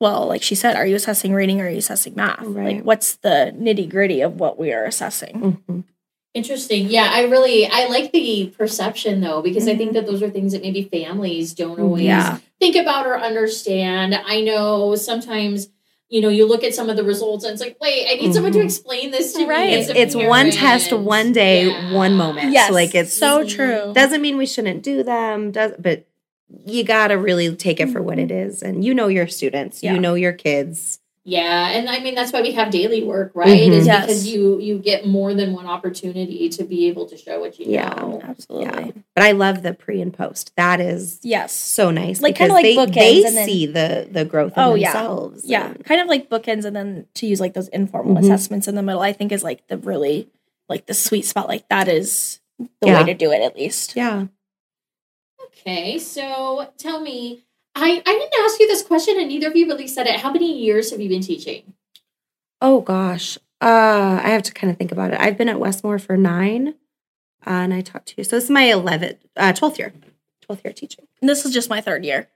well, 0.00 0.26
like 0.26 0.42
she 0.42 0.54
said, 0.54 0.76
are 0.76 0.86
you 0.86 0.96
assessing 0.96 1.32
reading 1.32 1.60
or 1.60 1.66
are 1.66 1.70
you 1.70 1.78
assessing 1.78 2.14
math? 2.16 2.40
Right. 2.42 2.76
Like, 2.76 2.84
what's 2.84 3.16
the 3.16 3.52
nitty 3.56 3.88
gritty 3.88 4.20
of 4.22 4.38
what 4.40 4.58
we 4.58 4.72
are 4.72 4.84
assessing? 4.84 5.62
Mhm. 5.68 5.84
Interesting. 6.34 6.88
Yeah, 6.88 7.08
I 7.10 7.22
really 7.24 7.66
I 7.66 7.86
like 7.86 8.12
the 8.12 8.52
perception 8.56 9.20
though 9.20 9.42
because 9.42 9.66
I 9.66 9.74
think 9.76 9.90
Mhm. 9.90 9.94
that 9.94 10.06
those 10.06 10.22
are 10.22 10.30
things 10.30 10.52
that 10.52 10.62
maybe 10.62 10.82
families 10.84 11.52
don't 11.54 11.80
always 11.80 12.04
Yeah. 12.04 12.38
think 12.60 12.76
about 12.76 13.06
or 13.06 13.18
understand. 13.18 14.14
I 14.14 14.42
know 14.42 14.94
sometimes 14.94 15.68
you 16.08 16.20
know 16.20 16.28
you 16.28 16.46
look 16.46 16.64
at 16.64 16.74
some 16.74 16.88
of 16.88 16.96
the 16.96 17.04
results 17.04 17.44
and 17.44 17.52
it's 17.52 17.60
like, 17.60 17.76
wait, 17.80 18.06
I 18.10 18.14
need 18.14 18.32
someone 18.34 18.52
to 18.52 18.58
Mhm. 18.60 18.64
explain 18.64 19.10
this 19.10 19.34
to 19.34 19.46
Right. 19.46 19.70
me. 19.70 19.74
It's, 19.76 19.90
it's 19.90 20.14
one 20.14 20.50
test, 20.50 20.92
one 20.92 21.32
day, 21.32 21.66
Yeah. 21.66 21.92
one 21.92 22.14
moment. 22.14 22.52
Yes. 22.52 22.70
Like 22.70 22.94
it's 22.94 23.12
so 23.12 23.44
Mhm. 23.44 23.48
true. 23.48 23.92
doesn't 23.94 24.22
mean 24.22 24.36
we 24.38 24.46
shouldn't 24.46 24.82
do 24.82 25.02
them 25.02 25.50
does 25.50 25.72
but 25.78 26.04
you 26.64 26.82
got 26.82 27.08
to 27.08 27.14
really 27.14 27.54
take 27.56 27.78
it 27.78 27.90
for 27.90 28.00
what 28.00 28.18
it 28.18 28.30
is 28.30 28.62
and 28.62 28.82
you 28.84 28.94
know 28.94 29.08
your 29.08 29.26
students 29.26 29.82
Yeah. 29.82 29.92
you 29.92 30.00
know 30.00 30.14
your 30.14 30.32
kids 30.32 30.97
Yeah, 31.30 31.68
and 31.76 31.90
I 31.90 32.00
mean 32.00 32.14
that's 32.14 32.32
why 32.32 32.40
we 32.40 32.52
have 32.52 32.70
daily 32.70 33.02
work, 33.04 33.32
right? 33.34 33.48
Mhm. 33.68 33.72
Is 33.72 33.86
Yes. 33.86 34.06
because 34.06 34.26
you 34.32 34.58
you 34.60 34.78
get 34.78 35.06
more 35.06 35.34
than 35.34 35.52
one 35.52 35.66
opportunity 35.66 36.48
to 36.48 36.64
be 36.64 36.86
able 36.88 37.04
to 37.06 37.16
show 37.18 37.38
what 37.40 37.58
you 37.58 37.66
Yeah. 37.68 37.90
know. 37.90 38.20
Absolutely. 38.24 38.66
yeah 38.66 39.02
but 39.14 39.24
i 39.24 39.32
love 39.32 39.62
the 39.62 39.74
pre 39.74 40.00
and 40.00 40.12
post 40.14 40.52
that 40.56 40.80
is 40.80 41.18
Yes. 41.22 41.52
so 41.52 41.90
nice 41.90 42.22
Like, 42.22 42.36
kinda 42.36 42.54
like 42.54 42.62
they, 42.62 42.76
they 42.76 42.86
bookends 42.86 43.24
and 43.26 43.36
then- 43.36 43.46
see 43.48 43.66
the 43.66 44.08
the 44.10 44.24
growth 44.24 44.54
in 44.56 44.62
Oh, 44.62 44.74
yeah. 44.74 44.92
themselves 44.92 45.44
Yeah. 45.44 45.66
and- 45.70 45.84
Kind 45.84 46.00
of 46.00 46.06
like 46.08 46.30
bookends 46.30 46.64
and 46.64 46.74
then 46.74 47.06
to 47.14 47.26
use 47.26 47.40
like 47.40 47.52
those 47.54 47.68
informal 47.68 48.14
Mhm. 48.16 48.20
assessments 48.22 48.66
in 48.68 48.74
the 48.74 48.82
middle, 48.82 49.02
I 49.02 49.12
think 49.12 49.30
is 49.32 49.42
like 49.44 49.66
the 49.68 49.76
really 49.76 50.28
like 50.68 50.86
the 50.86 50.94
sweet 50.94 51.24
spot. 51.26 51.46
Like 51.48 51.68
that 51.68 51.88
is 51.88 52.40
the 52.80 52.88
Yeah. 52.88 53.00
way 53.00 53.12
to 53.12 53.14
do 53.14 53.30
it 53.32 53.42
at 53.42 53.54
least. 53.56 53.94
yeah 53.96 54.26
Okay, 55.46 55.98
so 55.98 56.68
tell 56.78 57.00
me, 57.00 57.44
I 57.80 58.02
I 58.04 58.12
didn't 58.12 58.44
ask 58.44 58.58
you 58.60 58.66
this 58.68 58.82
question, 58.82 59.18
and 59.18 59.28
neither 59.28 59.48
of 59.48 59.56
you 59.56 59.66
really 59.66 59.86
said 59.86 60.06
it. 60.06 60.20
How 60.20 60.32
many 60.32 60.58
years 60.58 60.90
have 60.90 61.00
you 61.00 61.08
been 61.08 61.22
teaching? 61.22 61.74
oh 62.60 62.80
gosh 62.80 63.38
uh 63.60 64.20
i 64.20 64.30
have 64.30 64.42
to 64.42 64.52
kind 64.52 64.68
of 64.68 64.76
think 64.76 64.90
about 64.90 65.12
it 65.12 65.20
i've 65.20 65.38
been 65.38 65.48
at 65.48 65.60
westmoor 65.60 65.96
for 65.96 66.16
nine 66.16 66.74
uh, 67.46 67.50
and 67.50 67.72
i 67.72 67.80
taught 67.80 68.04
two. 68.04 68.24
so 68.24 68.34
this 68.34 68.42
is 68.44 68.50
my 68.50 68.64
11th 68.64 69.18
uh 69.36 69.52
12th 69.52 69.78
year 69.78 69.92
12th 70.48 70.64
year 70.64 70.72
teaching 70.72 71.06
And 71.20 71.28
this 71.28 71.44
is 71.44 71.52
just 71.52 71.68
my 71.70 71.80
third 71.80 72.04
year. 72.04 72.28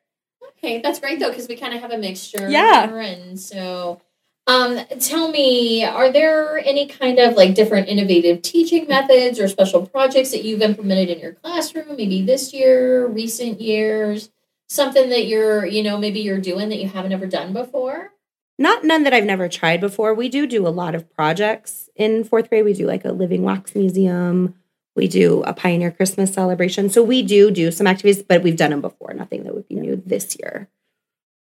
Okay, 0.59 0.81
that's 0.81 1.01
great 1.01 1.19
though, 1.19 1.31
because 1.31 1.49
we 1.49 1.57
kind 1.57 1.75
of 1.75 1.81
have 1.81 1.91
a 1.91 1.99
mixture. 1.99 2.49
Yeah. 2.49 2.87
here, 2.87 3.01
and 3.01 3.41
so, 3.41 4.01
um, 4.47 4.79
tell 5.01 5.29
me, 5.29 5.85
are 5.85 6.13
there 6.13 6.59
any 6.59 6.87
kind 6.87 7.19
of 7.19 7.35
like 7.35 7.55
different 7.55 7.89
innovative 7.89 8.43
teaching 8.43 8.87
methods 8.87 9.41
or 9.41 9.49
special 9.49 9.87
projects 9.87 10.31
that 10.31 10.45
you've 10.45 10.63
implemented 10.63 11.11
in 11.11 11.19
your 11.21 11.33
classroom? 11.33 11.97
Maybe 11.97 12.23
this 12.23 12.53
year, 12.53 13.07
recent 13.07 13.61
years, 13.61 14.31
something 14.69 15.11
that 15.11 15.27
you're, 15.27 15.67
you 15.67 15.83
know, 15.83 15.99
maybe 15.99 16.21
you're 16.21 16.39
doing 16.41 16.69
that 16.71 16.79
you 16.79 16.89
haven't 16.89 17.13
ever 17.13 17.27
done 17.27 17.53
before. 17.53 18.13
not 18.59 18.85
none 18.85 19.03
that 19.05 19.13
I've 19.15 19.25
never 19.25 19.49
tried 19.49 19.81
before. 19.81 20.15
We 20.15 20.29
do 20.29 20.47
do 20.47 20.67
a 20.67 20.71
lot 20.71 20.95
of 20.95 21.11
projects 21.15 21.89
in 21.97 22.25
fourth 22.25 22.49
grade. 22.49 22.65
We 22.65 22.75
do 22.75 22.87
like 22.87 23.05
a 23.05 23.13
living 23.13 23.43
wax 23.43 23.75
museum. 23.75 24.55
We 24.95 25.09
do 25.09 25.43
a 25.45 25.53
pioneer 25.55 25.91
Christmas 25.91 26.33
celebration. 26.33 26.91
So 26.91 27.03
we 27.03 27.23
do 27.23 27.51
do 27.51 27.71
some 27.71 27.87
activities, 27.87 28.23
but 28.23 28.43
we've 28.43 28.57
done 28.57 28.71
them 28.71 28.81
before. 28.83 29.13
Nothing 29.15 29.45
that 29.45 29.55
would 29.55 29.67
be 29.69 29.75
new 29.77 30.01
this 30.05 30.37
year. 30.41 30.69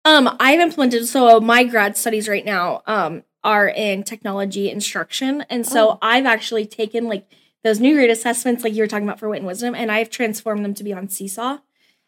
Um, 0.04 0.34
I've 0.40 0.60
implemented 0.60 1.06
so 1.06 1.40
my 1.40 1.64
grad 1.64 1.96
studies 1.96 2.28
right 2.28 2.44
now 2.44 2.82
um 2.86 3.22
are 3.42 3.68
in 3.68 4.02
technology 4.02 4.70
instruction, 4.70 5.44
and 5.50 5.66
so 5.66 5.90
Oh. 5.92 5.98
I've 6.02 6.26
actually 6.26 6.64
taken 6.66 7.08
like 7.08 7.26
those 7.64 7.80
new 7.80 7.94
grade 7.94 8.10
assessments, 8.10 8.64
like 8.64 8.74
you 8.74 8.82
were 8.82 8.86
talking 8.86 9.06
about 9.06 9.18
for 9.18 9.28
wit 9.28 9.38
and 9.38 9.46
wisdom, 9.46 9.74
and 9.74 9.90
I've 9.90 10.10
transformed 10.10 10.64
them 10.64 10.74
to 10.74 10.84
be 10.84 10.92
on 10.92 11.08
Seesaw. 11.08 11.58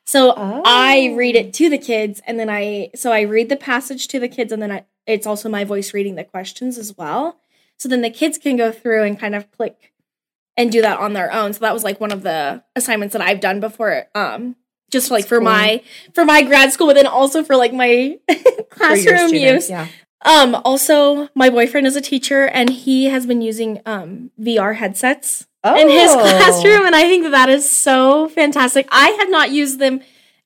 So 0.05 0.63
I 0.65 1.15
read 1.17 1.37
it 1.37 1.55
to 1.55 1.69
the 1.69 1.79
kids, 1.79 2.21
and 2.27 2.39
then 2.39 2.51
I 2.51 2.91
so 2.95 3.13
I 3.13 3.23
read 3.23 3.49
the 3.49 3.57
passage 3.57 4.09
to 4.09 4.21
the 4.21 4.29
kids, 4.29 4.53
and 4.53 4.61
then 4.61 4.73
I 4.73 4.85
it's 5.07 5.27
also 5.27 5.49
my 5.49 5.65
voice 5.65 5.95
reading 5.95 6.17
the 6.17 6.25
questions 6.25 6.79
as 6.79 6.97
well. 6.97 7.39
So 7.79 7.89
then 7.89 8.03
the 8.03 8.11
kids 8.11 8.39
can 8.39 8.57
go 8.57 8.71
through 8.71 9.05
and 9.05 9.19
kind 9.19 9.35
of 9.35 9.51
click 9.51 9.93
and 10.57 10.71
do 10.71 10.83
that 10.83 10.99
on 10.99 11.13
their 11.13 11.33
own. 11.33 11.53
So 11.53 11.61
that 11.61 11.75
was 11.75 11.85
like 11.85 12.01
one 12.01 12.13
of 12.13 12.23
the 12.23 12.63
assignments 12.77 13.13
that 13.15 13.23
I've 13.23 13.41
done 13.41 13.61
before. 13.61 14.07
Um, 14.15 14.57
just 14.91 15.11
like 15.11 15.27
for 15.27 15.39
cool. 15.39 15.47
my 15.47 15.83
for 16.15 16.25
my 16.25 16.43
grad 16.43 16.73
school, 16.73 16.89
but 16.89 16.95
then 16.95 17.07
also 17.07 17.43
for 17.43 17.57
like 17.57 17.73
my 17.73 18.19
classroom 18.71 19.29
students, 19.29 19.69
use. 19.69 19.71
Yeah. 19.71 19.89
Um, 20.25 20.55
also, 20.65 21.29
my 21.35 21.51
boyfriend 21.51 21.87
is 21.87 21.97
a 21.97 22.01
teacher, 22.01 22.47
and 22.47 22.71
he 22.71 23.07
has 23.07 23.27
been 23.27 23.41
using 23.41 23.81
um 23.87 24.31
VR 24.39 24.77
headsets 24.77 25.47
in 25.65 25.89
his 25.89 26.11
Oh. 26.15 26.19
classroom, 26.19 26.87
and 26.87 26.95
I 26.97 27.03
think 27.03 27.25
that 27.25 27.31
that 27.31 27.49
is 27.49 27.69
so 27.69 28.29
fantastic. 28.29 28.87
I 28.91 29.11
have 29.21 29.31
not 29.31 29.51
used 29.51 29.79
them 29.79 30.01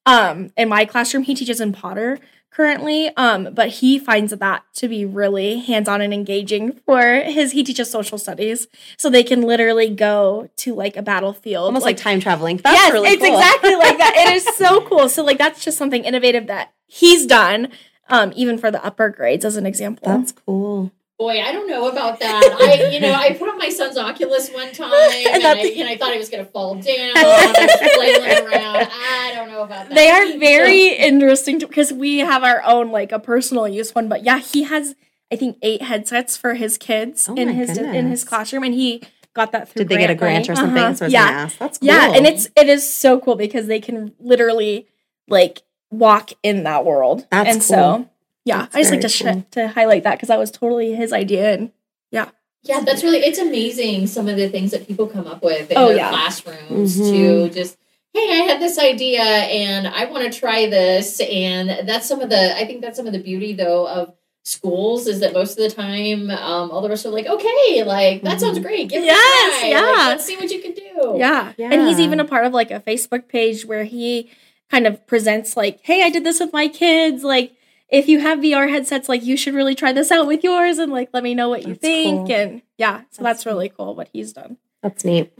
um 0.04 0.50
in 0.56 0.68
my 0.68 0.84
classroom. 0.84 1.24
He 1.24 1.34
teaches 1.34 1.60
in 1.60 1.72
Potter 1.72 2.18
currently, 2.50 3.10
um, 3.18 3.50
but 3.52 3.68
he 3.68 3.98
finds 3.98 4.32
that 4.34 4.62
to 4.74 4.88
be 4.88 5.04
really 5.04 5.58
hands-on 5.58 6.00
and 6.00 6.14
engaging 6.14 6.72
for 6.86 7.20
his. 7.20 7.52
He 7.52 7.62
teaches 7.62 7.90
social 7.90 8.16
studies, 8.16 8.66
so 8.96 9.10
they 9.10 9.22
can 9.24 9.42
literally 9.42 9.90
go 9.90 10.48
to 10.56 10.74
like 10.74 10.96
a 10.96 11.02
battlefield, 11.02 11.66
Almost 11.66 11.84
like, 11.84 11.98
time 11.98 12.18
traveling. 12.20 12.56
That's 12.58 12.74
yes, 12.74 12.92
really 12.92 13.10
it's 13.10 13.22
cool. 13.22 13.36
exactly 13.36 13.76
like 13.84 13.98
that. 13.98 14.14
It 14.16 14.34
is 14.36 14.44
so 14.56 14.80
cool. 14.82 15.08
So 15.10 15.22
like 15.24 15.36
that's 15.38 15.62
just 15.64 15.76
something 15.76 16.04
innovative 16.04 16.46
that 16.46 16.72
he's 16.86 17.26
done, 17.26 17.68
um, 18.08 18.32
even 18.36 18.56
for 18.56 18.70
the 18.70 18.82
upper 18.84 19.10
grades 19.10 19.44
as 19.44 19.56
an 19.56 19.66
example. 19.66 20.06
That's 20.06 20.32
cool. 20.32 20.92
Boy, 21.18 21.40
I 21.40 21.50
don't 21.52 21.66
know 21.66 21.88
about 21.88 22.20
that. 22.20 22.58
I, 22.60 22.90
you 22.90 23.00
know, 23.00 23.12
I 23.12 23.32
put 23.32 23.48
on 23.48 23.56
my 23.56 23.70
son's 23.70 23.96
Oculus 23.96 24.50
one 24.50 24.70
time, 24.72 24.92
and, 24.92 25.42
that- 25.42 25.56
I, 25.56 25.68
and 25.76 25.88
I 25.88 25.96
thought 25.96 26.12
he 26.12 26.18
was 26.18 26.28
going 26.28 26.44
to 26.44 26.50
fall 26.50 26.74
down. 26.74 26.84
I 27.16 27.52
was 27.56 27.94
flailing 27.94 28.52
around. 28.52 28.88
I 28.92 29.32
don't 29.34 29.48
know 29.48 29.62
about 29.62 29.88
that. 29.88 29.94
they 29.94 30.10
are 30.10 30.38
very 30.38 30.88
interesting 30.94 31.58
because 31.58 31.90
we 31.92 32.18
have 32.18 32.44
our 32.44 32.62
own 32.64 32.90
like 32.90 33.12
a 33.12 33.18
personal 33.18 33.66
use 33.66 33.94
one, 33.94 34.08
but 34.08 34.24
yeah, 34.24 34.38
he 34.38 34.64
has 34.64 34.94
I 35.32 35.36
think 35.36 35.58
eight 35.62 35.82
headsets 35.82 36.36
for 36.36 36.54
his 36.54 36.78
kids 36.78 37.28
Oh 37.28 37.34
in 37.34 37.48
my 37.48 37.54
his 37.54 37.76
in 37.78 38.08
his 38.10 38.22
classroom, 38.22 38.62
and 38.62 38.74
he 38.74 39.02
got 39.34 39.52
that 39.52 39.68
through. 39.68 39.80
Did 39.84 39.88
they 39.88 39.96
get 39.98 40.10
a 40.10 40.14
grant 40.14 40.48
money. 40.48 40.52
or 40.52 40.56
something? 40.60 40.78
Uh-huh. 40.78 40.88
That's 40.88 41.00
what 41.00 41.04
I 41.04 41.06
was 41.06 41.12
yeah. 41.12 41.50
That's 41.58 41.78
cool. 41.78 41.86
yeah, 41.88 42.12
and 42.14 42.26
it's 42.26 42.48
it 42.56 42.68
is 42.68 42.92
so 42.92 43.18
cool 43.20 43.36
because 43.36 43.66
they 43.66 43.80
can 43.80 44.14
literally 44.20 44.86
like 45.28 45.62
walk 45.90 46.30
in 46.42 46.64
that 46.64 46.84
world. 46.84 47.26
That's 47.30 47.48
and 47.48 47.60
cool. 47.60 47.66
so 48.06 48.10
yeah, 48.46 48.60
That's 48.72 48.76
I 48.76 48.78
just 48.80 48.90
like 48.92 49.00
to 49.02 49.08
very 49.24 49.40
sh- 49.42 49.44
to 49.50 49.68
highlight 49.68 50.04
that 50.04 50.14
because 50.16 50.28
that 50.28 50.38
was 50.38 50.50
totally 50.50 50.94
his 50.94 51.12
idea, 51.12 51.52
and 51.54 51.72
Yeah, 52.10 52.30
Yeah, 52.62 52.80
that's 52.80 53.02
really 53.04 53.18
it's 53.18 53.38
amazing 53.38 54.06
some 54.06 54.26
of 54.28 54.36
the 54.38 54.48
things 54.48 54.70
that 54.70 54.86
people 54.88 55.06
come 55.06 55.26
up 55.26 55.42
with 55.44 55.70
in 55.70 55.76
Oh, 55.76 55.88
their 55.88 55.96
yeah. 55.98 56.08
classrooms 56.10 56.96
Mhm. 56.98 57.10
to 57.12 57.50
just 57.54 57.76
hey, 58.14 58.40
I 58.40 58.44
had 58.50 58.60
this 58.62 58.78
idea 58.78 59.20
and 59.22 59.86
I 59.86 60.06
want 60.06 60.24
to 60.32 60.40
try 60.40 60.64
this 60.70 61.20
and 61.20 61.86
that's 61.86 62.06
some 62.08 62.20
of 62.22 62.30
the 62.30 62.56
I 62.56 62.64
think 62.66 62.80
that's 62.80 62.96
some 62.96 63.06
of 63.06 63.12
the 63.12 63.18
beauty 63.30 63.52
though 63.52 63.86
of 63.86 64.14
schools 64.44 65.06
is 65.08 65.18
that 65.20 65.32
most 65.34 65.58
of 65.58 65.68
the 65.68 65.70
time 65.70 66.30
um, 66.30 66.70
all 66.70 66.80
the 66.80 66.88
rest 66.88 67.04
are 67.04 67.10
like 67.10 67.26
okay 67.26 67.82
like 67.84 68.22
that 68.22 68.40
sounds 68.40 68.58
Mhm. 68.58 68.62
great 68.62 68.88
give 68.88 69.04
Yes, 69.04 69.18
it 69.18 69.66
a 69.66 69.70
try. 69.72 69.80
Like, 69.80 69.96
yeah. 69.98 70.08
let's 70.08 70.24
see 70.24 70.36
what 70.36 70.50
you 70.50 70.60
can 70.62 70.72
do 70.72 71.14
yeah. 71.18 71.52
yeah. 71.58 71.68
and 71.72 71.86
he's 71.88 71.98
even 72.00 72.20
a 72.20 72.24
part 72.24 72.46
of 72.46 72.52
like 72.54 72.70
a 72.70 72.80
Facebook 72.80 73.28
page 73.28 73.66
where 73.66 73.84
he 73.84 74.30
kind 74.70 74.86
of 74.86 75.06
presents 75.06 75.56
like, 75.56 75.78
"Hey, 75.82 76.02
I 76.02 76.10
did 76.10 76.24
this 76.24 76.40
with 76.40 76.52
my 76.52 76.66
kids. 76.68 77.22
Like, 77.22 77.52
if 77.88 78.08
you 78.08 78.20
have 78.20 78.40
VR 78.40 78.68
headsets, 78.68 79.08
like 79.08 79.24
you 79.24 79.36
should 79.36 79.54
really 79.54 79.74
try 79.74 79.92
this 79.92 80.10
out 80.10 80.26
with 80.26 80.42
yours, 80.44 80.78
and 80.78 80.92
like 80.92 81.10
let 81.12 81.22
me 81.22 81.34
know 81.34 81.48
what 81.48 81.66
you 81.66 81.74
think." 81.74 82.26
cool. 82.28 82.36
And 82.36 82.62
yeah, 82.78 82.98
so 83.10 83.22
That's 83.22 83.44
that's, 83.44 83.46
really 83.46 83.68
cool 83.68 83.94
what 83.94 84.08
he's 84.12 84.32
done. 84.32 84.58
That's 84.82 85.04
neat. 85.04 85.32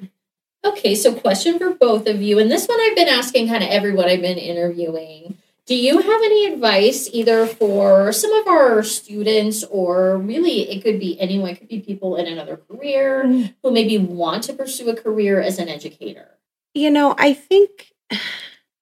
Okay, 0.65 0.95
so 0.97 1.15
question 1.15 1.59
for 1.59 1.71
both 1.75 2.09
of 2.09 2.21
you, 2.23 2.39
and 2.39 2.51
this 2.51 2.67
one 2.67 2.81
I've 2.81 2.97
been 2.97 3.09
asking 3.09 3.49
kind 3.49 3.63
of 3.63 3.71
everyone 3.71 4.07
I've 4.07 4.23
been 4.23 4.39
interviewing. 4.39 5.39
Do 5.67 5.75
you 5.75 5.99
have 5.99 6.23
any 6.23 6.47
advice 6.47 7.09
either 7.13 7.45
for 7.47 8.13
some 8.13 8.33
of 8.33 8.47
our 8.47 8.83
students, 8.85 9.65
or 9.65 10.17
really 10.17 10.71
it 10.71 10.83
could 10.83 11.01
be 11.01 11.21
anyone, 11.21 11.51
it 11.51 11.59
could 11.59 11.69
be 11.69 11.81
people 11.81 12.15
in 12.17 12.27
another 12.27 12.57
career 12.57 13.25
Mm. 13.27 13.55
who 13.63 13.71
maybe 13.73 13.99
want 13.99 14.45
to 14.45 14.53
pursue 14.53 14.89
a 14.91 14.95
career 14.97 15.41
as 15.41 15.59
an 15.59 15.69
educator? 15.69 16.39
You 16.75 16.91
know, 16.91 17.15
I 17.19 17.33
think 17.35 17.93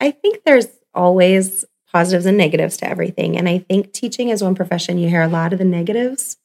I 0.00 0.10
think 0.10 0.44
there's 0.44 0.68
always 0.94 1.64
positives 1.94 2.26
and 2.26 2.36
negatives 2.36 2.76
to 2.78 2.88
everything. 2.88 3.38
And 3.38 3.48
I 3.48 3.58
think 3.58 3.92
teaching 3.92 4.28
is 4.28 4.42
one 4.42 4.56
profession 4.56 4.98
you 4.98 5.08
hear 5.08 5.22
a 5.22 5.28
lot 5.28 5.52
of 5.52 5.60
the 5.60 5.64
negatives. 5.64 6.36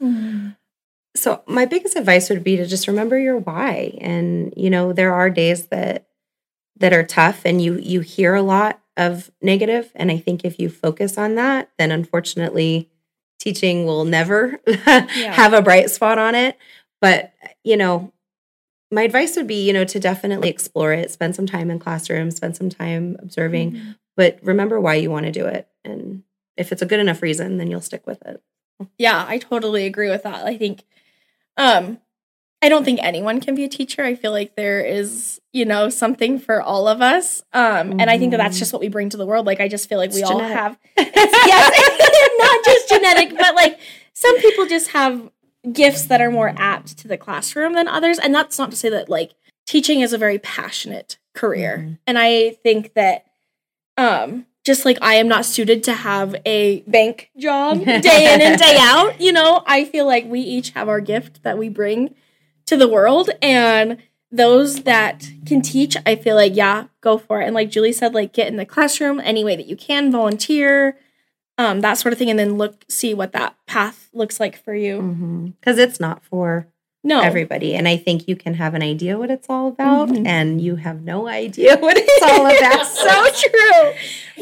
So 1.16 1.42
my 1.48 1.66
biggest 1.66 1.96
advice 1.96 2.30
would 2.30 2.44
be 2.44 2.56
to 2.58 2.68
just 2.68 2.88
remember 2.88 3.18
your 3.18 3.38
why. 3.38 3.98
And 4.00 4.54
you 4.56 4.70
know, 4.70 4.94
there 4.94 5.12
are 5.12 5.32
days 5.32 5.66
that 5.68 6.06
that 6.78 6.94
are 6.94 7.04
tough 7.04 7.42
and 7.46 7.60
you 7.62 7.78
you 7.80 8.02
hear 8.02 8.36
a 8.36 8.44
lot 8.44 8.80
of 8.96 9.32
negative. 9.42 9.92
And 9.96 10.12
I 10.12 10.18
think 10.18 10.46
if 10.46 10.60
you 10.60 10.70
focus 10.70 11.18
on 11.18 11.34
that, 11.36 11.72
then 11.80 11.92
unfortunately 11.92 12.90
teaching 13.40 13.86
will 13.88 14.06
never 14.06 14.60
have 14.86 15.54
a 15.54 15.64
bright 15.64 15.90
spot 15.90 16.20
on 16.20 16.36
it. 16.36 16.58
But 17.02 17.34
you 17.64 17.76
know, 17.76 18.14
my 18.92 19.02
advice 19.02 19.36
would 19.36 19.48
be, 19.48 19.66
you 19.66 19.74
know, 19.74 19.86
to 19.86 20.00
definitely 20.00 20.50
explore 20.50 20.94
it, 20.94 21.10
spend 21.10 21.36
some 21.36 21.48
time 21.48 21.72
in 21.72 21.80
classrooms, 21.80 22.36
spend 22.36 22.56
some 22.56 22.70
time 22.70 23.18
observing, 23.20 23.72
Mm-hmm. 23.72 23.92
But 24.20 24.38
remember 24.44 24.82
why 24.82 24.96
you 24.96 25.10
want 25.10 25.26
to 25.28 25.32
do 25.32 25.46
it. 25.46 25.70
And 25.86 26.24
if 26.58 26.74
it's 26.74 26.82
a 26.82 26.86
good 26.86 27.00
enough 27.00 27.22
reason, 27.22 27.56
then 27.56 27.72
you'll 27.72 27.80
stick 27.80 28.06
with 28.06 28.22
it. 28.26 28.42
Yeah, 28.98 29.24
I 29.26 29.38
totally 29.38 29.86
agree 29.86 30.10
with 30.10 30.24
that. 30.24 30.46
I 30.46 30.58
think 30.58 30.84
um 31.56 32.00
I 32.62 32.68
don't 32.68 32.84
think 32.84 33.00
anyone 33.02 33.40
can 33.40 33.56
be 33.56 33.64
a 33.64 33.70
teacher. 33.70 34.04
I 34.04 34.16
feel 34.16 34.32
like 34.34 34.58
there 34.58 34.82
is, 34.82 35.40
you 35.54 35.64
know, 35.64 35.88
something 35.88 36.38
for 36.38 36.62
all 36.62 36.90
of 36.90 37.02
us. 37.02 37.42
Um 37.54 37.92
and 38.02 38.10
I 38.10 38.18
think 38.18 38.32
that 38.32 38.38
that's 38.38 38.58
Mhm. 38.58 38.60
just 38.60 38.74
what 38.74 38.82
we 38.82 38.90
bring 38.90 39.08
to 39.12 39.16
the 39.18 39.26
world. 39.26 39.46
Like 39.46 39.62
I 39.62 39.70
just 39.70 39.88
feel 39.88 39.98
like 40.00 40.12
we 40.12 40.20
It's 40.22 40.30
all 40.30 40.40
genetic. 40.40 40.58
have 40.58 40.78
yes, 40.98 42.30
not 42.40 42.66
just 42.66 42.90
genetic, 42.90 43.38
but 43.38 43.56
like 43.56 43.80
some 44.14 44.38
people 44.40 44.66
just 44.66 44.90
have 44.90 45.32
gifts 45.72 46.08
that 46.08 46.20
are 46.20 46.30
more 46.32 46.54
apt 46.58 46.98
to 46.98 47.08
the 47.08 47.18
classroom 47.18 47.72
than 47.74 47.88
others. 47.88 48.20
And 48.20 48.36
that's 48.36 48.60
not 48.60 48.70
to 48.72 48.76
say 48.78 48.90
that 48.90 49.08
like 49.08 49.32
teaching 49.66 50.02
is 50.02 50.12
a 50.12 50.18
very 50.18 50.40
passionate 50.40 51.18
career. 51.34 51.86
Mhm. 51.88 51.98
And 52.06 52.20
I 52.20 52.58
think 52.64 52.96
that 52.96 53.24
um 54.00 54.46
just 54.66 54.86
like 54.86 54.98
I 55.02 55.16
am 55.16 55.28
not 55.28 55.46
suited 55.46 55.84
to 55.86 55.94
have 55.94 56.36
a 56.46 56.82
bank 56.82 57.32
job 57.38 57.84
day 57.86 58.34
in 58.34 58.42
and 58.42 58.60
day 58.60 58.78
out, 58.80 59.20
you 59.20 59.32
know, 59.32 59.64
I 59.66 59.86
feel 59.86 60.06
like 60.06 60.26
we 60.26 60.42
each 60.42 60.72
have 60.72 60.88
our 60.90 61.00
gift 61.00 61.44
that 61.44 61.58
we 61.58 61.70
bring 61.70 62.14
to 62.66 62.78
the 62.78 62.88
world 62.88 63.30
and 63.42 63.98
those 64.32 64.84
that 64.84 65.28
can 65.48 65.62
teach, 65.62 65.98
I 66.06 66.16
feel 66.16 66.36
like 66.36 66.56
yeah, 66.56 66.86
go 67.02 67.18
for 67.18 67.42
it. 67.42 67.46
And 67.46 67.56
like 67.56 67.72
Julie 67.72 67.94
said 67.94 68.14
like 68.14 68.32
get 68.34 68.48
in 68.48 68.58
the 68.58 68.66
classroom 68.66 69.20
any 69.20 69.44
way 69.44 69.56
that 69.56 69.66
you 69.66 69.76
can, 69.76 70.12
volunteer, 70.12 70.98
um 71.58 71.82
that 71.82 71.96
sort 71.98 72.14
of 72.14 72.20
thing 72.20 72.30
and 72.30 72.38
then 72.38 72.58
look 72.58 72.86
see 72.90 73.14
what 73.14 73.32
that 73.34 73.56
path 73.66 74.10
looks 74.14 74.40
like 74.40 74.62
for 74.64 74.76
you. 74.76 75.02
Because 75.60 75.78
it's 75.80 76.00
not 76.00 76.24
for 76.24 76.68
No. 77.04 77.22
everybody. 77.22 77.76
And 77.76 77.88
I 77.88 77.96
think 77.96 78.28
you 78.28 78.36
can 78.36 78.56
have 78.56 78.74
an 78.74 78.84
idea 78.84 79.18
what 79.18 79.32
it's 79.32 79.48
all 79.50 79.70
about, 79.70 80.10
Mhm. 80.10 80.28
and 80.28 80.60
you 80.62 80.76
have 80.76 81.02
no 81.02 81.28
idea 81.28 81.78
what 81.78 81.96
it's 81.98 82.22
all 82.24 82.46
about. 82.46 82.86
so 83.06 83.48
true. 83.50 83.92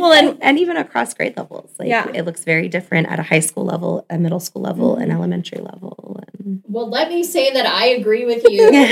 Well, 0.02 0.12
and 0.14 0.38
and, 0.42 0.58
even 0.58 0.76
across 0.78 1.14
grade 1.14 1.38
levels. 1.38 1.70
Like 1.78 1.90
Yeah. 1.90 2.08
it 2.14 2.24
looks 2.26 2.44
very 2.44 2.68
different 2.68 3.10
at 3.12 3.20
a 3.20 3.24
high 3.24 3.42
school 3.42 3.64
level, 3.66 4.06
a 4.10 4.18
middle 4.18 4.40
school 4.40 4.62
level, 4.64 4.96
an 4.96 5.10
Mhm. 5.10 5.14
elementary 5.14 5.60
level. 5.62 6.20
Well, 6.64 6.90
let 6.90 7.10
me 7.10 7.24
say 7.24 7.52
that 7.54 7.66
I 7.66 7.88
agree 7.88 8.26
with 8.26 8.44
you. 8.50 8.68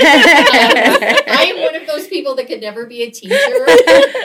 Um, 0.56 1.02
I 1.28 1.52
am 1.54 1.60
one 1.62 1.74
of 1.74 1.86
those 1.86 2.06
people 2.08 2.34
that 2.36 2.46
could 2.48 2.60
never 2.60 2.86
be 2.86 3.02
a 3.02 3.10
teacher, 3.10 3.36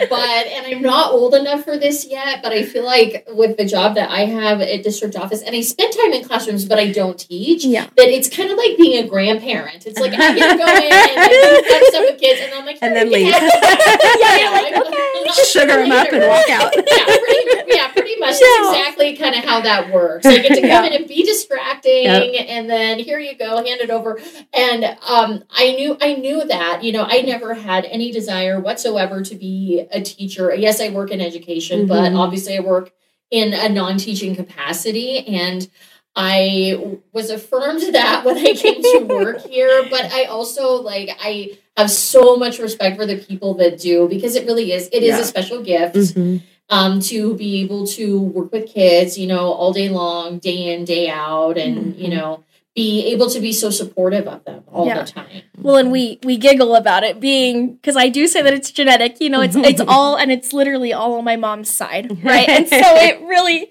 but 0.10 0.48
and 0.48 0.65
I'm 0.67 0.82
not 0.82 1.12
old 1.12 1.34
enough 1.36 1.63
for 1.63 1.78
this 1.78 2.06
yet. 2.06 2.41
But 2.44 2.52
I 2.52 2.63
feel 2.63 2.84
like 2.86 3.28
with 3.32 3.58
the 3.58 3.65
job 3.65 3.96
that 3.96 4.10
I 4.10 4.26
have 4.26 4.62
at 4.62 4.84
district 4.84 5.15
office, 5.15 5.41
and 5.41 5.56
I 5.56 5.62
spend 5.62 5.94
time 5.94 6.13
in 6.13 6.24
classrooms, 6.24 6.65
but 6.65 6.80
I 6.80 6.91
don't 6.91 7.17
teach. 7.20 7.65
yeah. 7.65 7.86
That 7.98 8.08
it's 8.10 8.30
kind 8.30 8.50
of 8.52 8.58
like 8.58 8.78
being 8.78 9.04
a 9.04 9.08
grandparent. 9.08 9.86
It's 9.86 10.00
like 10.00 10.13
I 10.13 10.34
get 10.36 10.52
to 10.52 10.58
go 10.58 10.63
in 10.65 10.84
and 10.84 10.91
I 11.20 11.28
do 11.28 11.74
have 11.74 11.84
stuff 11.86 12.04
with 12.12 12.20
kids, 12.22 12.41
and 12.44 12.54
I'm 12.54 12.65
like, 12.65 12.78
And 12.82 12.96
then 12.96 13.12
leave. 13.12 13.32
can 13.34 13.41
have-" 13.41 14.20
Yeah, 14.20 14.38
you're 14.41 14.52
like, 14.52 14.74
I'm- 14.74 14.88
okay. 14.88 14.98
I'm- 14.98 15.46
sugar 15.48 15.76
them 15.78 15.91
up 15.91 16.08
and 16.12 16.24
walk 16.28 16.50
out. 16.50 16.74
yeah, 16.76 17.06
pretty, 17.06 17.74
yeah, 17.74 17.91
pretty 17.91 18.15
much. 18.20 18.36
Yeah. 18.39 18.48
That's 18.62 18.78
exactly 18.78 19.15
kind 19.15 19.36
of 19.36 19.44
how 19.44 19.62
that 19.62 19.91
works. 19.91 20.26
I 20.26 20.39
get 20.39 20.50
to 20.56 20.62
come 20.62 20.70
Yeah. 20.70 20.86
in 20.86 20.94
and 20.94 21.08
be 21.08 21.24
distracting, 21.24 22.04
Yep. 22.04 22.46
and 22.50 22.70
then 22.70 23.00
here 23.00 23.20
you 23.21 23.36
go, 23.38 23.57
hand 23.57 23.81
it 23.81 23.89
over. 23.89 24.19
And 24.53 24.84
um, 25.07 25.43
I 25.49 25.73
knew, 25.73 25.97
I 26.01 26.13
knew 26.15 26.43
that. 26.45 26.84
You 26.84 26.91
know, 26.93 27.03
I 27.07 27.21
never 27.21 27.53
had 27.53 27.86
any 27.86 28.12
desire 28.12 28.60
whatsoever 28.60 29.21
to 29.23 29.36
be 29.36 29.86
a 29.91 30.01
teacher. 30.01 30.53
Yes, 30.53 30.81
I 30.81 30.89
work 30.89 31.12
in 31.12 31.21
education, 31.21 31.88
but 31.88 32.12
Mhm. 32.12 32.17
obviously, 32.19 32.57
I 32.57 32.62
work 32.62 32.91
in 33.29 33.53
a 33.53 33.69
non-teaching 33.69 34.36
capacity, 34.36 35.19
and 35.28 35.69
I 36.15 36.97
was 37.13 37.30
affirmed 37.30 37.93
that 37.93 38.26
when 38.26 38.38
I 38.38 38.53
came 38.53 38.82
to 38.84 39.05
work 39.09 39.45
here. 39.45 39.86
But 39.89 40.11
I 40.11 40.26
also 40.26 40.82
like 40.82 41.09
I 41.24 41.57
have 41.78 41.89
so 41.89 42.36
much 42.36 42.59
respect 42.59 42.97
for 42.97 43.05
the 43.05 43.17
people 43.17 43.53
that 43.55 43.80
do 43.80 44.07
because 44.09 44.36
it 44.36 44.45
really 44.45 44.74
is. 44.74 44.89
It 44.91 45.03
is 45.03 45.15
Yeah. 45.15 45.22
a 45.22 45.26
special 45.26 45.61
gift 45.61 45.95
Mhm. 45.95 46.41
um, 46.69 46.99
to 47.01 47.34
be 47.36 47.61
able 47.61 47.86
to 47.88 48.19
work 48.19 48.51
with 48.51 48.67
kids, 48.67 49.17
you 49.17 49.28
know, 49.28 49.51
all 49.51 49.74
day 49.74 49.89
long, 49.89 50.39
day 50.39 50.74
in, 50.74 50.86
day 50.86 51.09
out, 51.09 51.57
and 51.57 51.95
you 51.97 52.07
Mhm. 52.09 52.13
know, 52.17 52.43
be 52.76 53.07
able 53.07 53.30
to 53.30 53.39
be 53.41 53.51
so 53.51 53.69
supportive 53.69 54.28
of 54.28 54.45
them 54.45 54.63
all 54.72 54.88
Yeah. 54.88 55.03
the 55.03 55.11
time. 55.11 55.41
Well, 55.57 55.76
and 55.78 55.91
we 55.91 56.19
we 56.24 56.38
giggle 56.38 56.76
about 56.76 57.03
it 57.03 57.19
being 57.19 57.74
because 57.76 57.97
I 57.97 58.07
do 58.09 58.28
say 58.28 58.41
that 58.41 58.53
it's 58.53 58.72
genetic. 58.72 59.19
You 59.19 59.30
know, 59.30 59.41
it's 59.41 59.55
it's 59.72 59.82
all 59.88 60.15
and 60.15 60.32
it's 60.32 60.53
literally 60.53 60.93
all 60.93 61.15
on 61.15 61.24
my 61.26 61.36
mom's 61.36 61.69
side, 61.69 62.17
right? 62.24 62.47
And 62.47 62.67
so 62.69 62.78
it 62.78 63.22
really, 63.22 63.69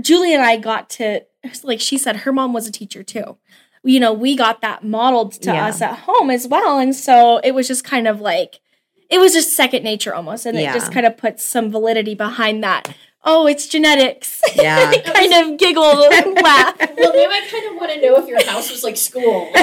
Julie 0.00 0.34
and 0.34 0.42
I 0.44 0.56
got 0.56 0.90
to 0.90 1.22
like 1.62 1.80
she 1.80 1.98
said, 1.98 2.16
her 2.18 2.32
mom 2.32 2.52
was 2.52 2.66
a 2.66 2.72
teacher 2.72 3.02
too, 3.02 3.36
you 3.82 4.00
know, 4.00 4.12
we 4.12 4.34
got 4.36 4.60
that 4.62 4.82
modeled 4.84 5.32
to 5.42 5.52
Yeah. 5.52 5.66
us 5.66 5.80
at 5.82 6.00
home 6.00 6.30
as 6.30 6.46
well. 6.48 6.78
And 6.78 6.94
so 6.96 7.38
it 7.44 7.54
was 7.54 7.68
just 7.68 7.84
kind 7.84 8.08
of 8.08 8.20
like, 8.20 8.60
it 9.10 9.18
was 9.18 9.32
just 9.34 9.52
second 9.54 9.82
nature 9.82 10.14
almost. 10.14 10.46
And 10.46 10.58
Yeah. 10.58 10.70
it 10.70 10.74
just 10.74 10.90
kind 10.92 11.04
of 11.06 11.16
puts 11.18 11.44
some 11.44 11.70
validity 11.70 12.14
behind 12.14 12.62
that. 12.64 12.94
Oh, 13.26 13.46
it's 13.46 13.66
genetics. 13.66 14.40
Yeah. 14.54 14.92
kind 15.14 15.32
of 15.32 15.58
giggle, 15.58 15.82
laugh. 16.42 16.76
Well, 16.78 17.12
now 17.14 17.30
I 17.30 17.40
kind 17.50 17.66
of 17.70 17.76
want 17.80 17.92
to 17.92 18.00
know 18.02 18.16
if 18.22 18.28
your 18.28 18.44
house 18.44 18.70
was 18.70 18.84
like 18.84 18.96
school. 18.96 19.50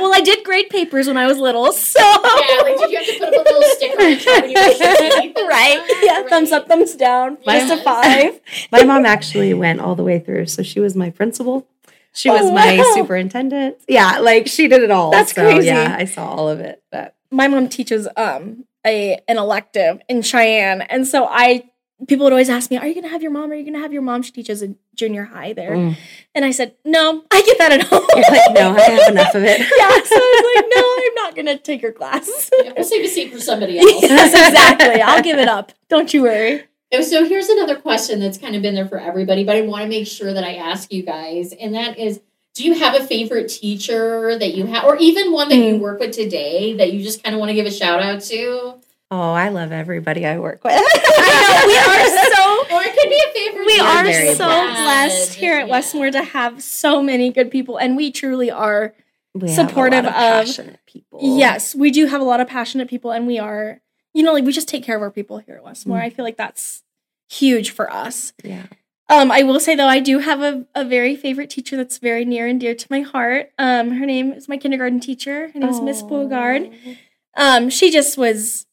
Well, 0.00 0.14
I 0.14 0.20
did 0.22 0.44
grade 0.44 0.70
papers 0.70 1.06
when 1.06 1.16
I 1.18 1.26
was 1.26 1.38
little, 1.38 1.72
so. 1.72 2.00
Yeah, 2.00 2.62
like 2.62 2.78
did 2.78 2.90
you 2.90 2.96
have 2.98 3.06
to 3.06 3.18
put 3.18 3.28
up 3.28 3.46
a 3.46 3.50
little 3.52 3.62
sticker 3.74 4.00
on 4.02 4.06
it 4.12 4.26
when 4.26 4.50
you 4.50 4.54
brush 4.56 4.80
your 4.80 5.20
teeth 5.20 5.36
and 5.36 5.48
Right. 5.48 5.98
Yeah. 6.02 6.22
Thumbs 6.28 6.52
up, 6.52 6.68
thumbs 6.68 6.94
down. 6.94 7.36
Yes. 7.44 7.68
Just 7.68 7.80
a 7.80 7.84
five. 7.84 8.40
My 8.72 8.82
mom 8.84 9.04
actually 9.04 9.52
went 9.54 9.80
all 9.80 9.94
the 9.94 10.02
way 10.02 10.18
through. 10.18 10.46
So 10.46 10.62
she 10.62 10.80
was 10.80 10.96
my 10.96 11.10
principal. 11.10 11.66
She 12.12 12.30
was 12.30 12.42
Oh, 12.46 12.52
my 12.54 12.78
wow. 12.78 12.92
superintendent. 12.94 13.76
Yeah, 13.88 14.18
like 14.20 14.46
she 14.48 14.68
did 14.68 14.82
it 14.82 14.90
all. 14.90 15.10
That's 15.10 15.34
So, 15.34 15.42
crazy. 15.44 15.66
Yeah, 15.66 15.94
I 15.98 16.06
saw 16.06 16.26
all 16.28 16.48
of 16.48 16.60
it. 16.60 16.82
But 16.90 17.14
my 17.30 17.46
mom 17.48 17.68
teaches 17.68 18.08
um 18.16 18.64
a 18.86 19.18
an 19.28 19.38
elective 19.38 20.00
in 20.08 20.22
Cheyenne, 20.22 20.82
and 20.82 21.06
so 21.06 21.26
I 21.28 21.64
people 22.08 22.24
would 22.24 22.32
always 22.32 22.48
ask 22.48 22.70
me, 22.70 22.78
"Are 22.78 22.86
you 22.86 22.94
going 22.94 23.04
to 23.04 23.10
have 23.10 23.22
your 23.22 23.30
mom? 23.30 23.50
Are 23.50 23.54
you 23.54 23.62
going 23.62 23.74
to 23.74 23.80
have 23.80 23.92
your 23.92 24.02
mom?" 24.02 24.22
She 24.22 24.32
teaches 24.32 24.62
a 24.62 24.74
junior 24.94 25.24
high 25.24 25.52
there, 25.52 25.72
Mm. 25.72 25.96
and 26.34 26.44
I 26.44 26.50
said, 26.50 26.74
"No, 26.84 27.22
I 27.30 27.42
get 27.42 27.58
that 27.58 27.72
at 27.72 27.82
home." 27.82 28.06
you're 28.14 28.22
like, 28.30 28.52
no, 28.54 28.74
I 28.76 28.80
have 28.80 29.12
enough 29.12 29.34
of 29.34 29.42
it. 29.44 29.58
yeah, 29.78 29.88
so 29.88 30.16
I 30.16 30.42
was 30.42 30.62
like, 30.62 30.72
"No, 30.76 30.82
I'm 30.96 31.14
not 31.24 31.34
going 31.34 31.46
to 31.46 31.58
take 31.62 31.82
your 31.82 31.92
class." 31.92 32.50
Yeah, 32.64 32.72
we'll 32.76 32.84
save 32.84 33.04
a 33.04 33.08
seat 33.08 33.32
for 33.32 33.40
somebody 33.40 33.78
else. 33.80 34.02
yes, 34.02 34.32
exactly. 34.48 35.00
I'll 35.02 35.22
give 35.22 35.38
it 35.38 35.48
up. 35.48 35.72
Don't 35.88 36.12
you 36.14 36.22
worry. 36.22 36.64
So 37.02 37.24
here's 37.24 37.48
another 37.48 37.76
question 37.76 38.18
that's 38.18 38.36
kind 38.36 38.56
of 38.56 38.62
been 38.62 38.74
there 38.74 38.88
for 38.88 38.98
everybody, 38.98 39.44
but 39.44 39.56
I 39.56 39.60
want 39.62 39.82
to 39.84 39.88
make 39.88 40.06
sure 40.08 40.32
that 40.34 40.42
I 40.42 40.54
ask 40.56 40.92
you 40.92 41.02
guys, 41.04 41.52
and 41.52 41.72
that 41.74 41.98
is, 41.98 42.20
do 42.60 42.66
you 42.68 42.74
have 42.78 42.94
a 43.00 43.04
favorite 43.06 43.48
teacher 43.48 44.38
that 44.38 44.54
you 44.54 44.66
have, 44.66 44.84
or 44.84 44.96
even 44.96 45.32
one 45.32 45.48
that 45.48 45.56
you 45.56 45.74
Mm. 45.76 45.80
work 45.80 45.98
with 46.00 46.12
today 46.12 46.74
that 46.74 46.92
you 46.92 47.02
just 47.02 47.22
kind 47.22 47.34
of 47.34 47.40
want 47.40 47.48
to 47.50 47.54
give 47.54 47.66
a 47.66 47.70
shout 47.70 48.02
out 48.02 48.20
to? 48.22 48.74
Oh, 49.10 49.32
I 49.32 49.48
love 49.48 49.72
everybody 49.72 50.24
I 50.26 50.38
work 50.38 50.62
with. 50.62 50.74
I 50.74 50.78
know 50.78 51.66
we 51.66 51.76
are 51.78 52.34
so 52.34 52.46
Or 52.76 52.82
it 52.82 52.94
could 52.94 53.08
be 53.10 53.18
a 53.18 53.32
favorite. 53.32 53.66
we 53.66 53.80
We're 53.80 54.34
so 54.36 54.46
blessed. 54.46 54.82
blessed 54.82 55.34
here 55.34 55.54
at 55.58 55.66
Yeah. 55.66 55.72
Westmoor 55.72 56.10
to 56.12 56.22
have 56.22 56.62
so 56.62 57.02
many 57.02 57.30
good 57.30 57.50
people, 57.50 57.76
and 57.78 57.96
we 57.96 58.10
truly 58.12 58.50
are. 58.50 58.94
We 59.34 59.50
have 59.50 59.66
a 59.66 59.68
Supportive 59.68 60.04
lot 60.04 60.14
of- 60.14 60.46
passionate 60.46 60.80
people. 60.86 61.18
Yes, 61.22 61.74
we 61.74 61.90
do 61.90 62.06
have 62.06 62.20
a 62.20 62.24
lot 62.24 62.40
of 62.40 62.46
passionate 62.48 62.88
people, 62.88 63.10
and 63.10 63.26
we 63.26 63.38
are, 63.38 63.80
you 64.14 64.22
know, 64.22 64.32
like 64.32 64.44
we 64.44 64.52
just 64.52 64.68
take 64.68 64.84
care 64.84 64.96
of 64.96 65.02
our 65.02 65.10
people 65.10 65.38
here 65.38 65.56
at 65.56 65.64
Westmoor. 65.64 65.98
Mm. 65.98 66.02
I 66.04 66.10
feel 66.10 66.24
like 66.24 66.36
that's 66.36 66.82
huge 67.28 67.70
for 67.70 67.92
us. 67.92 68.32
Yeah. 68.44 68.64
Um, 69.10 69.32
I 69.32 69.42
will 69.42 69.58
say 69.58 69.74
though, 69.74 69.88
I 69.88 69.98
do 69.98 70.20
have 70.20 70.40
a, 70.40 70.64
a 70.74 70.84
very 70.84 71.16
favorite 71.16 71.50
teacher 71.50 71.76
that's 71.76 71.98
very 71.98 72.24
near 72.24 72.46
and 72.46 72.60
dear 72.60 72.76
to 72.76 72.86
my 72.88 73.00
heart. 73.00 73.50
Um, 73.58 73.90
her 73.90 74.06
name 74.06 74.32
is 74.32 74.48
my 74.48 74.56
kindergarten 74.56 75.00
teacher. 75.00 75.50
Her 75.52 75.58
name 75.58 75.68
is 75.68 75.80
Miss 75.80 76.00
Bogard. 76.02 76.96
Um, 77.36 77.70
she 77.70 77.90
just 77.90 78.16
was, 78.16 78.66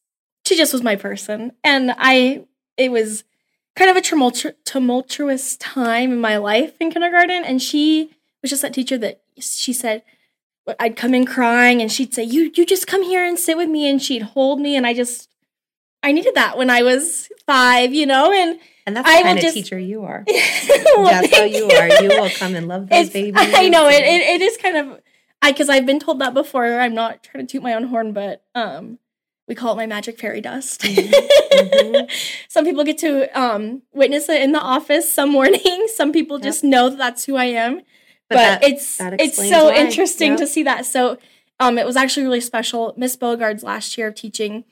she 0.45 0.55
just 0.55 0.73
was 0.73 0.83
my 0.83 0.95
person, 0.95 1.53
and 1.63 1.93
I. 1.97 2.45
It 2.77 2.91
was 2.91 3.23
kind 3.75 3.89
of 3.89 3.97
a 3.97 4.01
tumultu- 4.01 4.53
tumultuous 4.63 5.57
time 5.57 6.11
in 6.11 6.21
my 6.21 6.37
life 6.37 6.73
in 6.79 6.91
kindergarten, 6.91 7.43
and 7.43 7.59
she 7.59 8.11
was 8.43 8.51
just 8.51 8.61
that 8.61 8.73
teacher 8.73 8.97
that 8.99 9.21
she 9.39 9.73
said. 9.73 10.03
I'd 10.79 10.97
come 10.97 11.13
in 11.13 11.25
crying, 11.25 11.81
and 11.81 11.91
she'd 11.91 12.13
say, 12.13 12.23
"You, 12.23 12.51
you 12.53 12.65
just 12.65 12.85
come 12.85 13.01
here 13.01 13.25
and 13.25 13.39
sit 13.39 13.57
with 13.57 13.69
me," 13.69 13.89
and 13.89 14.01
she'd 14.01 14.21
hold 14.21 14.59
me, 14.59 14.75
and 14.75 14.85
I 14.85 14.93
just, 14.93 15.29
I 16.07 16.11
needed 16.13 16.35
that 16.35 16.57
when 16.57 16.69
I 16.69 16.83
was 16.83 17.29
five, 17.45 17.93
you 17.93 18.05
know, 18.05 18.31
and 18.31 18.59
And 18.85 18.95
that's 18.95 19.07
I 19.07 19.11
the 19.11 19.17
will 19.17 19.23
kind 19.25 19.37
of 19.39 19.43
just- 19.43 19.53
teacher 19.55 19.77
you 19.77 20.03
are. 20.03 20.23
Well, 20.95 21.05
that's 21.05 21.35
how 21.37 21.43
you 21.43 21.69
are. 21.69 21.87
You 22.01 22.09
will 22.09 22.29
come 22.29 22.55
and 22.55 22.67
love 22.67 22.89
those 22.89 23.09
babies. 23.11 23.33
I 23.37 23.69
know 23.69 23.87
it, 23.87 24.01
it. 24.03 24.21
It 24.35 24.41
is 24.41 24.57
kind 24.57 24.77
of 24.77 24.99
I 25.41 25.51
because 25.51 25.69
I've 25.69 25.85
been 25.85 25.99
told 25.99 26.19
that 26.21 26.33
before. 26.33 26.65
I'm 26.79 26.95
not 26.95 27.21
trying 27.23 27.45
to 27.45 27.51
toot 27.51 27.61
my 27.61 27.73
own 27.75 27.83
horn, 27.83 28.13
but 28.13 28.43
um, 28.55 28.97
we 29.47 29.53
call 29.53 29.73
it 29.73 29.75
my 29.77 29.85
magic 29.85 30.17
fairy 30.19 30.41
dust. 30.41 30.81
Mhm. 30.81 32.09
Some 32.47 32.65
people 32.65 32.83
get 32.83 32.97
to 32.99 33.39
um 33.39 33.83
witness 33.93 34.27
it 34.29 34.41
in 34.41 34.51
the 34.53 34.59
office 34.59 35.11
some 35.13 35.31
mornings. 35.31 35.93
Some 35.95 36.11
people 36.11 36.37
Yep. 36.37 36.43
just 36.43 36.63
know 36.63 36.89
that 36.89 36.97
that's 36.97 37.25
who 37.25 37.35
I 37.35 37.45
am. 37.45 37.81
But, 38.29 38.35
that- 38.37 38.63
it's 38.63 38.97
that 38.97 39.19
it's 39.21 39.37
so 39.37 39.65
why. 39.65 39.75
interesting 39.75 40.31
Yep. 40.31 40.39
to 40.39 40.47
see 40.47 40.63
that. 40.63 40.85
So 40.85 41.17
um, 41.59 41.77
it 41.77 41.85
was 41.85 41.95
actually 41.95 42.23
really 42.23 42.41
special. 42.41 42.93
Miss 42.97 43.15
Bogard's 43.15 43.63
last 43.63 43.97
year 43.97 44.07
of 44.07 44.15
teaching 44.15 44.63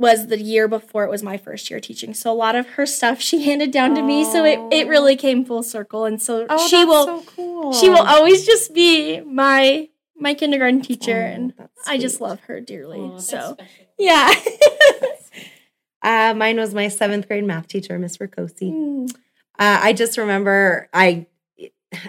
was 0.00 0.28
the 0.28 0.40
year 0.40 0.66
before 0.66 1.04
it 1.04 1.10
was 1.10 1.22
my 1.22 1.36
first 1.36 1.70
year 1.70 1.78
teaching. 1.78 2.14
So 2.14 2.32
a 2.32 2.34
lot 2.34 2.56
of 2.56 2.66
her 2.70 2.86
stuff 2.86 3.20
she 3.20 3.44
handed 3.44 3.70
down 3.70 3.94
to 3.96 4.02
me. 4.02 4.24
So 4.24 4.44
it, 4.44 4.58
it 4.72 4.88
really 4.88 5.14
came 5.14 5.44
full 5.44 5.62
circle. 5.62 6.06
And 6.06 6.20
so 6.20 6.46
Oh, 6.48 6.68
she 6.68 6.84
will 6.86 7.04
so 7.06 7.22
cool. 7.36 7.72
she 7.74 7.90
will 7.90 8.02
always 8.06 8.46
just 8.46 8.72
be 8.74 9.20
my 9.20 9.88
my 10.16 10.34
kindergarten 10.34 10.80
teacher 10.82 11.22
Oh, 11.22 11.34
and 11.34 11.54
I 11.86 11.98
just 11.98 12.20
love 12.20 12.40
her 12.48 12.60
dearly. 12.60 13.20
So 13.20 13.56
yeah. 13.98 14.32
Uh, 16.02 16.32
mine 16.34 16.56
was 16.56 16.72
my 16.72 16.88
seventh 16.88 17.28
grade 17.28 17.44
math 17.44 17.66
teacher, 17.68 17.98
Miss 17.98 18.16
Ricosi. 18.16 18.72
Mm. 18.72 19.10
Uh, 19.58 19.80
I 19.82 19.92
just 19.92 20.16
remember 20.16 20.88
I 20.94 21.26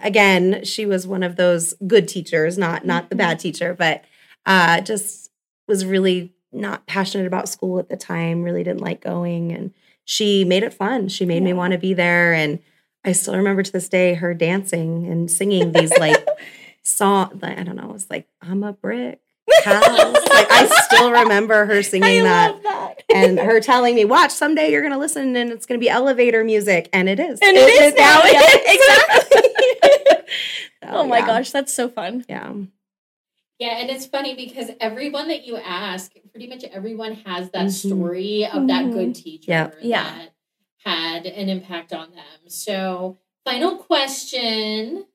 again 0.01 0.63
she 0.63 0.85
was 0.85 1.05
one 1.05 1.23
of 1.23 1.35
those 1.35 1.73
good 1.85 2.07
teachers, 2.07 2.57
not 2.57 2.85
not 2.85 3.09
the 3.09 3.17
bad 3.17 3.37
teacher, 3.39 3.73
but 3.73 4.05
uh, 4.45 4.79
just 4.79 5.29
was 5.67 5.85
really 5.85 6.33
not 6.51 6.85
passionate 6.85 7.27
about 7.27 7.49
school 7.49 7.79
at 7.79 7.89
the 7.89 7.97
time. 7.97 8.43
Really 8.43 8.63
didn't 8.63 8.81
like 8.81 9.01
going, 9.01 9.51
and 9.51 9.73
she 10.05 10.43
made 10.43 10.63
it 10.63 10.73
fun. 10.73 11.07
She 11.07 11.25
made 11.25 11.43
me 11.43 11.53
want 11.53 11.73
to 11.73 11.79
be 11.79 11.93
there, 11.93 12.33
and 12.33 12.59
I 13.03 13.13
still 13.13 13.35
remember 13.35 13.63
to 13.63 13.71
this 13.71 13.89
day 13.89 14.13
her 14.15 14.33
dancing 14.33 15.07
and 15.07 15.29
singing 15.29 15.71
these 15.71 15.91
like 15.97 16.25
song. 16.83 17.39
I 17.43 17.63
don't 17.63 17.75
know. 17.75 17.89
It 17.89 17.93
was 17.93 18.09
like 18.09 18.27
I'm 18.41 18.63
a 18.63 18.73
brick 18.73 19.21
house. 19.63 20.13
like 20.29 20.51
I 20.51 20.65
still 20.85 21.11
remember 21.11 21.65
her 21.65 21.83
singing 21.83 22.23
that 22.23 22.61
that. 22.63 23.03
and 23.13 23.39
her 23.39 23.59
telling 23.59 23.95
me, 23.95 24.05
"Watch, 24.05 24.31
someday 24.31 24.71
you're 24.71 24.81
going 24.81 24.93
to 24.93 24.99
listen, 24.99 25.35
and 25.35 25.51
it's 25.51 25.65
going 25.65 25.79
to 25.79 25.83
be 25.83 25.89
elevator 25.89 26.43
music," 26.43 26.89
and 26.93 27.09
it 27.09 27.19
is. 27.19 27.39
And 27.41 27.57
it 27.57 27.69
is 27.69 27.93
now. 27.95 28.21
it 28.23 29.31
exactly. 29.31 29.47
So, 30.83 30.89
oh 30.97 31.07
my 31.07 31.19
yeah. 31.19 31.27
gosh, 31.27 31.51
that's 31.51 31.73
so 31.73 31.89
fun. 31.89 32.25
Yeah, 32.27 32.53
Yeah, 33.61 33.77
and 33.77 33.91
it's 33.91 34.07
funny 34.07 34.33
because 34.33 34.71
everyone 34.79 35.27
that 35.27 35.45
you 35.45 35.55
ask, 35.55 36.11
pretty 36.31 36.47
much 36.47 36.63
everyone 36.63 37.13
has 37.27 37.51
that 37.51 37.67
Mhm. 37.67 37.71
story 37.89 38.43
of 38.47 38.65
that 38.65 38.85
Mhm. 38.85 38.91
good 38.91 39.13
teacher 39.13 39.51
Yep. 39.51 39.77
Yeah. 39.83 40.03
that 40.03 40.33
had 40.83 41.27
an 41.27 41.47
impact 41.47 41.93
on 41.93 42.09
them. 42.09 42.47
So, 42.47 43.19
final 43.45 43.77
question: 43.77 45.05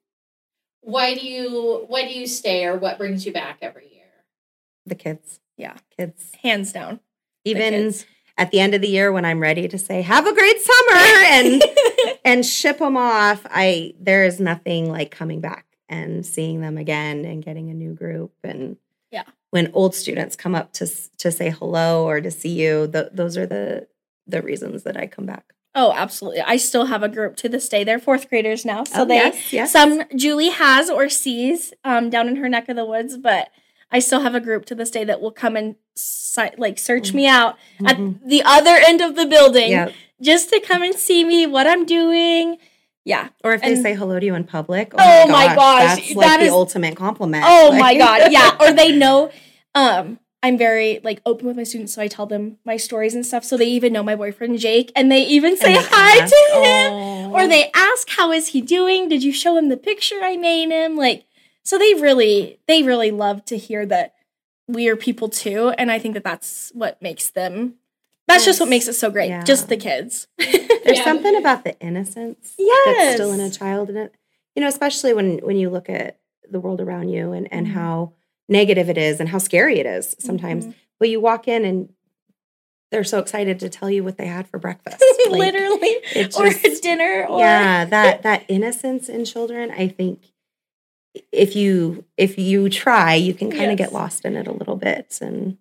Why 0.81 1.15
do 1.15 1.27
you 1.27 1.87
why 1.89 2.07
do 2.07 2.17
you 2.17 2.29
stay, 2.29 2.65
or 2.65 2.79
what 2.79 2.99
brings 2.99 3.27
you 3.27 3.33
back 3.33 3.59
every 3.63 3.89
year? 3.93 4.05
the 4.87 4.95
kids. 4.95 5.41
Yeah. 5.57 5.75
kids. 5.99 6.31
Hands 6.45 6.71
down. 6.71 7.01
The 7.45 7.51
Even 7.51 7.73
kids. 7.73 8.07
at 8.39 8.53
the 8.53 8.61
end 8.61 8.75
of 8.77 8.81
the 8.81 8.87
year, 8.89 9.11
when 9.11 9.25
I'm 9.25 9.41
ready 9.41 9.67
to 9.67 9.77
say, 9.79 10.03
"Have 10.03 10.25
a 10.29 10.33
great 10.33 10.61
summer," 10.61 11.01
and 11.33 11.63
and 12.25 12.47
ship 12.47 12.79
them 12.79 12.97
off, 12.97 13.45
I 13.51 13.95
there 13.99 14.25
is 14.25 14.39
nothing 14.39 14.89
like 14.89 15.11
coming 15.11 15.41
back 15.41 15.66
and 15.89 16.25
seeing 16.27 16.61
them 16.61 16.77
again 16.79 17.25
and 17.25 17.45
getting 17.45 17.71
a 17.71 17.75
new 17.75 17.95
group 17.95 18.33
and 18.45 18.77
Yeah. 19.11 19.23
When 19.51 19.71
old 19.73 19.95
students 19.95 20.37
come 20.37 20.55
up 20.55 20.73
to 20.75 20.87
to 21.19 21.31
say 21.33 21.51
hello 21.51 22.05
or 22.07 22.21
to 22.21 22.31
see 22.31 22.61
you, 22.61 22.89
th- 22.93 23.11
those 23.13 23.37
are 23.37 23.47
the 23.47 23.87
the 24.27 24.43
reasons 24.43 24.83
that 24.83 24.97
I 24.97 25.07
come 25.07 25.25
back. 25.27 25.53
Oh, 25.75 25.93
absolutely. 25.95 26.41
I 26.41 26.57
still 26.57 26.87
have 26.87 27.03
a 27.03 27.09
group 27.09 27.37
to 27.37 27.49
this 27.49 27.69
day. 27.69 27.85
They're 27.85 27.99
fourth 27.99 28.29
graders 28.31 28.65
now. 28.65 28.85
So 28.85 29.03
Oh, 29.03 29.05
they 29.05 29.17
yes, 29.17 29.53
yes. 29.53 29.73
some 29.73 30.03
Julie 30.17 30.49
has 30.51 30.91
or 30.91 31.09
sees 31.09 31.73
um, 31.85 32.11
down 32.11 32.29
in 32.29 32.37
her 32.37 32.49
neck 32.49 32.69
of 32.69 32.77
the 32.77 32.85
woods, 32.85 33.17
but 33.19 33.51
I 33.93 34.01
still 34.01 34.21
have 34.21 34.35
a 34.35 34.41
group 34.41 34.65
to 34.67 34.75
this 34.75 34.91
day 34.91 35.05
that 35.05 35.21
will 35.21 35.31
come 35.31 35.55
and 35.55 35.77
si- 35.95 36.57
like 36.59 36.79
search 36.79 37.13
me 37.15 37.27
out 37.29 37.57
at 37.87 37.99
the 38.27 38.43
other 38.45 38.75
end 38.75 39.01
of 39.01 39.15
the 39.17 39.27
building 39.27 39.71
Yep. 39.71 39.93
just 40.21 40.49
to 40.51 40.61
come 40.61 40.83
and 40.83 40.95
see 40.95 41.25
me, 41.25 41.47
what 41.47 41.67
I'm 41.69 41.87
doing. 41.87 42.57
Yeah. 43.07 43.29
Or 43.45 43.53
if 43.55 43.63
they 43.63 43.77
say 43.77 43.95
hello 43.95 44.19
to 44.21 44.27
you 44.27 44.35
in 44.35 44.45
public, 44.45 44.93
Oh 44.99 45.29
my 45.29 45.55
gosh, 45.55 45.97
that's 45.97 46.15
like 46.17 46.27
that 46.27 46.39
the 46.41 46.47
is- 46.47 46.53
ultimate 46.53 46.97
compliment. 46.97 47.45
Oh 47.47 47.69
Like- 47.71 47.81
my 47.81 47.95
god, 47.97 48.19
yeah. 48.33 48.57
Or 48.61 48.73
they 48.73 48.91
know 48.95 49.31
um 49.75 50.19
I'm 50.43 50.59
very 50.59 51.01
like 51.03 51.21
open 51.25 51.47
with 51.47 51.57
my 51.57 51.63
students, 51.65 51.95
so 51.95 52.03
I 52.03 52.09
tell 52.09 52.27
them 52.27 52.59
my 52.65 52.77
stories 52.77 53.15
and 53.15 53.25
stuff. 53.25 53.43
So 53.45 53.57
they 53.57 53.67
even 53.67 53.93
know 53.93 54.03
my 54.03 54.17
boyfriend 54.17 54.59
Jake, 54.59 54.93
and 54.95 55.11
they 55.11 55.23
even 55.27 55.57
say 55.57 55.75
they 55.75 55.83
hi 55.83 56.19
ask, 56.19 56.33
to 56.33 56.61
him. 56.61 56.93
"Oh." 56.93 57.33
Or 57.33 57.47
they 57.49 57.71
ask 57.75 58.09
how 58.11 58.33
is 58.33 58.49
he 58.49 58.61
doing? 58.61 59.09
Did 59.09 59.23
you 59.23 59.33
show 59.33 59.57
him 59.57 59.69
the 59.69 59.77
picture 59.77 60.21
I 60.23 60.37
made 60.37 60.71
him? 60.71 60.97
Like 60.97 61.25
so 61.63 61.79
they 61.79 61.95
really 61.95 62.59
they 62.67 62.83
really 62.83 63.11
love 63.13 63.45
to 63.47 63.57
hear 63.57 63.87
that 63.87 64.15
we 64.69 64.89
are 64.89 64.97
people 64.97 65.29
too, 65.29 65.71
and 65.79 65.93
I 65.93 65.99
think 66.01 66.15
that 66.15 66.25
that's 66.25 66.71
what 66.75 67.01
makes 67.01 67.31
them. 67.31 67.75
That's 68.29 68.45
just 68.45 68.59
what 68.61 68.69
makes 68.69 68.89
it 68.89 68.95
so 68.95 69.11
great. 69.11 69.29
Yeah. 69.29 69.45
Just 69.45 69.69
the 69.69 69.77
kids. 69.77 70.27
There's 70.39 70.99
Yeah. 70.99 71.05
something 71.05 71.37
about 71.37 71.65
the 71.65 71.79
innocence 71.81 72.55
that's 72.87 73.15
still 73.15 73.33
in 73.33 73.41
a 73.41 73.51
child, 73.51 73.89
and 73.89 73.99
it, 73.99 74.15
you 74.55 74.63
know, 74.63 74.69
especially 74.69 75.13
when 75.15 75.39
when 75.39 75.57
you 75.57 75.71
look 75.71 75.89
at 75.89 76.19
the 76.51 76.61
world 76.61 76.81
around 76.81 77.09
you 77.09 77.33
and 77.33 77.49
and 77.53 77.67
Mhm. 77.67 77.73
how 77.73 78.13
negative 78.49 78.89
it 78.89 78.99
is 78.99 79.21
and 79.21 79.29
how 79.29 79.39
scary 79.39 79.79
it 79.79 79.87
is 79.87 80.15
sometimes. 80.19 80.67
Mhm. 80.67 80.75
But 81.01 81.09
you 81.09 81.21
walk 81.21 81.47
in 81.49 81.65
and 81.65 81.89
they're 82.93 83.05
so 83.05 83.19
excited 83.19 83.59
to 83.61 83.69
tell 83.69 83.91
you 83.91 84.05
what 84.05 84.17
they 84.17 84.27
had 84.27 84.47
for 84.49 84.59
breakfast. 84.59 85.03
Like, 85.29 85.41
Literally. 85.55 85.89
it 86.15 86.39
Or 86.39 86.49
just- 86.51 86.83
dinner 86.89 87.27
or 87.29 87.41
yeah, 87.41 87.85
that 87.85 88.23
that 88.23 88.45
innocence 88.49 89.09
in 89.09 89.25
children, 89.25 89.73
I 89.73 89.89
think 89.89 90.21
if 91.33 91.57
you 91.57 92.05
if 92.17 92.39
you 92.39 92.69
try, 92.69 93.15
you 93.15 93.35
can 93.35 93.51
kind 93.51 93.73
of 93.73 93.79
Yes. 93.79 93.89
get 93.89 93.93
lost 93.93 94.25
in 94.25 94.37
it 94.37 94.47
a 94.47 94.53
little 94.53 94.77
bit. 94.77 95.19
And 95.21 95.59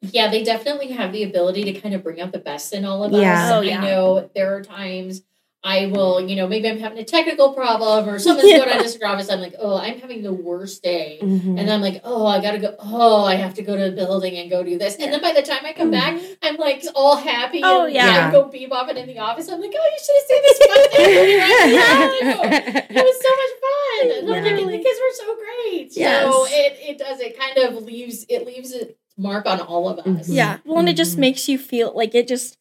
Yeah, 0.00 0.30
they 0.30 0.44
definitely 0.44 0.88
have 0.92 1.12
the 1.12 1.24
ability 1.24 1.64
to 1.64 1.72
kind 1.80 1.94
of 1.94 2.04
bring 2.04 2.20
out 2.20 2.32
the 2.32 2.38
best 2.38 2.72
in 2.72 2.84
all 2.84 3.02
of 3.04 3.12
Yeah. 3.12 3.32
us. 3.34 3.50
Oh, 3.52 3.60
I 3.62 3.76
know 3.80 4.30
there 4.34 4.56
are 4.56 4.62
times 4.62 5.22
I 5.64 5.86
will, 5.86 6.20
you 6.20 6.36
know, 6.36 6.46
maybe 6.46 6.68
I'm 6.68 6.78
having 6.78 6.98
a 6.98 7.04
technical 7.04 7.52
problem 7.52 8.08
or 8.08 8.20
something's 8.20 8.52
going 8.52 8.68
on 8.68 8.76
in 8.76 8.82
district 8.82 9.04
office. 9.04 9.28
I'm 9.28 9.40
like, 9.40 9.56
oh, 9.58 9.76
I'm 9.76 9.98
having 9.98 10.22
the 10.22 10.32
worst 10.32 10.84
day. 10.84 11.18
Mhm. 11.20 11.58
And 11.58 11.68
I'm 11.68 11.80
like, 11.80 12.00
oh, 12.04 12.24
I 12.26 12.40
gotta 12.40 12.58
go. 12.60 12.76
Oh, 12.78 13.24
I 13.24 13.34
have 13.34 13.54
to 13.54 13.62
go 13.62 13.74
to 13.76 13.90
the 13.90 13.96
building 13.96 14.36
and 14.38 14.48
go 14.48 14.62
do 14.62 14.78
this. 14.78 14.94
And 14.94 15.12
then 15.12 15.20
by 15.20 15.32
the 15.32 15.42
time 15.42 15.66
I 15.66 15.72
come 15.72 15.90
back, 15.90 16.16
I'm 16.42 16.54
like 16.58 16.84
all 16.94 17.16
happy. 17.16 17.60
Oh, 17.64 17.86
and 17.86 17.94
yeah. 17.94 18.28
I 18.28 18.32
go 18.32 18.44
bebopping 18.48 18.96
in 18.98 19.08
the 19.08 19.18
office. 19.18 19.48
I'm 19.48 19.60
like, 19.60 19.74
oh, 19.76 19.90
you 19.90 19.98
should 19.98 20.14
have 20.16 20.26
seen 20.28 20.42
this 20.44 20.58
fun 20.58 20.90
thing 20.90 21.26
we 21.26 21.34
were 21.34 21.40
at 21.42 21.58
to 21.58 22.88
do. 22.92 22.98
It 23.00 23.04
was 23.04 23.20
so 23.20 23.30
much 23.40 23.54
fun. 23.64 24.10
And 24.18 24.28
I'm 24.28 24.34
Yeah. 24.36 24.42
thinking 24.44 24.66
the 24.68 24.84
kids 24.84 25.00
were 25.00 25.14
so 25.26 25.36
great. 25.36 25.92
So 25.92 26.46
it, 26.48 26.78
it 26.88 26.98
does. 26.98 27.18
It 27.18 27.36
kind 27.36 27.58
of 27.58 27.82
leaves 27.82 28.24
it 28.28 28.46
leaves 28.46 28.70
its 28.72 28.94
mark 29.18 29.46
on 29.46 29.60
all 29.60 29.88
of 29.88 29.98
us. 29.98 30.28
Mhm. 30.28 30.34
Yeah. 30.34 30.58
Well, 30.64 30.78
and 30.78 30.88
it 30.88 30.96
just 30.96 31.16
Mhm. 31.16 31.20
makes 31.20 31.48
you 31.48 31.58
feel 31.58 31.92
like 31.94 32.14
it 32.14 32.28
just 32.28 32.56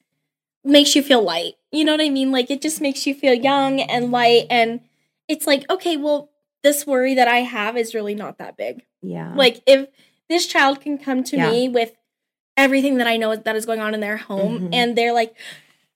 makes 0.63 0.95
you 0.95 1.01
feel 1.03 1.21
light. 1.21 1.53
You 1.71 1.85
know 1.85 1.93
what 1.93 2.01
I 2.01 2.09
mean? 2.09 2.31
Like 2.31 2.49
it 2.51 2.61
just 2.61 2.81
makes 2.81 3.05
you 3.07 3.13
feel 3.13 3.33
young 3.33 3.79
and 3.79 4.11
light. 4.11 4.47
And 4.49 4.81
it's 5.27 5.47
like, 5.47 5.69
okay, 5.69 5.95
well, 5.97 6.29
this 6.63 6.85
worry 6.87 7.13
that 7.13 7.27
I 7.27 7.39
have 7.39 7.77
is 7.77 7.93
really 7.93 8.15
not 8.15 8.37
that 8.39 8.57
big. 8.57 8.83
yeah. 9.01 9.33
Like 9.35 9.61
if 9.67 9.87
this 10.27 10.47
child 10.47 10.81
can 10.81 10.97
come 10.97 11.23
to 11.25 11.37
Yeah. 11.37 11.49
me 11.51 11.69
with 11.69 11.93
everything 12.57 12.97
that 12.97 13.07
I 13.07 13.15
know 13.15 13.35
that 13.35 13.55
is 13.55 13.65
going 13.65 13.79
on 13.79 13.93
in 13.93 13.99
their 13.99 14.17
home 14.17 14.59
Mhm. 14.59 14.69
and 14.73 14.95
they're 14.97 15.13
like, 15.13 15.35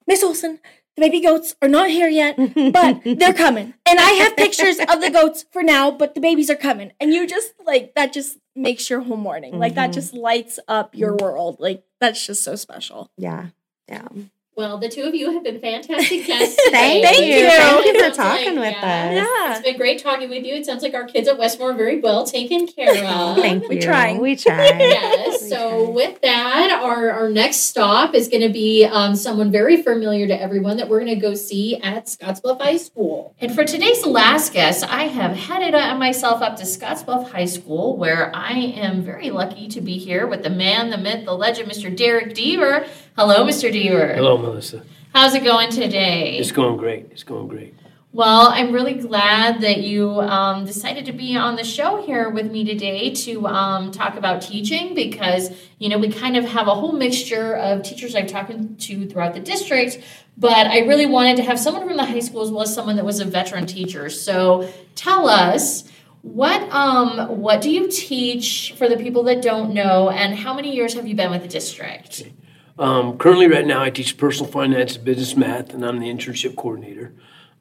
Miss 0.07 0.23
Olson, 0.23 0.59
the 0.95 1.01
baby 1.01 1.19
goats 1.19 1.55
are 1.61 1.67
not 1.67 1.89
here 1.89 2.07
yet, 2.07 2.35
but 2.71 3.01
they're 3.03 3.33
coming. 3.33 3.73
And 3.85 3.99
I 3.99 4.11
have 4.11 4.35
pictures 4.37 4.77
of 4.79 5.01
the 5.01 5.09
goats 5.19 5.43
for 5.51 5.63
now, 5.63 5.89
but 5.89 6.13
the 6.13 6.21
babies 6.21 6.49
are 6.51 6.55
coming. 6.55 6.91
And 6.99 7.13
you 7.13 7.25
just 7.27 7.53
like 7.65 7.95
that 7.95 8.13
just 8.13 8.37
makes 8.55 8.89
your 8.89 9.01
whole 9.01 9.17
morning. 9.17 9.57
Like 9.59 9.75
that 9.75 9.91
Mhm. 9.91 9.93
just 9.93 10.13
lights 10.13 10.59
up 10.67 10.95
your 10.95 11.15
world. 11.15 11.57
Like 11.59 11.83
that's 11.99 12.25
just 12.25 12.43
so 12.43 12.55
special. 12.55 13.09
yeah. 13.17 13.47
Yeah. 13.89 14.07
Well, 14.55 14.77
the 14.77 14.89
two 14.89 15.03
of 15.03 15.15
you 15.15 15.31
have 15.31 15.43
been 15.43 15.59
fantastic 15.59 16.25
guests. 16.27 16.57
Thank 16.69 17.05
today. 17.05 17.41
you. 17.41 17.47
Thank 17.47 17.85
you 17.85 17.91
It 17.93 17.95
for 17.95 18.03
sounds 18.13 18.17
talking 18.17 18.59
with 18.59 18.71
yeah, 18.73 18.77
us. 18.77 19.15
Yeah. 19.15 19.51
It's 19.53 19.61
been 19.65 19.77
great 19.77 19.99
talking 20.03 20.29
with 20.29 20.45
you. 20.45 20.55
It 20.55 20.65
sounds 20.65 20.83
like 20.83 20.93
our 20.93 21.05
kids 21.05 21.27
at 21.29 21.37
Westmoor 21.37 21.71
are 21.71 21.73
very 21.73 21.99
well 21.99 22.25
taken 22.25 22.67
care 22.67 22.91
of. 23.05 23.37
Thank 23.37 23.63
you. 23.63 23.69
We're 23.69 23.81
trying. 23.81 24.19
We 24.21 24.35
try. 24.35 24.67
Yes. 24.79 25.40
We 25.51 25.57
So 25.57 25.85
try. 25.85 25.93
with 25.93 26.21
that, 26.21 26.79
our, 26.81 27.11
our 27.11 27.29
next 27.29 27.57
stop 27.57 28.13
is 28.15 28.27
going 28.27 28.41
to 28.43 28.49
be 28.49 28.85
um, 28.85 29.15
someone 29.15 29.51
very 29.51 29.81
familiar 29.81 30.27
to 30.27 30.39
everyone 30.41 30.77
that 30.77 30.89
we're 30.89 30.99
going 30.99 31.13
to 31.13 31.19
go 31.21 31.33
see 31.35 31.77
at 31.77 32.05
Scottsbluff 32.05 32.61
High 32.61 32.77
School. 32.77 33.35
And 33.39 33.53
for 33.53 33.63
today's 33.65 34.05
last 34.05 34.53
guest, 34.53 34.83
I 34.87 35.03
have 35.03 35.35
headed 35.35 35.75
uh, 35.75 35.95
myself 35.97 36.41
up 36.41 36.55
to 36.57 36.63
Scottsbluff 36.63 37.31
High 37.31 37.45
School, 37.45 37.97
where 37.97 38.31
I 38.35 38.53
am 38.53 39.03
very 39.03 39.29
lucky 39.29 39.67
to 39.69 39.81
be 39.81 39.97
here 39.97 40.25
with 40.27 40.43
the 40.43 40.49
man, 40.49 40.89
the 40.89 40.97
myth, 40.97 41.25
the 41.25 41.33
legend, 41.33 41.69
Mr. 41.69 41.95
Derek 41.95 42.33
Deaver. 42.33 42.87
Hello, 43.17 43.43
Mr. 43.45 43.71
Deaver. 43.71 44.15
Hello, 44.15 44.37
Melissa. 44.37 44.83
How's 45.13 45.33
it 45.35 45.43
going 45.43 45.69
today? 45.69 46.37
It's 46.37 46.51
going 46.53 46.77
great. 46.77 47.07
It's 47.11 47.23
going 47.23 47.47
great. 47.49 47.75
Well, 48.13 48.49
I'm 48.49 48.73
really 48.73 48.95
glad 48.95 49.61
that 49.61 49.83
you 49.83 50.19
um, 50.19 50.65
decided 50.65 51.05
to 51.05 51.13
be 51.13 51.37
on 51.37 51.55
the 51.55 51.63
show 51.63 52.05
here 52.05 52.29
with 52.29 52.51
me 52.51 52.65
today 52.65 53.11
to 53.11 53.47
um, 53.47 53.91
talk 53.93 54.17
about 54.17 54.41
teaching 54.41 54.93
because, 54.93 55.49
you 55.79 55.87
know, 55.87 55.97
we 55.97 56.09
kind 56.11 56.35
of 56.35 56.43
have 56.43 56.67
a 56.67 56.75
whole 56.75 56.91
mixture 56.91 57.55
of 57.55 57.83
teachers 57.83 58.13
I've 58.13 58.27
talked 58.27 58.51
to 58.81 59.07
throughout 59.07 59.33
the 59.33 59.39
district, 59.39 60.03
but 60.37 60.67
I 60.67 60.79
really 60.79 61.05
wanted 61.05 61.37
to 61.37 61.43
have 61.43 61.57
someone 61.57 61.87
from 61.87 61.95
the 61.95 62.03
high 62.03 62.19
school 62.19 62.41
as 62.41 62.51
well 62.51 62.63
as 62.63 62.73
someone 62.73 62.97
that 62.97 63.05
was 63.05 63.21
a 63.21 63.25
veteran 63.25 63.65
teacher. 63.65 64.09
So 64.09 64.69
tell 64.95 65.29
us. 65.29 65.89
What 66.23 66.61
um 66.71 67.39
what 67.39 67.61
do 67.61 67.71
you 67.71 67.89
teach 67.89 68.75
for 68.77 68.87
the 68.87 68.95
people 68.95 69.23
that 69.23 69.41
don't 69.41 69.73
know 69.73 70.11
and 70.11 70.35
how 70.35 70.53
many 70.53 70.75
years 70.75 70.93
have 70.93 71.07
you 71.07 71.15
been 71.15 71.31
with 71.31 71.41
the 71.41 71.47
district? 71.47 72.29
Um, 72.77 73.17
currently, 73.17 73.47
right 73.47 73.65
now, 73.65 73.81
I 73.81 73.89
teach 73.89 74.17
personal 74.17 74.51
finance 74.51 74.95
and 74.95 75.03
business 75.05 75.35
math, 75.35 75.73
and 75.73 75.83
I'm 75.83 75.99
the 75.99 76.07
internship 76.07 76.55
coordinator. 76.55 77.13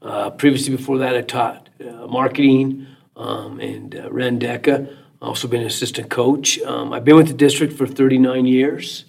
Uh, 0.03 0.31
previously, 0.31 0.75
before 0.75 0.99
that, 0.99 1.15
I 1.15 1.21
taught 1.21 1.69
uh, 1.81 2.07
marketing 2.07 2.87
um, 3.17 3.61
and 3.61 3.95
uh, 3.95 4.11
ran 4.11 4.39
DECA. 4.39 4.97
Also, 5.21 5.47
been 5.47 5.61
an 5.61 5.67
assistant 5.67 6.09
coach. 6.09 6.59
Um, 6.61 6.95
I've 6.95 7.05
been 7.05 7.17
with 7.17 7.29
the 7.29 7.35
district 7.35 7.75
for 7.75 7.87
39 7.87 8.47
years, 8.47 9.05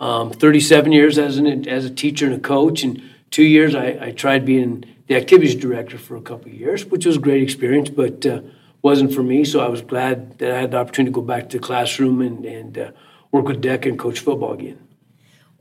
um, 0.00 0.32
37 0.32 0.90
years 0.90 1.18
as 1.18 1.36
an 1.36 1.68
as 1.68 1.84
a 1.84 1.90
teacher 1.90 2.26
and 2.26 2.34
a 2.34 2.40
coach, 2.40 2.82
and 2.82 3.00
two 3.30 3.44
years 3.44 3.76
I, 3.76 3.96
I 4.00 4.10
tried 4.10 4.44
being 4.44 4.84
the 5.06 5.14
activities 5.14 5.54
director 5.54 5.98
for 5.98 6.16
a 6.16 6.20
couple 6.20 6.48
of 6.48 6.54
years, 6.54 6.84
which 6.86 7.06
was 7.06 7.16
a 7.16 7.20
great 7.20 7.42
experience, 7.42 7.90
but 7.90 8.26
uh, 8.26 8.40
wasn't 8.82 9.14
for 9.14 9.22
me. 9.22 9.44
So 9.44 9.60
I 9.60 9.68
was 9.68 9.82
glad 9.82 10.38
that 10.38 10.50
I 10.50 10.60
had 10.60 10.72
the 10.72 10.78
opportunity 10.78 11.12
to 11.12 11.14
go 11.14 11.22
back 11.22 11.48
to 11.50 11.58
the 11.58 11.64
classroom 11.64 12.20
and 12.20 12.44
and 12.44 12.78
uh, 12.78 12.90
work 13.30 13.46
with 13.46 13.62
DECA 13.62 13.86
and 13.86 13.98
coach 13.98 14.18
football 14.18 14.54
again. 14.54 14.81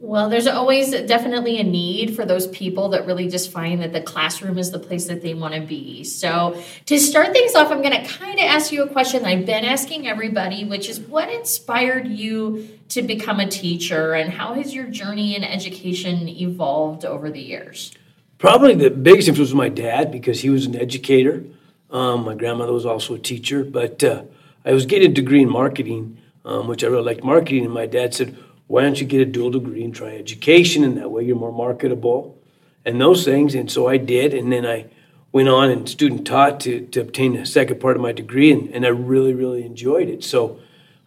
Well, 0.03 0.29
there's 0.29 0.47
always 0.47 0.89
definitely 0.89 1.59
a 1.59 1.63
need 1.63 2.15
for 2.15 2.25
those 2.25 2.47
people 2.47 2.89
that 2.89 3.05
really 3.05 3.29
just 3.29 3.51
find 3.51 3.83
that 3.83 3.93
the 3.93 4.01
classroom 4.01 4.57
is 4.57 4.71
the 4.71 4.79
place 4.79 5.05
that 5.05 5.21
they 5.21 5.35
want 5.35 5.53
to 5.53 5.61
be. 5.61 6.03
So, 6.03 6.59
to 6.87 6.97
start 6.97 7.33
things 7.33 7.53
off, 7.53 7.71
I'm 7.71 7.83
going 7.83 8.03
to 8.03 8.11
kind 8.11 8.39
of 8.39 8.45
ask 8.45 8.71
you 8.71 8.81
a 8.81 8.89
question 8.89 9.25
I've 9.25 9.45
been 9.45 9.63
asking 9.63 10.07
everybody, 10.07 10.65
which 10.65 10.89
is 10.89 10.99
what 10.99 11.29
inspired 11.29 12.07
you 12.07 12.67
to 12.89 13.03
become 13.03 13.39
a 13.39 13.47
teacher 13.47 14.15
and 14.15 14.33
how 14.33 14.55
has 14.55 14.73
your 14.73 14.87
journey 14.87 15.35
in 15.35 15.43
education 15.43 16.27
evolved 16.27 17.05
over 17.05 17.29
the 17.29 17.39
years? 17.39 17.93
Probably 18.39 18.73
the 18.73 18.89
biggest 18.89 19.27
influence 19.27 19.51
was 19.51 19.55
my 19.55 19.69
dad 19.69 20.11
because 20.11 20.41
he 20.41 20.49
was 20.49 20.65
an 20.65 20.75
educator. 20.75 21.43
Um, 21.91 22.25
my 22.25 22.33
grandmother 22.33 22.73
was 22.73 22.87
also 22.87 23.13
a 23.13 23.19
teacher, 23.19 23.63
but 23.63 24.03
uh, 24.03 24.23
I 24.65 24.73
was 24.73 24.87
getting 24.87 25.11
a 25.11 25.13
degree 25.13 25.43
in 25.43 25.49
marketing, 25.49 26.17
um, 26.43 26.67
which 26.67 26.83
I 26.83 26.87
really 26.87 27.03
liked 27.03 27.23
marketing. 27.23 27.65
And 27.65 27.73
my 27.73 27.85
dad 27.85 28.15
said, 28.15 28.35
"Why 28.71 28.81
don't 28.81 28.99
you 28.99 29.07
get 29.07 29.21
a 29.21 29.25
dual 29.25 29.51
degree 29.51 29.83
and 29.83 29.93
try 29.93 30.15
education? 30.15 30.83
And 30.83 30.97
that 30.97 31.11
way 31.11 31.23
you're 31.23 31.35
more 31.35 31.51
marketable." 31.51 32.37
And 32.83 32.99
those 32.99 33.23
things. 33.23 33.53
And 33.53 33.71
so 33.71 33.87
I 33.87 33.97
did. 33.97 34.33
And 34.33 34.51
then 34.51 34.65
I 34.65 34.87
went 35.31 35.49
on 35.49 35.69
and 35.69 35.87
student 35.87 36.25
taught 36.27 36.59
to, 36.61 36.85
to 36.87 37.01
obtain 37.01 37.35
the 37.35 37.45
second 37.45 37.79
part 37.79 37.95
of 37.95 38.01
my 38.01 38.11
degree, 38.11 38.51
and, 38.51 38.69
and 38.73 38.85
I 38.85 38.89
really, 38.89 39.33
really 39.33 39.65
enjoyed 39.65 40.09
it. 40.09 40.23
So 40.23 40.59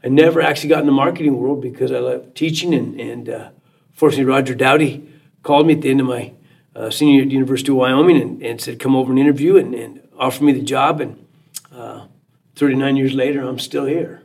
I 0.02 0.08
never 0.08 0.40
actually 0.40 0.70
got 0.70 0.80
in 0.80 0.86
the 0.86 0.92
marketing 0.92 1.36
world 1.38 1.60
because 1.60 1.92
I 1.92 1.98
love 1.98 2.34
teaching. 2.34 2.74
And, 2.74 3.00
and 3.00 3.28
uh, 3.28 3.48
fortunately, 3.92 4.24
Roger 4.24 4.54
Dowdy 4.54 5.08
called 5.42 5.66
me 5.66 5.74
at 5.74 5.82
the 5.82 5.90
end 5.90 6.00
of 6.00 6.06
my 6.06 6.32
uh, 6.74 6.90
senior 6.90 7.14
year 7.14 7.22
at 7.22 7.28
the 7.28 7.34
University 7.34 7.70
of 7.70 7.76
Wyoming 7.76 8.20
and, 8.20 8.42
and 8.42 8.60
said, 8.60 8.80
come 8.80 8.96
over 8.96 9.10
and 9.12 9.18
interview 9.18 9.56
and, 9.56 9.74
and 9.74 10.00
offered 10.18 10.42
me 10.42 10.52
the 10.52 10.62
job. 10.62 11.00
And 11.00 11.24
uh, 11.74 12.06
39 12.56 12.96
years 12.96 13.14
later, 13.14 13.42
I'm 13.42 13.58
still 13.58 13.84
here. 13.84 14.22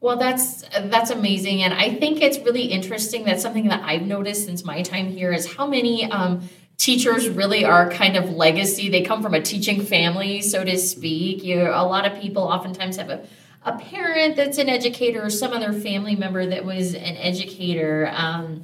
Well, 0.00 0.16
that's 0.16 0.62
that's 0.62 1.10
amazing, 1.10 1.62
and 1.62 1.72
I 1.72 1.94
think 1.94 2.20
it's 2.20 2.38
really 2.38 2.64
interesting. 2.64 3.24
That's 3.24 3.42
something 3.42 3.68
that 3.68 3.82
I've 3.82 4.02
noticed 4.02 4.44
since 4.44 4.64
my 4.64 4.82
time 4.82 5.08
here 5.08 5.32
is 5.32 5.54
how 5.54 5.66
many 5.66 6.10
um, 6.10 6.48
teachers 6.76 7.28
really 7.28 7.64
are 7.64 7.90
kind 7.90 8.16
of 8.16 8.30
legacy. 8.30 8.90
They 8.90 9.02
come 9.02 9.22
from 9.22 9.34
a 9.34 9.40
teaching 9.40 9.84
family, 9.84 10.42
so 10.42 10.64
to 10.64 10.76
speak. 10.76 11.42
You, 11.42 11.62
a 11.62 11.86
lot 11.86 12.06
of 12.06 12.20
people 12.20 12.42
oftentimes 12.42 12.98
have 12.98 13.10
a 13.10 13.26
a 13.66 13.76
parent 13.78 14.36
that's 14.36 14.58
an 14.58 14.68
educator 14.68 15.24
or 15.24 15.30
some 15.30 15.52
other 15.52 15.72
family 15.72 16.14
member 16.14 16.46
that 16.46 16.64
was 16.64 16.94
an 16.94 17.16
educator. 17.16 18.08
Um, 18.14 18.62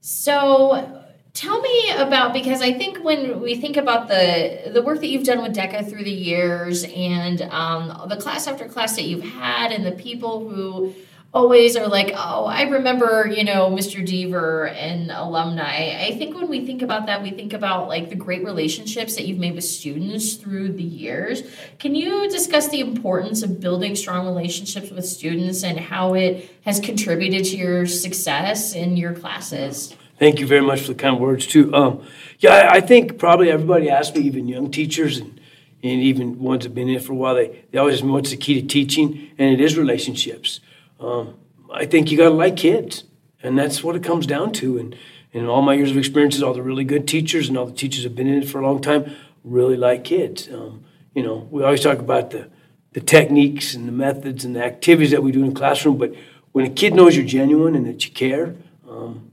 so 0.00 0.97
tell 1.38 1.60
me 1.60 1.90
about 1.96 2.32
because 2.32 2.60
I 2.60 2.72
think 2.72 3.04
when 3.04 3.40
we 3.40 3.54
think 3.54 3.76
about 3.76 4.08
the 4.08 4.72
the 4.72 4.82
work 4.82 4.98
that 5.00 5.06
you've 5.06 5.24
done 5.24 5.40
with 5.40 5.54
DECA 5.54 5.88
through 5.88 6.02
the 6.02 6.10
years 6.10 6.84
and 6.84 7.42
um, 7.42 8.08
the 8.08 8.16
class 8.16 8.48
after 8.48 8.66
class 8.66 8.96
that 8.96 9.04
you've 9.04 9.22
had 9.22 9.70
and 9.70 9.86
the 9.86 9.92
people 9.92 10.48
who 10.48 10.94
always 11.32 11.76
are 11.76 11.86
like, 11.86 12.10
oh, 12.16 12.46
I 12.46 12.62
remember, 12.62 13.28
you 13.28 13.44
know, 13.44 13.70
Mr. 13.70 14.04
Deaver 14.04 14.72
and 14.74 15.12
alumni. 15.12 15.94
I 16.00 16.16
think 16.18 16.34
when 16.34 16.48
we 16.48 16.66
think 16.66 16.82
about 16.82 17.06
that, 17.06 17.22
we 17.22 17.30
think 17.30 17.52
about 17.52 17.86
like 17.86 18.08
the 18.08 18.16
great 18.16 18.44
relationships 18.44 19.14
that 19.14 19.28
you've 19.28 19.38
made 19.38 19.54
with 19.54 19.64
students 19.64 20.34
through 20.34 20.72
the 20.72 20.82
years. 20.82 21.42
Can 21.78 21.94
you 21.94 22.28
discuss 22.30 22.68
the 22.68 22.80
importance 22.80 23.44
of 23.44 23.60
building 23.60 23.94
strong 23.94 24.26
relationships 24.26 24.90
with 24.90 25.06
students 25.06 25.62
and 25.62 25.78
how 25.78 26.14
it 26.14 26.50
has 26.62 26.80
contributed 26.80 27.44
to 27.44 27.56
your 27.56 27.86
success 27.86 28.74
in 28.74 28.96
your 28.96 29.12
classes? 29.12 29.94
Thank 30.18 30.40
you 30.40 30.46
very 30.46 30.62
much 30.62 30.80
for 30.80 30.88
the 30.88 30.94
kind 30.96 31.20
words 31.20 31.46
too. 31.46 31.72
Um, 31.72 32.04
yeah, 32.40 32.50
I, 32.50 32.76
I 32.76 32.80
think 32.80 33.18
probably 33.18 33.50
everybody 33.50 33.88
asks 33.88 34.16
me, 34.16 34.22
even 34.22 34.48
young 34.48 34.70
teachers 34.70 35.18
and, 35.18 35.40
and 35.82 36.00
even 36.02 36.40
ones 36.40 36.64
that've 36.64 36.74
been 36.74 36.88
in 36.88 36.96
it 36.96 37.02
for 37.02 37.12
a 37.12 37.16
while, 37.16 37.36
they, 37.36 37.64
they 37.70 37.78
always 37.78 38.02
me 38.02 38.10
what's 38.10 38.30
the 38.30 38.36
key 38.36 38.60
to 38.60 38.66
teaching, 38.66 39.30
and 39.38 39.52
it 39.52 39.60
is 39.60 39.78
relationships. 39.78 40.58
Um, 40.98 41.36
I 41.72 41.86
think 41.86 42.10
you 42.10 42.18
got 42.18 42.30
to 42.30 42.34
like 42.34 42.56
kids, 42.56 43.04
and 43.44 43.56
that's 43.56 43.84
what 43.84 43.94
it 43.94 44.02
comes 44.02 44.26
down 44.26 44.52
to. 44.54 44.78
And, 44.78 44.94
and 45.32 45.44
in 45.44 45.48
all 45.48 45.62
my 45.62 45.74
years 45.74 45.92
of 45.92 45.96
experiences, 45.96 46.42
all 46.42 46.54
the 46.54 46.62
really 46.62 46.84
good 46.84 47.06
teachers 47.06 47.48
and 47.48 47.56
all 47.56 47.66
the 47.66 47.72
teachers 47.72 48.02
have 48.02 48.16
been 48.16 48.26
in 48.26 48.42
it 48.42 48.48
for 48.48 48.60
a 48.60 48.66
long 48.66 48.80
time 48.80 49.14
really 49.44 49.76
like 49.76 50.02
kids. 50.02 50.48
Um, 50.48 50.84
you 51.14 51.22
know, 51.22 51.46
we 51.50 51.62
always 51.62 51.80
talk 51.80 51.98
about 51.98 52.30
the, 52.30 52.50
the 52.92 53.00
techniques 53.00 53.74
and 53.74 53.86
the 53.86 53.92
methods 53.92 54.44
and 54.44 54.56
the 54.56 54.64
activities 54.64 55.12
that 55.12 55.22
we 55.22 55.30
do 55.30 55.42
in 55.42 55.50
the 55.50 55.54
classroom, 55.54 55.96
but 55.96 56.12
when 56.52 56.66
a 56.66 56.70
kid 56.70 56.94
knows 56.94 57.14
you're 57.14 57.24
genuine 57.24 57.76
and 57.76 57.86
that 57.86 58.04
you 58.04 58.10
care, 58.10 58.56
um, 58.88 59.27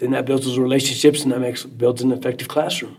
then 0.00 0.10
that 0.10 0.24
builds 0.24 0.46
those 0.46 0.58
relationships 0.58 1.22
and 1.22 1.30
that 1.30 1.40
makes 1.40 1.64
builds 1.64 2.02
an 2.02 2.10
effective 2.10 2.48
classroom. 2.48 2.96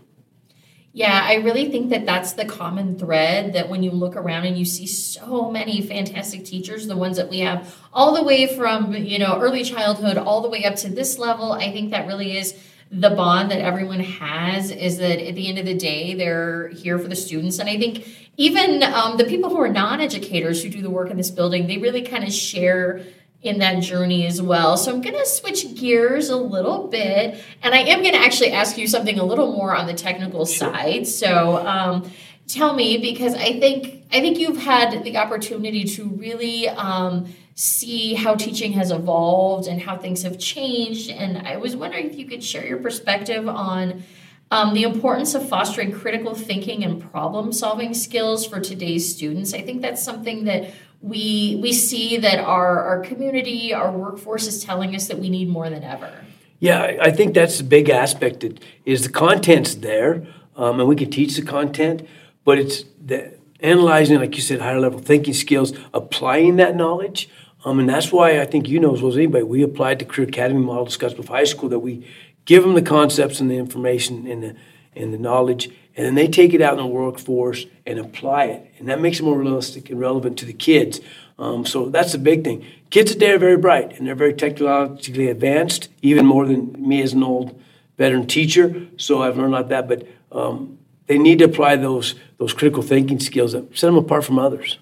Yeah, 0.94 1.22
I 1.24 1.36
really 1.36 1.70
think 1.70 1.88
that 1.90 2.04
that's 2.04 2.34
the 2.34 2.44
common 2.44 2.98
thread 2.98 3.54
that 3.54 3.70
when 3.70 3.82
you 3.82 3.90
look 3.90 4.14
around 4.14 4.44
and 4.44 4.58
you 4.58 4.66
see 4.66 4.86
so 4.86 5.50
many 5.50 5.80
fantastic 5.80 6.44
teachers, 6.44 6.86
the 6.86 6.96
ones 6.96 7.16
that 7.16 7.30
we 7.30 7.40
have 7.40 7.74
all 7.94 8.14
the 8.14 8.22
way 8.22 8.46
from, 8.46 8.94
you 8.94 9.18
know, 9.18 9.40
early 9.40 9.64
childhood 9.64 10.18
all 10.18 10.42
the 10.42 10.50
way 10.50 10.64
up 10.64 10.76
to 10.76 10.90
this 10.90 11.18
level, 11.18 11.52
I 11.52 11.72
think 11.72 11.92
that 11.92 12.06
really 12.06 12.36
is 12.36 12.54
the 12.90 13.08
bond 13.08 13.50
that 13.50 13.60
everyone 13.60 14.00
has 14.00 14.70
is 14.70 14.98
that 14.98 15.18
at 15.26 15.34
the 15.34 15.48
end 15.48 15.58
of 15.58 15.64
the 15.64 15.74
day, 15.74 16.12
they're 16.12 16.68
here 16.68 16.98
for 16.98 17.08
the 17.08 17.16
students. 17.16 17.58
And 17.58 17.70
I 17.70 17.78
think 17.78 18.06
even 18.36 18.82
um, 18.82 19.16
the 19.16 19.24
people 19.24 19.48
who 19.48 19.58
are 19.62 19.68
non 19.68 20.02
educators 20.02 20.62
who 20.62 20.68
do 20.68 20.82
the 20.82 20.90
work 20.90 21.10
in 21.10 21.16
this 21.16 21.30
building, 21.30 21.68
they 21.68 21.78
really 21.78 22.02
kind 22.02 22.22
of 22.22 22.32
share 22.34 23.00
in 23.42 23.58
that 23.58 23.82
journey 23.82 24.26
as 24.26 24.40
well. 24.40 24.76
So 24.76 24.92
I'm 24.92 25.00
going 25.00 25.16
to 25.16 25.26
switch 25.26 25.74
gears 25.74 26.28
a 26.28 26.36
little 26.36 26.88
bit, 26.88 27.42
and 27.62 27.74
I 27.74 27.78
am 27.78 28.02
going 28.02 28.14
to 28.14 28.20
actually 28.20 28.52
ask 28.52 28.78
you 28.78 28.86
something 28.86 29.18
a 29.18 29.24
little 29.24 29.52
more 29.52 29.74
on 29.74 29.86
the 29.86 29.94
technical 29.94 30.46
side. 30.46 31.06
So 31.06 31.58
um, 31.66 32.10
tell 32.46 32.74
me, 32.74 32.98
because 32.98 33.34
I 33.34 33.58
think 33.58 34.04
I 34.12 34.20
think 34.20 34.38
you've 34.38 34.58
had 34.58 35.04
the 35.04 35.16
opportunity 35.16 35.84
to 35.84 36.04
really. 36.08 36.68
Um, 36.68 37.34
see 37.54 38.14
how 38.14 38.34
teaching 38.34 38.72
has 38.72 38.90
evolved 38.90 39.68
and 39.68 39.82
how 39.82 39.96
things 39.96 40.22
have 40.22 40.38
changed. 40.38 41.10
And 41.10 41.46
I 41.46 41.58
was 41.58 41.76
wondering 41.76 42.06
if 42.06 42.16
you 42.16 42.26
could 42.26 42.42
share 42.42 42.66
your 42.66 42.78
perspective 42.78 43.46
on 43.46 44.04
um, 44.50 44.74
the 44.74 44.82
importance 44.82 45.34
of 45.34 45.48
fostering 45.48 45.92
critical 45.92 46.34
thinking 46.34 46.84
and 46.84 47.10
problem 47.10 47.52
solving 47.52 47.94
skills 47.94 48.46
for 48.46 48.60
today's 48.60 49.14
students. 49.14 49.54
I 49.54 49.62
think 49.62 49.82
that's 49.82 50.02
something 50.02 50.44
that 50.44 50.72
we 51.02 51.58
we 51.60 51.72
see 51.72 52.16
that 52.18 52.38
our, 52.38 52.80
our 52.80 53.00
community, 53.00 53.74
our 53.74 53.90
workforce 53.90 54.46
is 54.46 54.64
telling 54.64 54.94
us 54.94 55.08
that 55.08 55.18
we 55.18 55.28
need 55.28 55.48
more 55.48 55.68
than 55.68 55.82
ever. 55.82 56.12
Yeah, 56.60 56.96
I 57.00 57.10
think 57.10 57.34
that's 57.34 57.58
the 57.58 57.64
big 57.64 57.90
aspect. 57.90 58.40
That 58.40 58.60
is 58.84 59.02
the 59.02 59.08
content's 59.08 59.74
there, 59.74 60.26
um, 60.56 60.78
and 60.78 60.88
we 60.88 60.94
can 60.94 61.10
teach 61.10 61.34
the 61.34 61.42
content, 61.42 62.06
but 62.44 62.56
it's 62.58 62.84
the 63.04 63.34
analyzing, 63.58 64.18
like 64.18 64.36
you 64.36 64.42
said, 64.42 64.60
higher 64.60 64.78
level 64.78 65.00
thinking 65.00 65.34
skills, 65.34 65.72
applying 65.92 66.56
that 66.56 66.76
knowledge. 66.76 67.28
Um, 67.64 67.78
and 67.78 67.88
that's 67.88 68.12
why 68.12 68.40
I 68.40 68.44
think 68.44 68.68
you 68.68 68.78
know 68.78 68.94
as 68.94 69.02
well 69.02 69.12
as 69.12 69.16
anybody, 69.16 69.44
we 69.44 69.62
applied 69.62 69.98
the 69.98 70.04
Career 70.04 70.28
Academy 70.28 70.60
model 70.60 70.84
discussed 70.84 71.16
with 71.16 71.28
High 71.28 71.44
School 71.44 71.68
that 71.68 71.78
we 71.80 72.06
give 72.44 72.62
them 72.62 72.74
the 72.74 72.82
concepts 72.82 73.40
and 73.40 73.50
the 73.50 73.56
information 73.56 74.26
and 74.26 74.42
the, 74.42 74.56
and 74.96 75.14
the 75.14 75.18
knowledge, 75.18 75.70
and 75.96 76.06
then 76.06 76.14
they 76.14 76.28
take 76.28 76.54
it 76.54 76.62
out 76.62 76.72
in 76.72 76.78
the 76.78 76.86
workforce 76.86 77.66
and 77.84 77.98
apply 77.98 78.44
it. 78.44 78.72
And 78.78 78.88
that 78.88 79.00
makes 79.00 79.20
it 79.20 79.24
more 79.24 79.38
realistic 79.38 79.90
and 79.90 80.00
relevant 80.00 80.38
to 80.38 80.46
the 80.46 80.52
kids. 80.52 81.00
Um, 81.38 81.66
so 81.66 81.88
that's 81.88 82.12
the 82.12 82.18
big 82.18 82.44
thing. 82.44 82.64
Kids 82.90 83.12
today 83.12 83.32
are 83.32 83.38
very 83.38 83.56
bright 83.56 83.98
and 83.98 84.06
they're 84.06 84.14
very 84.14 84.34
technologically 84.34 85.28
advanced, 85.28 85.88
even 86.00 86.24
more 86.24 86.46
than 86.46 86.74
me 86.78 87.02
as 87.02 87.12
an 87.12 87.22
old 87.22 87.60
veteran 87.98 88.26
teacher. 88.26 88.86
So 88.96 89.22
I've 89.22 89.36
learned 89.36 89.54
a 89.54 89.58
about 89.58 89.68
that. 89.68 89.88
But 89.88 90.06
um, 90.30 90.78
they 91.06 91.18
need 91.18 91.40
to 91.40 91.44
apply 91.44 91.76
those, 91.76 92.14
those 92.38 92.54
critical 92.54 92.82
thinking 92.82 93.20
skills 93.20 93.52
that 93.52 93.76
set 93.76 93.88
them 93.88 93.96
apart 93.96 94.24
from 94.24 94.38
others. 94.38 94.78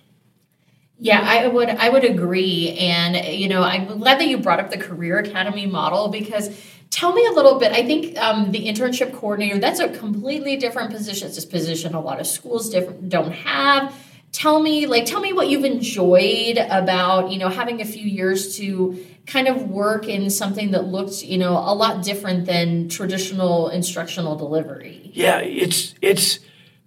Yeah, 1.02 1.22
I 1.24 1.46
would 1.46 1.70
I 1.70 1.88
would 1.88 2.04
agree, 2.04 2.76
and 2.78 3.24
you 3.34 3.48
know 3.48 3.62
I'm 3.62 3.86
glad 3.98 4.20
that 4.20 4.28
you 4.28 4.36
brought 4.36 4.60
up 4.60 4.70
the 4.70 4.76
Career 4.76 5.18
Academy 5.18 5.64
model 5.64 6.08
because 6.08 6.50
tell 6.90 7.12
me 7.12 7.24
a 7.26 7.30
little 7.30 7.58
bit. 7.58 7.72
I 7.72 7.84
think 7.86 8.18
um, 8.18 8.50
the 8.50 8.66
internship 8.66 9.14
coordinator 9.14 9.58
that's 9.58 9.80
a 9.80 9.88
completely 9.88 10.56
different 10.56 10.90
position. 10.90 11.28
It's 11.28 11.42
a 11.42 11.46
position 11.46 11.94
a 11.94 12.00
lot 12.00 12.20
of 12.20 12.26
schools 12.26 12.70
different 12.70 13.08
don't 13.08 13.32
have. 13.32 13.94
Tell 14.32 14.62
me, 14.62 14.86
like, 14.86 15.06
tell 15.06 15.20
me 15.20 15.32
what 15.32 15.48
you've 15.48 15.64
enjoyed 15.64 16.58
about 16.58 17.30
you 17.32 17.38
know 17.38 17.48
having 17.48 17.80
a 17.80 17.84
few 17.84 18.06
years 18.06 18.56
to 18.58 19.04
kind 19.26 19.48
of 19.48 19.70
work 19.70 20.08
in 20.08 20.30
something 20.30 20.72
that 20.72 20.86
looks 20.86 21.22
you 21.22 21.38
know 21.38 21.52
a 21.52 21.74
lot 21.74 22.04
different 22.04 22.46
than 22.46 22.88
traditional 22.88 23.68
instructional 23.68 24.36
delivery. 24.36 25.10
Yeah, 25.14 25.38
it's 25.38 25.94
it's 26.02 26.40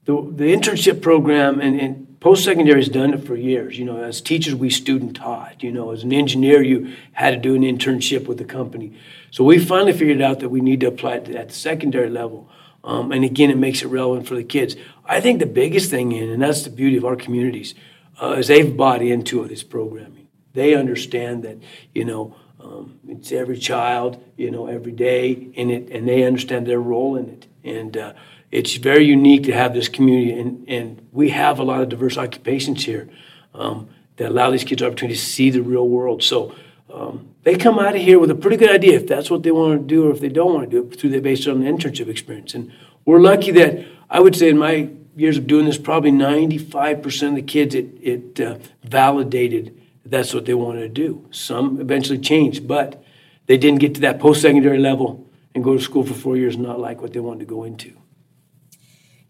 the 0.06 0.14
the 0.14 0.54
internship 0.54 1.02
program 1.02 1.60
and. 1.60 1.80
and 1.80 2.03
Post 2.24 2.46
secondary 2.46 2.80
has 2.80 2.88
done 2.88 3.14
it 3.14 3.28
for 3.28 3.36
years. 3.36 3.78
You 3.78 3.84
know, 3.84 4.02
as 4.02 4.22
teachers, 4.22 4.56
we 4.56 4.70
student 4.70 5.18
taught. 5.18 5.62
You 5.62 5.74
know, 5.74 5.92
as 5.92 6.04
an 6.04 6.14
engineer, 6.14 6.62
you 6.62 6.96
had 7.12 7.32
to 7.32 7.38
do 7.38 7.54
an 7.54 7.64
internship 7.64 8.28
with 8.28 8.38
the 8.38 8.46
company. 8.46 8.94
So 9.30 9.44
we 9.44 9.60
finally 9.60 9.92
figured 9.92 10.22
out 10.22 10.40
that 10.40 10.48
we 10.48 10.62
need 10.62 10.80
to 10.80 10.88
apply 10.88 11.16
it 11.16 11.28
at 11.36 11.50
the 11.50 11.54
secondary 11.54 12.10
level. 12.10 12.50
Um, 12.82 13.12
and 13.12 13.26
again, 13.26 13.50
it 13.50 13.58
makes 13.58 13.82
it 13.82 13.88
relevant 13.88 14.26
for 14.26 14.36
the 14.36 14.44
kids. 14.46 14.78
I 15.04 15.20
think 15.20 15.40
the 15.40 15.46
biggest 15.46 15.90
thing 15.90 16.14
in, 16.14 16.30
and 16.30 16.42
that's 16.42 16.62
the 16.62 16.70
beauty 16.70 16.96
of 16.96 17.04
our 17.04 17.18
communities, 17.18 17.76
uh, 18.22 18.38
is 18.38 18.48
they've 18.48 18.78
bought 18.78 19.02
into 19.02 19.46
this 19.46 19.62
programming. 19.62 20.30
They 20.54 20.76
understand 20.76 21.44
that, 21.44 21.58
you 21.94 22.06
know, 22.06 22.38
um, 22.62 23.00
it's 23.10 23.34
every 23.34 23.58
child, 23.58 24.24
you 24.38 24.50
know, 24.50 24.68
every 24.68 24.94
day 24.94 25.32
in 25.32 25.70
it, 25.70 25.90
and 25.90 26.08
they 26.08 26.24
understand 26.24 26.68
their 26.68 26.80
role 26.80 27.18
in 27.18 27.28
it. 27.28 27.48
And 27.66 27.98
uh, 27.98 28.14
it's 28.54 28.76
very 28.76 29.04
unique 29.04 29.46
to 29.46 29.52
have 29.52 29.74
this 29.74 29.90
community, 29.90 30.40
and, 30.40 30.70
and 30.70 31.08
we 31.12 31.32
have 31.32 31.58
a 31.58 31.64
lot 31.64 31.82
of 31.82 31.90
diverse 31.90 32.20
occupations 32.20 32.86
here 32.86 33.10
um, 33.56 33.90
that 34.18 34.30
allow 34.30 34.52
these 34.52 34.64
kids 34.64 34.84
opportunity 34.84 35.16
to 35.16 35.26
see 35.26 35.50
the 35.50 35.64
real 35.64 35.90
world. 35.90 36.22
So 36.22 36.54
um, 36.94 37.30
they 37.42 37.56
come 37.56 37.80
out 37.80 37.96
of 37.96 38.02
here 38.04 38.20
with 38.20 38.30
a 38.30 38.36
pretty 38.36 38.58
good 38.58 38.70
idea 38.70 38.96
if 38.96 39.08
that's 39.08 39.32
what 39.32 39.42
they 39.42 39.50
want 39.50 39.82
to 39.82 39.88
do 39.88 40.08
or 40.08 40.12
if 40.12 40.20
they 40.20 40.30
don't 40.30 40.54
want 40.54 40.70
to 40.70 40.82
do 40.82 40.88
it 40.88 41.00
through 41.00 41.10
the 41.10 41.20
based 41.20 41.48
on 41.48 41.62
the 41.62 41.66
internship 41.66 42.08
experience. 42.08 42.54
And 42.54 42.72
we're 43.06 43.20
lucky 43.20 43.50
that 43.54 43.88
I 44.08 44.20
would 44.20 44.36
say 44.36 44.50
in 44.50 44.60
my 44.60 44.92
years 45.16 45.40
of 45.40 45.48
doing 45.48 45.66
this, 45.66 45.80
probably 45.80 46.12
95% 46.12 47.30
of 47.30 47.36
the 47.36 47.42
kids 47.42 47.74
it, 47.74 47.88
it 48.04 48.40
uh, 48.40 48.60
validated 48.84 49.76
that 50.04 50.12
that's 50.12 50.32
what 50.32 50.46
they 50.46 50.54
wanted 50.54 50.82
to 50.82 50.90
do. 50.90 51.26
Some 51.32 51.82
eventually 51.82 52.20
changed, 52.20 52.68
but 52.68 53.04
they 53.48 53.58
didn't 53.58 53.80
get 53.80 53.96
to 53.96 54.02
that 54.02 54.20
post 54.20 54.44
secondary 54.44 54.78
level 54.78 55.28
and 55.56 55.64
go 55.64 55.76
to 55.76 55.82
school 55.82 56.06
for 56.06 56.14
four 56.14 56.38
years 56.38 56.54
and 56.54 56.64
not 56.64 56.80
like 56.80 57.02
what 57.02 57.14
they 57.14 57.20
wanted 57.20 57.40
to 57.40 57.46
go 57.46 57.64
into. 57.64 57.94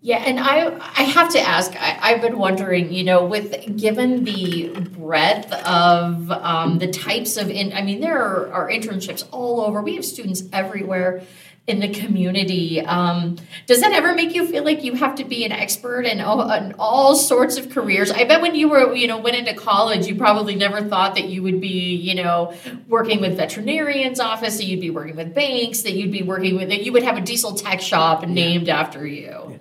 Yeah, 0.06 0.18
and 0.18 0.38
I 0.38 0.78
I 0.82 1.04
have 1.04 1.30
to 1.30 1.40
ask. 1.40 1.72
I, 1.78 2.10
have 2.10 2.20
been 2.20 2.38
wondering, 2.38 2.92
you 2.92 3.06
know, 3.06 3.24
with 3.24 3.78
given 3.78 4.26
the 4.26 4.68
breadth 4.68 5.54
of 5.66 6.30
um, 6.30 6.80
the 6.80 6.92
types 6.92 7.38
of 7.38 7.50
in, 7.50 7.72
I 7.72 7.84
mean, 7.84 8.02
there 8.02 8.22
are, 8.22 8.52
are 8.52 8.70
internships 8.70 9.26
all 9.32 9.62
over. 9.62 9.82
We 9.82 9.96
have 9.96 10.04
students 10.04 10.44
everywhere 10.52 11.24
in 11.68 11.80
the 11.80 11.88
community. 11.88 12.82
Um, 12.82 13.38
does 13.66 13.80
that 13.80 13.94
ever 13.94 14.14
make 14.14 14.36
you 14.36 14.46
feel 14.46 14.66
like 14.66 14.84
you 14.84 14.96
have 14.96 15.16
to 15.16 15.24
be 15.24 15.46
an 15.46 15.54
expert 15.54 16.02
in 16.02 16.20
all, 16.20 16.52
in 16.52 16.76
all, 16.78 17.16
sorts 17.16 17.56
of 17.58 17.70
careers? 17.70 18.12
I 18.12 18.26
bet 18.26 18.42
when 18.42 18.56
you 18.56 18.68
were, 18.68 18.94
you 18.94 19.08
know, 19.08 19.20
went 19.20 19.38
into 19.38 19.54
college, 19.54 20.06
you 20.06 20.16
probably 20.16 20.56
never 20.56 20.82
thought 20.82 21.16
that 21.16 21.30
you 21.30 21.42
would 21.44 21.62
be, 21.62 21.96
you 21.96 22.16
know, 22.16 22.54
working 22.90 23.22
with 23.22 23.38
veterinarian's 23.38 24.20
office, 24.20 24.58
that 24.58 24.66
you'd 24.66 24.82
be 24.82 24.90
working 24.90 25.16
with 25.16 25.34
banks, 25.34 25.84
that 25.84 25.94
you'd 25.94 26.12
be 26.12 26.24
working 26.24 26.58
with, 26.58 26.68
that 26.68 26.84
you 26.84 26.92
would 26.92 27.04
have 27.04 27.16
a 27.16 27.22
diesel 27.22 27.56
tech 27.56 27.80
shop 27.80 28.28
named 28.28 28.68
after 28.68 29.08
you. 29.08 29.53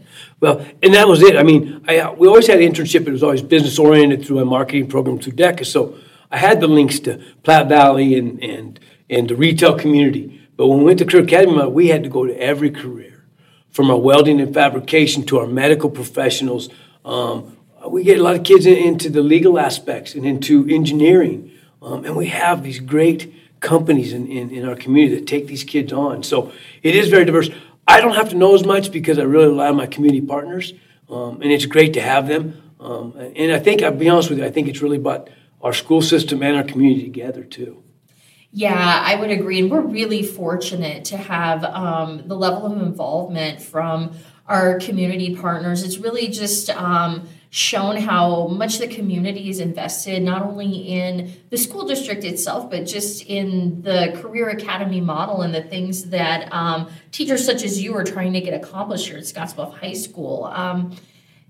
Well, 0.42 0.66
and 0.82 0.92
that 0.94 1.06
was 1.06 1.22
it. 1.22 1.36
I 1.36 1.44
mean, 1.44 1.84
I, 1.86 2.10
we 2.10 2.26
always 2.26 2.48
had 2.48 2.60
an 2.60 2.68
internship. 2.68 3.06
It 3.06 3.12
was 3.12 3.22
always 3.22 3.42
business 3.42 3.78
oriented 3.78 4.24
through 4.24 4.40
a 4.40 4.44
marketing 4.44 4.88
program 4.88 5.20
through 5.20 5.34
DECA. 5.34 5.64
So 5.64 5.96
I 6.32 6.36
had 6.36 6.60
the 6.60 6.66
links 6.66 6.98
to 7.00 7.22
Platte 7.44 7.68
Valley 7.68 8.18
and, 8.18 8.42
and, 8.42 8.80
and 9.08 9.28
the 9.28 9.36
retail 9.36 9.78
community. 9.78 10.40
But 10.56 10.66
when 10.66 10.80
we 10.80 10.84
went 10.84 10.98
to 10.98 11.04
Career 11.04 11.22
Academy, 11.22 11.64
we 11.68 11.88
had 11.88 12.02
to 12.02 12.08
go 12.08 12.26
to 12.26 12.36
every 12.36 12.72
career, 12.72 13.24
from 13.70 13.88
our 13.88 13.96
welding 13.96 14.40
and 14.40 14.52
fabrication 14.52 15.24
to 15.26 15.38
our 15.38 15.46
medical 15.46 15.88
professionals. 15.88 16.68
Um, 17.04 17.56
we 17.88 18.02
get 18.02 18.18
a 18.18 18.22
lot 18.24 18.34
of 18.34 18.42
kids 18.42 18.66
in, 18.66 18.76
into 18.76 19.10
the 19.10 19.22
legal 19.22 19.60
aspects 19.60 20.16
and 20.16 20.26
into 20.26 20.66
engineering. 20.68 21.52
Um, 21.80 22.04
and 22.04 22.16
we 22.16 22.26
have 22.26 22.64
these 22.64 22.80
great 22.80 23.32
companies 23.60 24.12
in, 24.12 24.26
in, 24.26 24.50
in, 24.50 24.68
our 24.68 24.74
community 24.74 25.14
that 25.14 25.26
take 25.28 25.46
these 25.46 25.62
kids 25.62 25.92
on. 25.92 26.24
So 26.24 26.50
it 26.82 26.96
is 26.96 27.08
very 27.08 27.24
diverse. 27.24 27.48
I 27.92 28.00
don't 28.00 28.14
have 28.14 28.30
to 28.30 28.36
know 28.36 28.54
as 28.54 28.64
much 28.64 28.90
because 28.90 29.18
I 29.18 29.24
really 29.24 29.48
rely 29.48 29.68
on 29.68 29.76
my 29.76 29.86
community 29.86 30.24
partners, 30.24 30.72
um, 31.10 31.42
and 31.42 31.52
it's 31.52 31.66
great 31.66 31.92
to 31.92 32.00
have 32.00 32.26
them. 32.26 32.72
Um, 32.80 33.14
and 33.36 33.52
I 33.52 33.58
think, 33.58 33.82
I'll 33.82 33.92
be 33.92 34.08
honest 34.08 34.30
with 34.30 34.38
you, 34.38 34.46
I 34.46 34.50
think 34.50 34.66
it's 34.66 34.80
really 34.80 34.96
about 34.96 35.28
our 35.60 35.74
school 35.74 36.00
system 36.00 36.42
and 36.42 36.56
our 36.56 36.62
community 36.62 37.02
together 37.02 37.44
too. 37.44 37.82
Yeah, 38.50 39.02
I 39.04 39.16
would 39.16 39.30
agree. 39.30 39.60
And 39.60 39.70
we're 39.70 39.82
really 39.82 40.22
fortunate 40.22 41.04
to 41.06 41.18
have 41.18 41.64
um, 41.64 42.26
the 42.26 42.34
level 42.34 42.64
of 42.64 42.80
involvement 42.80 43.60
from 43.60 44.12
our 44.46 44.78
community 44.78 45.36
partners. 45.36 45.82
It's 45.82 45.98
really 45.98 46.28
just 46.28 46.70
um, 46.70 47.28
shown 47.54 47.98
how 47.98 48.46
much 48.46 48.78
the 48.78 48.88
community 48.88 49.50
is 49.50 49.60
invested, 49.60 50.22
not 50.22 50.40
only 50.40 50.88
in 50.88 51.30
the 51.50 51.58
school 51.58 51.86
district 51.86 52.24
itself, 52.24 52.70
but 52.70 52.86
just 52.86 53.26
in 53.26 53.82
the 53.82 54.18
career 54.22 54.48
academy 54.48 55.02
model 55.02 55.42
and 55.42 55.54
the 55.54 55.62
things 55.62 56.06
that 56.06 56.50
um, 56.50 56.88
teachers 57.10 57.44
such 57.44 57.62
as 57.62 57.82
you 57.82 57.94
are 57.94 58.04
trying 58.04 58.32
to 58.32 58.40
get 58.40 58.54
accomplished 58.54 59.06
here 59.06 59.18
at 59.18 59.24
Scottsbluff 59.24 59.74
High 59.74 59.92
School. 59.92 60.44
Um, 60.44 60.96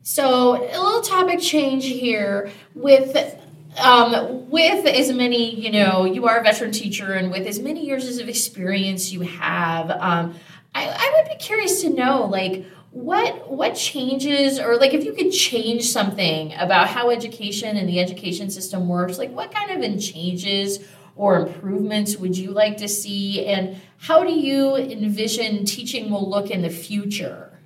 so, 0.03 0.57
a 0.57 0.77
little 0.77 1.03
topic 1.03 1.39
change 1.39 1.85
here 1.85 2.51
with 2.75 3.39
um, 3.79 4.51
with 4.51 4.85
as 4.85 5.13
many, 5.13 5.55
you 5.55 5.71
know, 5.71 6.05
you 6.05 6.27
are 6.27 6.39
a 6.39 6.43
veteran 6.43 6.73
teacher, 6.73 7.13
and 7.13 7.31
with 7.31 7.47
as 7.47 7.61
many 7.61 7.87
years 7.87 8.19
of 8.19 8.29
experience 8.29 9.13
you 9.13 9.21
have, 9.21 9.89
um, 9.89 10.35
I, 10.75 10.89
I 10.89 11.13
would 11.15 11.31
be 11.31 11.43
curious 11.43 11.81
to 11.83 11.91
know, 11.91 12.27
like, 12.27 12.67
what 12.93 13.51
what 13.51 13.75
changes, 13.75 14.61
or 14.61 14.77
like, 14.77 14.93
if 14.93 15.05
you 15.05 15.13
could 15.15 15.33
change 15.33 15.89
something 15.89 16.53
about 16.55 16.89
how 16.89 17.11
education 17.11 17.77
and 17.77 17.89
the 17.89 17.99
education 17.99 18.51
system 18.51 18.89
works, 18.89 19.19
like, 19.19 19.31
what 19.31 19.53
kind 19.53 19.71
of 19.83 20.01
changes 20.01 20.79
or 21.17 21.37
improvements 21.37 22.17
would 22.17 22.37
you 22.37 22.51
like 22.51 22.77
to 22.79 22.89
see, 22.89 23.47
and 23.47 23.81
how 23.99 24.23
do 24.25 24.33
you 24.33 24.77
envision 24.77 25.65
teaching 25.65 26.11
will 26.11 26.29
look 26.29 26.51
in 26.51 26.63
the 26.63 26.71
future? 26.71 27.59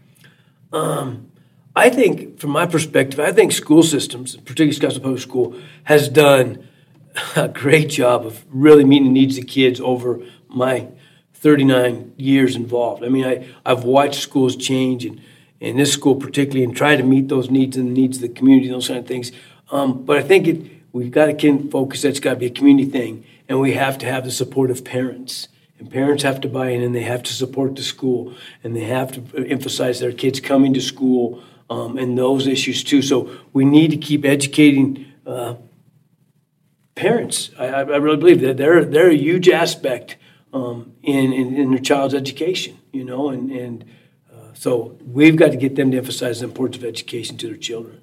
Um, 0.72 1.30
I 1.74 1.90
think, 1.90 2.38
from 2.38 2.50
my 2.50 2.66
perspective, 2.66 3.20
I 3.20 3.32
think 3.32 3.52
school 3.52 3.82
systems, 3.82 4.36
particularly 4.36 4.74
Scottsbluff 4.74 5.02
Public 5.02 5.20
School, 5.20 5.56
has 5.84 6.08
done 6.08 6.66
a 7.36 7.48
great 7.48 7.88
job 7.88 8.26
of 8.26 8.44
really 8.48 8.84
meeting 8.84 9.08
the 9.08 9.12
needs 9.12 9.38
of 9.38 9.46
kids 9.46 9.80
over 9.80 10.20
my 10.48 10.88
39 11.46 12.14
years 12.16 12.56
involved. 12.56 13.04
I 13.04 13.08
mean, 13.08 13.24
I, 13.24 13.46
I've 13.64 13.84
watched 13.84 14.20
schools 14.20 14.56
change, 14.56 15.04
and 15.04 15.20
in 15.60 15.76
this 15.76 15.92
school 15.92 16.16
particularly, 16.16 16.64
and 16.64 16.76
try 16.76 16.96
to 16.96 17.04
meet 17.04 17.28
those 17.28 17.52
needs 17.52 17.76
and 17.76 17.86
the 17.86 17.92
needs 17.92 18.16
of 18.16 18.22
the 18.22 18.28
community, 18.30 18.66
and 18.66 18.74
those 18.74 18.88
kind 18.88 18.98
of 18.98 19.06
things. 19.06 19.30
Um, 19.70 20.04
but 20.04 20.16
I 20.16 20.22
think 20.22 20.48
it, 20.48 20.66
we've 20.90 21.12
got 21.12 21.26
to 21.26 21.68
focus 21.68 22.02
that's 22.02 22.18
got 22.18 22.30
to 22.30 22.36
be 22.36 22.46
a 22.46 22.50
community 22.50 22.90
thing, 22.90 23.24
and 23.48 23.60
we 23.60 23.74
have 23.74 23.96
to 23.98 24.06
have 24.06 24.24
the 24.24 24.32
support 24.32 24.72
of 24.72 24.84
parents. 24.84 25.46
And 25.78 25.88
parents 25.88 26.24
have 26.24 26.40
to 26.40 26.48
buy 26.48 26.70
in, 26.70 26.82
and 26.82 26.92
they 26.92 27.04
have 27.04 27.22
to 27.22 27.32
support 27.32 27.76
the 27.76 27.84
school, 27.84 28.34
and 28.64 28.74
they 28.74 28.86
have 28.86 29.12
to 29.12 29.46
emphasize 29.46 30.00
their 30.00 30.10
kids 30.10 30.40
coming 30.40 30.74
to 30.74 30.80
school 30.80 31.44
um, 31.70 31.96
and 31.96 32.18
those 32.18 32.48
issues 32.48 32.82
too. 32.82 33.02
So 33.02 33.30
we 33.52 33.64
need 33.64 33.92
to 33.92 33.96
keep 33.96 34.24
educating 34.24 35.06
uh, 35.24 35.54
parents. 36.96 37.50
I, 37.56 37.66
I, 37.66 37.98
really 37.98 38.16
believe 38.16 38.40
that 38.40 38.56
they're 38.56 38.84
they're 38.84 39.10
a 39.10 39.16
huge 39.16 39.48
aspect 39.48 40.16
um, 40.56 40.92
in, 41.02 41.32
in, 41.32 41.56
in 41.56 41.70
their 41.70 41.80
child's 41.80 42.14
education. 42.14 42.78
You 42.92 43.04
know, 43.04 43.28
and 43.28 43.50
and 43.50 43.84
uh, 44.32 44.54
so 44.54 44.98
we've 45.04 45.36
got 45.36 45.50
to 45.50 45.56
get 45.56 45.76
them 45.76 45.90
to 45.90 45.98
emphasize 45.98 46.40
the 46.40 46.46
importance 46.46 46.78
of 46.78 46.84
education 46.84 47.36
to 47.38 47.46
their 47.48 47.56
children. 47.56 48.00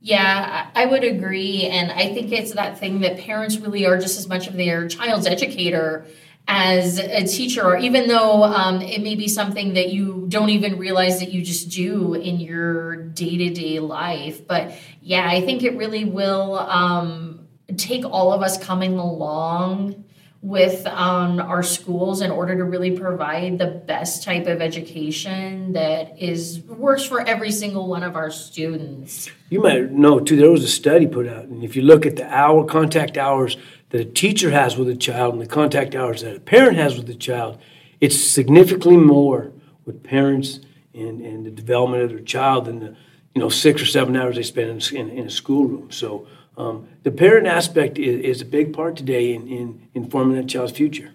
Yeah, 0.00 0.70
I 0.74 0.86
would 0.86 1.02
agree. 1.02 1.64
And 1.64 1.90
I 1.90 2.14
think 2.14 2.30
it's 2.30 2.52
that 2.52 2.78
thing 2.78 3.00
that 3.00 3.18
parents 3.18 3.56
really 3.56 3.86
are 3.86 3.98
just 3.98 4.18
as 4.18 4.28
much 4.28 4.46
of 4.46 4.54
their 4.54 4.86
child's 4.86 5.26
educator 5.26 6.06
as 6.46 7.00
a 7.00 7.26
teacher, 7.26 7.64
or 7.64 7.76
even 7.76 8.06
though 8.06 8.44
um, 8.44 8.80
it 8.80 9.02
may 9.02 9.16
be 9.16 9.26
something 9.26 9.74
that 9.74 9.92
you 9.92 10.26
don't 10.28 10.50
even 10.50 10.78
realize 10.78 11.18
that 11.18 11.32
you 11.32 11.42
just 11.42 11.70
do 11.70 12.14
in 12.14 12.38
your 12.38 12.94
day 12.94 13.36
to 13.36 13.50
day 13.50 13.80
life. 13.80 14.46
But 14.46 14.74
yeah, 15.00 15.28
I 15.28 15.40
think 15.40 15.64
it 15.64 15.76
really 15.76 16.04
will 16.04 16.56
um, 16.56 17.48
take 17.76 18.04
all 18.04 18.32
of 18.32 18.42
us 18.42 18.58
coming 18.58 18.96
along 18.96 20.04
with 20.42 20.86
um, 20.86 21.40
our 21.40 21.62
schools 21.62 22.20
in 22.20 22.30
order 22.30 22.56
to 22.56 22.64
really 22.64 22.96
provide 22.96 23.58
the 23.58 23.66
best 23.66 24.22
type 24.22 24.46
of 24.46 24.60
education 24.60 25.72
that 25.72 26.18
is 26.22 26.60
works 26.60 27.04
for 27.04 27.20
every 27.26 27.50
single 27.50 27.88
one 27.88 28.02
of 28.02 28.16
our 28.16 28.30
students. 28.30 29.28
You 29.50 29.60
might 29.60 29.90
know 29.90 30.20
too. 30.20 30.36
There 30.36 30.50
was 30.50 30.62
a 30.62 30.68
study 30.68 31.06
put 31.06 31.26
out, 31.26 31.44
and 31.44 31.64
if 31.64 31.74
you 31.74 31.82
look 31.82 32.06
at 32.06 32.16
the 32.16 32.32
hour 32.32 32.64
contact 32.64 33.16
hours 33.16 33.56
that 33.90 34.00
a 34.00 34.04
teacher 34.04 34.50
has 34.50 34.76
with 34.76 34.88
a 34.88 34.96
child 34.96 35.34
and 35.34 35.42
the 35.42 35.46
contact 35.46 35.94
hours 35.94 36.22
that 36.22 36.36
a 36.36 36.40
parent 36.40 36.76
has 36.76 36.96
with 36.96 37.06
the 37.06 37.14
child, 37.14 37.58
it's 38.00 38.20
significantly 38.20 38.96
more 38.96 39.52
with 39.84 40.02
parents 40.02 40.60
and, 40.94 41.20
and 41.20 41.46
the 41.46 41.50
development 41.50 42.02
of 42.02 42.10
their 42.10 42.20
child 42.20 42.66
than 42.66 42.80
the 42.80 42.96
you 43.34 43.40
know 43.40 43.48
six 43.48 43.82
or 43.82 43.86
seven 43.86 44.16
hours 44.16 44.36
they 44.36 44.42
spend 44.42 44.70
in, 44.70 44.96
in, 44.96 45.18
in 45.18 45.26
a 45.26 45.30
schoolroom. 45.30 45.90
So 45.90 46.26
um, 46.56 46.88
the 47.02 47.10
parent 47.10 47.46
aspect 47.46 47.98
is, 47.98 48.24
is, 48.24 48.40
a 48.40 48.44
big 48.44 48.72
part 48.72 48.96
today 48.96 49.34
in, 49.34 49.46
in, 49.46 49.88
in 49.94 50.10
forming 50.10 50.38
a 50.38 50.44
child's 50.44 50.72
future. 50.72 51.12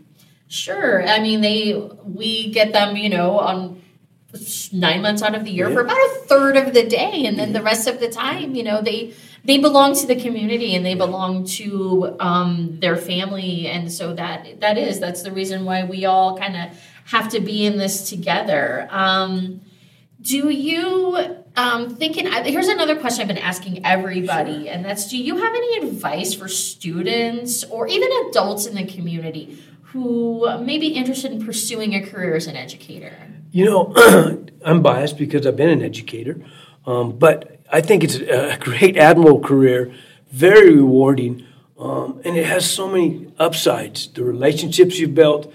Sure. 0.47 1.07
I 1.07 1.19
mean, 1.19 1.41
they 1.41 1.73
we 2.03 2.51
get 2.51 2.73
them, 2.73 2.95
you 2.95 3.09
know, 3.09 3.39
on 3.39 3.81
nine 4.71 5.01
months 5.01 5.21
out 5.21 5.33
of 5.33 5.43
the 5.43 5.51
year 5.51 5.69
yeah. 5.69 5.73
for 5.73 5.81
about 5.81 5.97
a 5.97 6.09
third 6.27 6.57
of 6.57 6.73
the 6.73 6.85
day, 6.85 7.25
and 7.25 7.39
then 7.39 7.53
the 7.53 7.61
rest 7.61 7.87
of 7.87 7.99
the 7.99 8.09
time, 8.09 8.53
you 8.55 8.63
know, 8.63 8.81
they 8.81 9.13
they 9.43 9.57
belong 9.57 9.95
to 9.95 10.05
the 10.05 10.15
community 10.15 10.75
and 10.75 10.85
they 10.85 10.93
belong 10.95 11.45
to 11.45 12.15
um, 12.19 12.77
their 12.79 12.95
family 12.95 13.67
and 13.67 13.91
so 13.91 14.13
that 14.13 14.59
that 14.59 14.77
is 14.77 14.99
that's 14.99 15.23
the 15.23 15.31
reason 15.31 15.65
why 15.65 15.83
we 15.83 16.05
all 16.05 16.37
kind 16.37 16.55
of 16.55 16.79
have 17.05 17.29
to 17.29 17.39
be 17.39 17.65
in 17.65 17.77
this 17.77 18.09
together 18.09 18.87
um, 18.91 19.61
do 20.21 20.49
you 20.49 21.40
um, 21.55 21.89
thinking 21.89 22.31
here's 22.45 22.67
another 22.67 22.95
question 22.95 23.21
i've 23.21 23.27
been 23.27 23.37
asking 23.37 23.85
everybody 23.85 24.69
and 24.69 24.85
that's 24.85 25.09
do 25.09 25.17
you 25.17 25.37
have 25.37 25.53
any 25.53 25.87
advice 25.87 26.33
for 26.33 26.47
students 26.47 27.63
or 27.65 27.87
even 27.87 28.09
adults 28.27 28.65
in 28.65 28.75
the 28.75 28.85
community 28.85 29.61
who 29.83 30.47
may 30.59 30.77
be 30.77 30.87
interested 30.89 31.31
in 31.31 31.45
pursuing 31.45 31.93
a 31.93 32.01
career 32.01 32.35
as 32.35 32.47
an 32.47 32.55
educator 32.55 33.15
you 33.51 33.65
know 33.65 33.93
i'm 34.65 34.81
biased 34.81 35.17
because 35.17 35.45
i've 35.45 35.57
been 35.57 35.69
an 35.69 35.81
educator 35.81 36.41
um, 36.85 37.17
but 37.17 37.61
I 37.71 37.81
think 37.81 38.03
it's 38.03 38.15
a 38.15 38.57
great 38.59 38.97
admiral 38.97 39.39
career, 39.39 39.93
very 40.29 40.75
rewarding, 40.75 41.45
um, 41.79 42.21
and 42.25 42.37
it 42.37 42.45
has 42.45 42.69
so 42.69 42.87
many 42.87 43.31
upsides. 43.39 44.07
The 44.07 44.23
relationships 44.23 44.99
you've 44.99 45.15
built. 45.15 45.51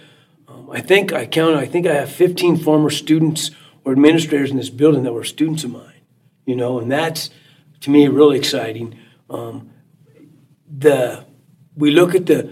Um, 0.49 0.71
I 0.71 0.81
think 0.81 1.13
I 1.13 1.27
count. 1.27 1.57
I 1.57 1.67
think 1.67 1.87
I 1.87 1.95
have 1.95 2.11
15 2.11 2.57
former 2.57 2.91
students 2.91 3.51
or 3.87 3.93
administrators 3.93 4.51
in 4.51 4.57
this 4.57 4.69
building 4.69 5.05
that 5.05 5.13
were 5.13 5.25
students 5.25 5.63
of 5.63 5.71
mine. 5.71 6.03
You 6.45 6.57
know, 6.57 6.81
and 6.81 6.91
that's 6.91 7.31
to 7.81 7.91
me 7.91 8.09
really 8.09 8.37
exciting. 8.37 8.99
Um, 9.31 9.71
the 10.69 11.25
we 11.77 11.93
look 11.93 12.15
at 12.15 12.27
the 12.27 12.51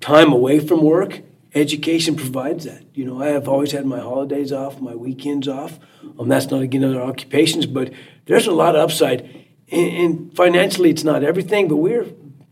time 0.00 0.32
away 0.32 0.58
from 0.58 0.82
work. 0.82 1.20
Education 1.54 2.14
provides 2.14 2.64
that. 2.64 2.84
You 2.94 3.04
know, 3.04 3.22
I 3.22 3.28
have 3.28 3.48
always 3.48 3.72
had 3.72 3.84
my 3.86 3.98
holidays 3.98 4.52
off, 4.52 4.80
my 4.80 4.94
weekends 4.94 5.48
off. 5.48 5.78
Um, 6.18 6.28
that's 6.28 6.50
not 6.50 6.62
again 6.62 6.84
other 6.84 7.00
occupations, 7.00 7.66
but 7.66 7.92
there's 8.26 8.46
a 8.46 8.52
lot 8.52 8.76
of 8.76 8.82
upside. 8.82 9.22
And, 9.70 9.96
and, 9.96 10.36
financially, 10.36 10.90
it's 10.90 11.04
not 11.04 11.24
everything, 11.24 11.68
but 11.68 11.76
we're 11.76 12.06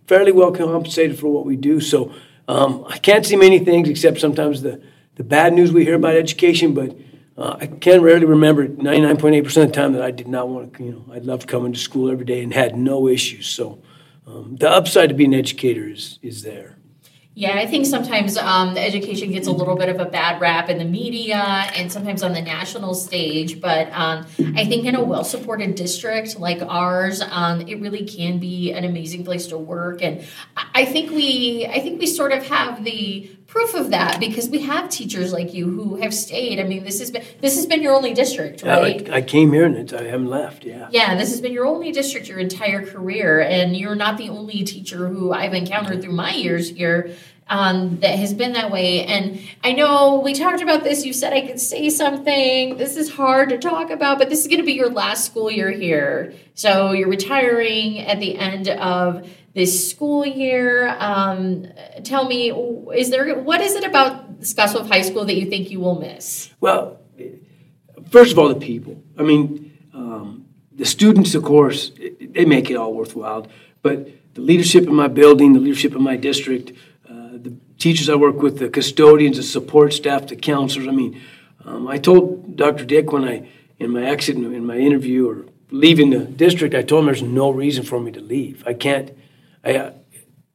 fairly 0.06 0.32
well 0.32 0.52
compensated 0.52 1.18
for 1.18 1.28
what 1.28 1.46
we 1.46 1.56
do. 1.56 1.80
So 1.80 2.12
um, 2.48 2.84
I 2.88 2.98
can't 2.98 3.24
see 3.24 3.36
many 3.36 3.58
things 3.58 3.88
except 3.88 4.18
sometimes 4.18 4.62
the, 4.62 4.82
the 5.16 5.24
bad 5.24 5.52
news 5.52 5.72
we 5.72 5.84
hear 5.84 5.94
about 5.94 6.16
education, 6.16 6.74
but 6.74 6.96
uh, 7.38 7.56
I 7.60 7.66
can 7.66 8.00
rarely 8.02 8.24
remember 8.24 8.66
99.8% 8.66 9.44
of 9.44 9.68
the 9.68 9.72
time 9.72 9.92
that 9.92 10.02
I 10.02 10.10
did 10.10 10.26
not 10.26 10.48
want 10.48 10.74
to, 10.74 10.84
you 10.84 10.92
know, 10.92 11.04
I 11.12 11.18
loved 11.18 11.48
coming 11.48 11.72
to 11.72 11.78
school 11.78 12.10
every 12.10 12.24
day 12.24 12.42
and 12.42 12.52
had 12.52 12.76
no 12.76 13.08
issues. 13.08 13.46
So 13.46 13.82
um, 14.26 14.56
the 14.56 14.70
upside 14.70 15.10
to 15.10 15.14
being 15.14 15.34
an 15.34 15.38
educator 15.38 15.86
is, 15.86 16.18
is 16.22 16.42
there. 16.42 16.76
Yeah, 17.38 17.58
I 17.58 17.66
think 17.66 17.84
sometimes 17.84 18.38
um, 18.38 18.78
education 18.78 19.30
gets 19.30 19.46
a 19.46 19.52
little 19.52 19.76
bit 19.76 19.90
of 19.90 20.00
a 20.00 20.06
bad 20.06 20.40
rap 20.40 20.70
in 20.70 20.78
the 20.78 20.86
media 20.86 21.36
and 21.36 21.92
sometimes 21.92 22.22
on 22.22 22.32
the 22.32 22.40
national 22.40 22.94
stage. 22.94 23.60
But 23.60 23.92
um, 23.92 24.24
I 24.56 24.64
think 24.64 24.86
in 24.86 24.94
a 24.94 25.04
well 25.04 25.22
supported 25.22 25.74
district 25.74 26.40
like 26.40 26.62
ours, 26.62 27.20
um, 27.20 27.60
it 27.68 27.78
really 27.78 28.06
can 28.06 28.38
be 28.38 28.72
an 28.72 28.84
amazing 28.84 29.22
place 29.26 29.48
to 29.48 29.58
work. 29.58 30.02
And 30.02 30.26
I 30.74 30.86
think 30.86 31.10
we, 31.10 31.66
I 31.66 31.80
think 31.80 32.00
we 32.00 32.06
sort 32.06 32.32
of 32.32 32.46
have 32.46 32.84
the 32.84 33.35
proof 33.46 33.74
of 33.74 33.90
that 33.90 34.18
because 34.20 34.48
we 34.48 34.62
have 34.62 34.88
teachers 34.90 35.32
like 35.32 35.54
you 35.54 35.70
who 35.70 35.96
have 35.96 36.12
stayed. 36.12 36.58
I 36.58 36.64
mean, 36.64 36.84
this 36.84 36.98
has 36.98 37.10
been 37.10 37.24
this 37.40 37.56
has 37.56 37.66
been 37.66 37.82
your 37.82 37.94
only 37.94 38.14
district, 38.14 38.62
right? 38.62 39.08
I, 39.08 39.16
I 39.16 39.22
came 39.22 39.52
here 39.52 39.64
and 39.64 39.92
I 39.92 40.04
haven't 40.04 40.28
left. 40.28 40.64
Yeah. 40.64 40.88
Yeah, 40.90 41.14
this 41.14 41.30
has 41.30 41.40
been 41.40 41.52
your 41.52 41.66
only 41.66 41.92
district 41.92 42.28
your 42.28 42.38
entire 42.38 42.84
career, 42.84 43.40
and 43.40 43.76
you're 43.76 43.94
not 43.94 44.18
the 44.18 44.28
only 44.28 44.64
teacher 44.64 45.08
who 45.08 45.32
I've 45.32 45.54
encountered 45.54 46.02
through 46.02 46.14
my 46.14 46.34
years 46.34 46.70
here 46.70 47.14
um, 47.48 48.00
that 48.00 48.18
has 48.18 48.34
been 48.34 48.54
that 48.54 48.70
way. 48.70 49.04
And 49.04 49.40
I 49.62 49.72
know 49.72 50.20
we 50.20 50.34
talked 50.34 50.62
about 50.62 50.82
this. 50.82 51.04
You 51.04 51.12
said 51.12 51.32
I 51.32 51.46
could 51.46 51.60
say 51.60 51.90
something. 51.90 52.76
This 52.76 52.96
is 52.96 53.10
hard 53.10 53.50
to 53.50 53.58
talk 53.58 53.90
about, 53.90 54.18
but 54.18 54.28
this 54.28 54.40
is 54.40 54.48
going 54.48 54.60
to 54.60 54.66
be 54.66 54.72
your 54.72 54.90
last 54.90 55.24
school 55.24 55.50
year 55.50 55.70
here. 55.70 56.34
So 56.54 56.92
you're 56.92 57.08
retiring 57.08 58.00
at 58.00 58.18
the 58.18 58.36
end 58.36 58.68
of 58.68 59.28
this 59.56 59.90
school 59.90 60.24
year. 60.26 60.94
Um, 60.98 61.66
tell 62.04 62.28
me, 62.28 62.52
is 62.94 63.08
there 63.10 63.38
what 63.40 63.62
is 63.62 63.74
it 63.74 63.84
about 63.84 64.40
Scottsbluff 64.40 64.88
High 64.88 65.00
School 65.00 65.24
that 65.24 65.34
you 65.34 65.46
think 65.46 65.70
you 65.70 65.80
will 65.80 65.98
miss? 65.98 66.50
Well, 66.60 67.00
first 68.10 68.32
of 68.32 68.38
all, 68.38 68.48
the 68.48 68.54
people. 68.54 69.02
I 69.18 69.22
mean, 69.22 69.72
um, 69.94 70.44
the 70.72 70.84
students, 70.84 71.34
of 71.34 71.42
course, 71.42 71.90
they 72.20 72.44
make 72.44 72.70
it 72.70 72.76
all 72.76 72.92
worthwhile. 72.92 73.46
But 73.80 74.10
the 74.34 74.42
leadership 74.42 74.84
in 74.84 74.94
my 74.94 75.08
building, 75.08 75.54
the 75.54 75.60
leadership 75.60 75.94
in 75.94 76.02
my 76.02 76.16
district, 76.16 76.72
uh, 77.08 77.38
the 77.46 77.56
teachers 77.78 78.10
I 78.10 78.14
work 78.14 78.42
with, 78.42 78.58
the 78.58 78.68
custodians, 78.68 79.38
the 79.38 79.42
support 79.42 79.94
staff, 79.94 80.26
the 80.26 80.36
counselors. 80.36 80.86
I 80.86 80.90
mean, 80.90 81.18
um, 81.64 81.88
I 81.88 81.96
told 81.96 82.56
Dr. 82.56 82.84
Dick 82.84 83.10
when 83.10 83.24
I, 83.24 83.48
in 83.78 83.90
my 83.90 84.04
exit, 84.04 84.36
in 84.36 84.66
my 84.66 84.76
interview 84.76 85.30
or 85.30 85.46
leaving 85.70 86.10
the 86.10 86.26
district, 86.26 86.74
I 86.74 86.82
told 86.82 87.00
him 87.00 87.06
there's 87.06 87.22
no 87.22 87.48
reason 87.48 87.84
for 87.84 87.98
me 87.98 88.12
to 88.12 88.20
leave. 88.20 88.62
I 88.66 88.74
can't 88.74 89.12
I, 89.66 89.92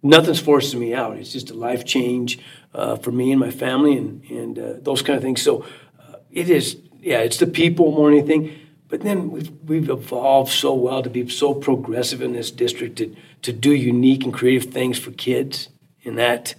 nothing's 0.01 0.39
forcing 0.39 0.79
me 0.79 0.93
out. 0.93 1.17
It's 1.17 1.33
just 1.33 1.51
a 1.51 1.53
life 1.53 1.85
change 1.85 2.39
uh, 2.73 2.95
for 2.95 3.11
me 3.11 3.31
and 3.31 3.39
my 3.39 3.51
family 3.51 3.97
and, 3.97 4.23
and 4.29 4.59
uh, 4.59 4.73
those 4.79 5.01
kind 5.01 5.17
of 5.17 5.23
things. 5.23 5.41
So 5.41 5.65
uh, 5.99 6.15
it 6.31 6.49
is, 6.49 6.77
yeah, 6.99 7.19
it's 7.19 7.37
the 7.37 7.47
people 7.47 7.91
more 7.91 8.09
than 8.09 8.19
anything. 8.19 8.57
But 8.87 9.01
then 9.01 9.31
we've, 9.31 9.51
we've 9.65 9.89
evolved 9.89 10.51
so 10.51 10.73
well 10.73 11.01
to 11.01 11.09
be 11.09 11.27
so 11.29 11.53
progressive 11.53 12.21
in 12.21 12.33
this 12.33 12.51
district 12.51 12.97
to, 12.97 13.15
to 13.41 13.53
do 13.53 13.71
unique 13.71 14.23
and 14.23 14.33
creative 14.33 14.71
things 14.71 14.99
for 14.99 15.11
kids. 15.11 15.69
And 16.03 16.17
that, 16.17 16.55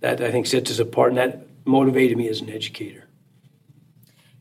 that 0.00 0.20
I 0.20 0.30
think 0.30 0.46
sets 0.46 0.70
us 0.70 0.78
apart 0.78 1.10
and 1.10 1.18
that 1.18 1.46
motivated 1.64 2.16
me 2.16 2.28
as 2.28 2.40
an 2.40 2.50
educator. 2.50 3.01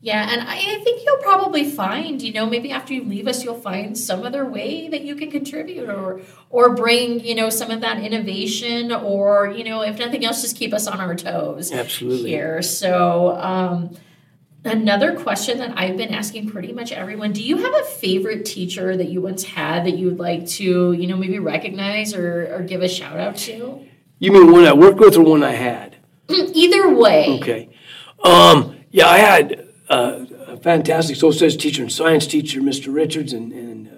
Yeah, 0.03 0.27
and 0.31 0.41
I 0.41 0.57
think 0.83 1.03
you'll 1.05 1.17
probably 1.17 1.69
find, 1.69 2.19
you 2.23 2.33
know, 2.33 2.47
maybe 2.47 2.71
after 2.71 2.91
you 2.91 3.03
leave 3.03 3.27
us, 3.27 3.43
you'll 3.43 3.61
find 3.61 3.95
some 3.95 4.23
other 4.23 4.43
way 4.43 4.87
that 4.87 5.01
you 5.01 5.15
can 5.15 5.29
contribute 5.29 5.87
or 5.89 6.21
or 6.49 6.73
bring, 6.73 7.19
you 7.19 7.35
know, 7.35 7.51
some 7.51 7.69
of 7.69 7.81
that 7.81 7.99
innovation 7.99 8.91
or, 8.91 9.47
you 9.49 9.63
know, 9.63 9.83
if 9.83 9.99
nothing 9.99 10.25
else, 10.25 10.41
just 10.41 10.57
keep 10.57 10.73
us 10.73 10.87
on 10.87 10.99
our 10.99 11.13
toes. 11.13 11.71
Absolutely. 11.71 12.31
Here. 12.31 12.61
So 12.63 13.37
um 13.37 13.95
Another 14.63 15.15
question 15.15 15.57
that 15.57 15.73
I've 15.75 15.97
been 15.97 16.13
asking 16.13 16.51
pretty 16.51 16.71
much 16.71 16.91
everyone 16.91 17.31
do 17.31 17.41
you 17.41 17.57
have 17.57 17.73
a 17.73 17.83
favorite 17.83 18.45
teacher 18.45 18.95
that 18.95 19.07
you 19.07 19.19
once 19.19 19.43
had 19.43 19.85
that 19.85 19.97
you 19.97 20.05
would 20.05 20.19
like 20.19 20.47
to, 20.49 20.93
you 20.93 21.07
know, 21.07 21.17
maybe 21.17 21.39
recognize 21.39 22.13
or, 22.13 22.55
or 22.55 22.61
give 22.61 22.83
a 22.83 22.87
shout 22.87 23.17
out 23.17 23.37
to? 23.37 23.83
You 24.19 24.31
mean 24.31 24.51
one 24.51 24.65
I 24.65 24.73
worked 24.73 24.99
with 24.99 25.15
or 25.15 25.23
one 25.23 25.41
I 25.41 25.53
had? 25.53 25.97
Either 26.29 26.93
way. 26.93 27.39
Okay. 27.41 27.69
Um, 28.23 28.77
yeah, 28.91 29.07
I 29.07 29.17
had 29.17 29.67
uh, 29.91 30.25
a 30.47 30.57
fantastic 30.57 31.17
social 31.17 31.33
studies 31.33 31.57
teacher 31.57 31.81
and 31.81 31.91
science 31.91 32.25
teacher, 32.25 32.61
Mr. 32.61 32.93
Richards, 32.93 33.33
and, 33.33 33.51
and 33.51 33.89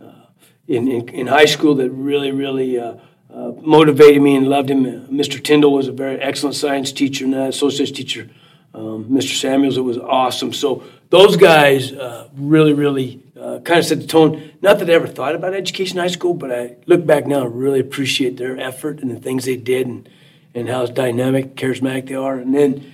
uh, 0.00 0.04
uh, 0.04 0.26
in, 0.66 0.88
in, 0.88 1.08
in 1.10 1.26
high 1.28 1.44
school 1.44 1.76
that 1.76 1.88
really, 1.90 2.32
really 2.32 2.78
uh, 2.78 2.94
uh, 3.32 3.52
motivated 3.60 4.20
me 4.20 4.34
and 4.34 4.48
loved 4.48 4.70
him. 4.70 4.84
Mr. 5.06 5.42
Tyndall 5.42 5.72
was 5.72 5.86
a 5.86 5.92
very 5.92 6.20
excellent 6.20 6.56
science 6.56 6.90
teacher 6.90 7.24
and 7.24 7.34
a 7.34 7.52
social 7.52 7.70
studies 7.70 7.92
teacher. 7.92 8.28
Um, 8.74 9.04
Mr. 9.04 9.38
Samuels, 9.38 9.76
it 9.76 9.82
was 9.82 9.98
awesome. 9.98 10.52
So 10.52 10.82
those 11.10 11.36
guys 11.36 11.92
uh, 11.92 12.28
really, 12.34 12.72
really 12.72 13.22
kind 13.36 13.78
of 13.78 13.84
set 13.84 14.00
the 14.00 14.06
tone. 14.08 14.50
Not 14.62 14.80
that 14.80 14.90
I 14.90 14.94
ever 14.94 15.06
thought 15.06 15.36
about 15.36 15.54
education 15.54 15.98
in 15.98 16.02
high 16.02 16.08
school, 16.08 16.34
but 16.34 16.52
I 16.52 16.76
look 16.86 17.06
back 17.06 17.26
now 17.28 17.46
and 17.46 17.56
really 17.56 17.78
appreciate 17.78 18.36
their 18.36 18.58
effort 18.58 19.00
and 19.00 19.10
the 19.12 19.20
things 19.20 19.44
they 19.44 19.56
did 19.56 19.86
and, 19.86 20.08
and 20.54 20.68
how 20.68 20.86
dynamic, 20.86 21.54
charismatic 21.54 22.08
they 22.08 22.14
are. 22.16 22.36
And 22.36 22.52
then 22.52 22.92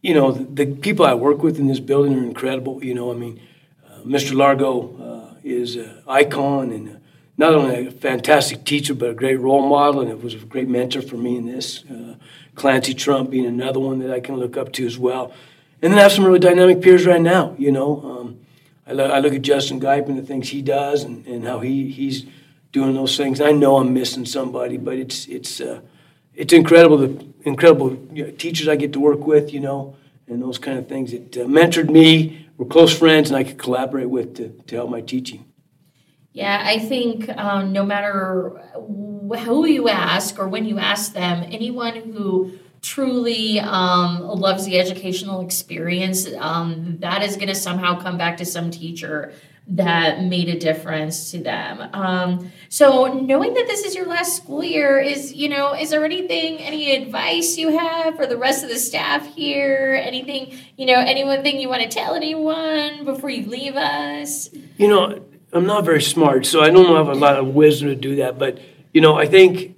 you 0.00 0.14
know, 0.14 0.32
the, 0.32 0.64
the, 0.64 0.76
people 0.76 1.04
I 1.04 1.14
work 1.14 1.42
with 1.42 1.58
in 1.58 1.66
this 1.66 1.80
building 1.80 2.14
are 2.18 2.24
incredible. 2.24 2.82
You 2.84 2.94
know, 2.94 3.10
I 3.10 3.14
mean, 3.14 3.40
uh, 3.86 4.00
Mr. 4.00 4.34
Largo 4.34 4.96
uh, 4.96 5.34
is 5.42 5.76
an 5.76 6.02
icon 6.06 6.72
and 6.72 7.00
not 7.36 7.54
only 7.54 7.86
a 7.86 7.90
fantastic 7.90 8.64
teacher, 8.64 8.94
but 8.94 9.10
a 9.10 9.14
great 9.14 9.38
role 9.38 9.68
model, 9.68 10.00
and 10.00 10.10
it 10.10 10.22
was 10.22 10.34
a 10.34 10.38
great 10.38 10.68
mentor 10.68 11.02
for 11.02 11.16
me 11.16 11.36
in 11.36 11.46
this. 11.46 11.84
Uh, 11.84 12.14
Clancy 12.56 12.94
Trump 12.94 13.30
being 13.30 13.46
another 13.46 13.78
one 13.78 14.00
that 14.00 14.10
I 14.10 14.18
can 14.18 14.36
look 14.36 14.56
up 14.56 14.72
to 14.74 14.86
as 14.86 14.98
well. 14.98 15.32
And 15.80 15.92
then 15.92 15.98
I 16.00 16.02
have 16.02 16.12
some 16.12 16.24
really 16.24 16.40
dynamic 16.40 16.82
peers 16.82 17.06
right 17.06 17.20
now. 17.20 17.54
You 17.56 17.70
know, 17.70 18.02
um, 18.02 18.40
I, 18.86 18.92
lo- 18.92 19.10
I, 19.10 19.20
look 19.20 19.32
at 19.32 19.42
Justin 19.42 19.80
Geip 19.80 20.08
and 20.08 20.18
the 20.18 20.22
things 20.22 20.48
he 20.48 20.60
does 20.60 21.04
and, 21.04 21.24
and 21.26 21.44
how 21.44 21.60
he, 21.60 21.90
he's 21.90 22.26
doing 22.72 22.94
those 22.94 23.16
things. 23.16 23.40
I 23.40 23.52
know 23.52 23.76
I'm 23.76 23.94
missing 23.94 24.26
somebody, 24.26 24.76
but 24.76 24.96
it's 24.96 25.26
it's 25.26 25.60
uh, 25.60 25.80
it's 26.38 26.52
incredible 26.52 26.98
the 26.98 27.26
incredible 27.42 27.94
you 28.12 28.26
know, 28.26 28.30
teachers 28.30 28.68
I 28.68 28.76
get 28.76 28.92
to 28.92 29.00
work 29.00 29.26
with, 29.26 29.52
you 29.52 29.58
know, 29.60 29.96
and 30.28 30.40
those 30.40 30.58
kind 30.58 30.78
of 30.78 30.88
things. 30.88 31.12
It 31.12 31.36
uh, 31.36 31.40
mentored 31.40 31.90
me. 31.90 32.48
We're 32.56 32.66
close 32.66 32.96
friends, 32.96 33.30
and 33.30 33.36
I 33.36 33.44
could 33.44 33.58
collaborate 33.58 34.08
with 34.08 34.36
to, 34.36 34.50
to 34.68 34.76
help 34.76 34.90
my 34.90 35.00
teaching. 35.00 35.44
Yeah, 36.32 36.62
I 36.64 36.78
think 36.78 37.28
um, 37.30 37.72
no 37.72 37.84
matter 37.84 38.50
who 38.74 39.66
you 39.66 39.88
ask 39.88 40.38
or 40.38 40.48
when 40.48 40.64
you 40.64 40.78
ask 40.78 41.12
them, 41.12 41.44
anyone 41.50 41.94
who 42.12 42.52
truly 42.82 43.58
um, 43.58 44.20
loves 44.20 44.64
the 44.64 44.78
educational 44.78 45.40
experience, 45.40 46.28
um, 46.38 46.98
that 47.00 47.24
is 47.24 47.34
going 47.34 47.48
to 47.48 47.54
somehow 47.54 48.00
come 48.00 48.16
back 48.16 48.36
to 48.36 48.44
some 48.44 48.70
teacher 48.70 49.32
that 49.70 50.22
made 50.22 50.48
a 50.48 50.58
difference 50.58 51.30
to 51.30 51.38
them. 51.38 51.88
Um, 51.92 52.50
so 52.70 53.06
knowing 53.06 53.52
that 53.52 53.66
this 53.66 53.84
is 53.84 53.94
your 53.94 54.06
last 54.06 54.36
school 54.36 54.64
year, 54.64 54.98
is 54.98 55.34
you 55.34 55.48
know, 55.48 55.74
is 55.74 55.90
there 55.90 56.04
anything, 56.04 56.58
any 56.58 56.96
advice 56.96 57.58
you 57.58 57.76
have 57.76 58.16
for 58.16 58.26
the 58.26 58.36
rest 58.36 58.64
of 58.64 58.70
the 58.70 58.78
staff 58.78 59.26
here? 59.34 60.00
Anything, 60.02 60.58
you 60.76 60.86
know, 60.86 60.98
anyone 60.98 61.42
thing 61.42 61.60
you 61.60 61.68
want 61.68 61.82
to 61.82 61.88
tell 61.88 62.14
anyone 62.14 63.04
before 63.04 63.28
you 63.28 63.46
leave 63.46 63.76
us? 63.76 64.48
You 64.78 64.88
know, 64.88 65.22
I'm 65.52 65.66
not 65.66 65.84
very 65.84 66.02
smart, 66.02 66.46
so 66.46 66.62
I 66.62 66.70
don't 66.70 66.96
have 66.96 67.08
a 67.08 67.18
lot 67.18 67.36
of 67.36 67.48
wisdom 67.48 67.88
to 67.88 67.94
do 67.94 68.16
that. 68.16 68.38
But 68.38 68.58
you 68.94 69.02
know, 69.02 69.16
I 69.16 69.26
think 69.26 69.76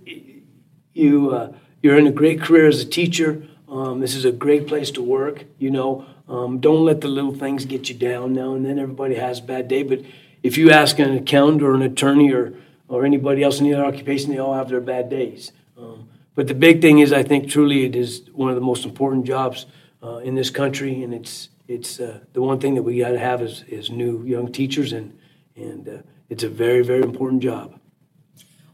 you 0.93 1.31
uh, 1.31 1.53
you're 1.83 1.99
in 1.99 2.07
a 2.07 2.13
great 2.13 2.41
career 2.41 2.69
as 2.69 2.81
a 2.81 2.87
teacher. 2.87 3.43
Um, 3.69 4.01
this 4.01 4.15
is 4.15 4.25
a 4.25 4.33
great 4.33 4.69
place 4.69 4.91
to 4.93 5.03
work. 5.03 5.45
You 5.59 5.71
know, 5.73 6.07
um, 6.31 6.61
don't 6.61 6.85
let 6.85 7.01
the 7.01 7.09
little 7.09 7.35
things 7.35 7.65
get 7.65 7.89
you 7.89 7.95
down 7.97 8.33
now 8.33 8.55
and 8.55 8.65
then. 8.65 8.79
Everybody 8.79 9.17
has 9.17 9.41
a 9.41 9.43
bad 9.43 9.67
day, 9.67 9.83
but 9.83 10.01
if 10.45 10.57
you 10.57 10.71
ask 10.71 10.99
an 11.01 11.13
accountant 11.17 11.61
or 11.61 11.75
an 11.75 11.83
attorney 11.83 12.33
or, 12.33 12.55
or 12.89 13.05
anybody 13.05 13.43
else 13.43 13.59
in 13.59 13.65
the 13.65 13.75
other 13.75 13.85
occupation, 13.85 14.31
they 14.31 14.39
all 14.39 14.55
have 14.55 14.69
their 14.69 14.81
bad 14.81 15.11
days. 15.11 15.51
Um, 15.77 16.09
but 16.37 16.47
the 16.47 16.55
big 16.55 16.81
thing 16.81 17.01
is, 17.01 17.13
I 17.13 17.25
think 17.25 17.51
truly 17.51 17.85
it 17.85 17.97
is 17.97 18.23
one 18.33 18.49
of 18.49 18.55
the 18.55 18.61
most 18.61 18.85
important 18.85 19.27
jobs 19.27 19.67
uh, 20.03 20.19
in 20.19 20.37
this 20.37 20.51
country, 20.51 21.03
and 21.03 21.13
it's 21.13 21.49
it's 21.67 22.01
uh, 22.01 22.21
the 22.33 22.43
one 22.43 22.61
thing 22.61 22.75
that 22.77 22.83
we 22.83 22.99
got 22.99 23.11
to 23.11 23.19
have 23.19 23.43
is, 23.43 23.65
is 23.69 23.91
new 23.91 24.25
young 24.25 24.53
teachers, 24.53 24.93
and 24.93 25.19
and 25.57 25.89
uh, 25.89 25.99
it's 26.29 26.45
a 26.45 26.49
very 26.49 26.83
very 26.83 27.03
important 27.03 27.43
job. 27.43 27.79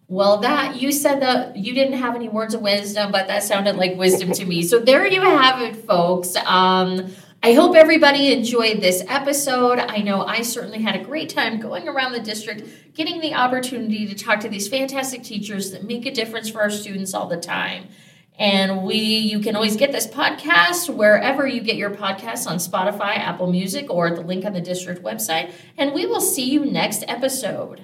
Well, 0.09 0.39
that 0.39 0.81
you 0.81 0.93
said 0.93 1.21
that 1.23 1.57
you 1.57 1.75
didn't 1.75 1.99
have 1.99 2.15
any 2.15 2.29
words 2.29 2.55
of 2.55 2.61
wisdom, 2.61 3.11
but 3.11 3.27
that 3.27 3.43
sounded 3.43 3.75
like 3.75 3.97
wisdom 3.97 4.31
to 4.33 4.45
me. 4.45 4.63
So 4.63 4.79
there 4.79 5.05
you 5.07 5.21
have 5.21 5.61
it, 5.63 5.75
folks. 5.75 6.37
Um, 6.37 7.11
I 7.47 7.53
hope 7.53 7.77
everybody 7.77 8.33
enjoyed 8.33 8.81
this 8.81 9.05
episode. 9.07 9.79
I 9.79 9.99
know 9.99 10.23
I 10.25 10.43
certainly 10.43 10.83
had 10.83 10.97
a 10.97 11.05
great 11.05 11.29
time 11.29 11.61
going 11.61 11.87
around 11.87 12.11
the 12.11 12.19
district, 12.19 12.93
getting 12.93 13.21
the 13.21 13.35
opportunity 13.35 14.05
to 14.05 14.17
talk 14.17 14.41
to 14.41 14.49
these 14.49 14.67
fantastic 14.67 15.23
teachers 15.23 15.71
that 15.71 15.85
make 15.85 16.07
a 16.07 16.11
difference 16.11 16.51
for 16.51 16.61
our 16.61 16.71
students 16.71 17.15
all 17.15 17.29
the 17.29 17.37
time. 17.37 17.87
And 18.37 18.83
we 18.83 18.97
you 18.97 19.39
can 19.39 19.55
always 19.55 19.77
get 19.77 19.93
this 19.93 20.09
podcast 20.09 20.93
wherever 20.93 21.47
you 21.47 21.61
get 21.61 21.77
your 21.77 21.91
podcasts 21.91 22.49
on 22.49 22.57
Spotify, 22.57 23.17
Apple 23.17 23.49
Music, 23.49 23.89
or 23.91 24.11
the 24.11 24.23
link 24.23 24.45
on 24.45 24.53
the 24.53 24.61
district 24.61 25.05
website. 25.05 25.53
And 25.79 25.93
we 25.95 26.05
will 26.05 26.21
see 26.21 26.51
you 26.51 26.65
next 26.65 27.05
episode. 27.07 27.81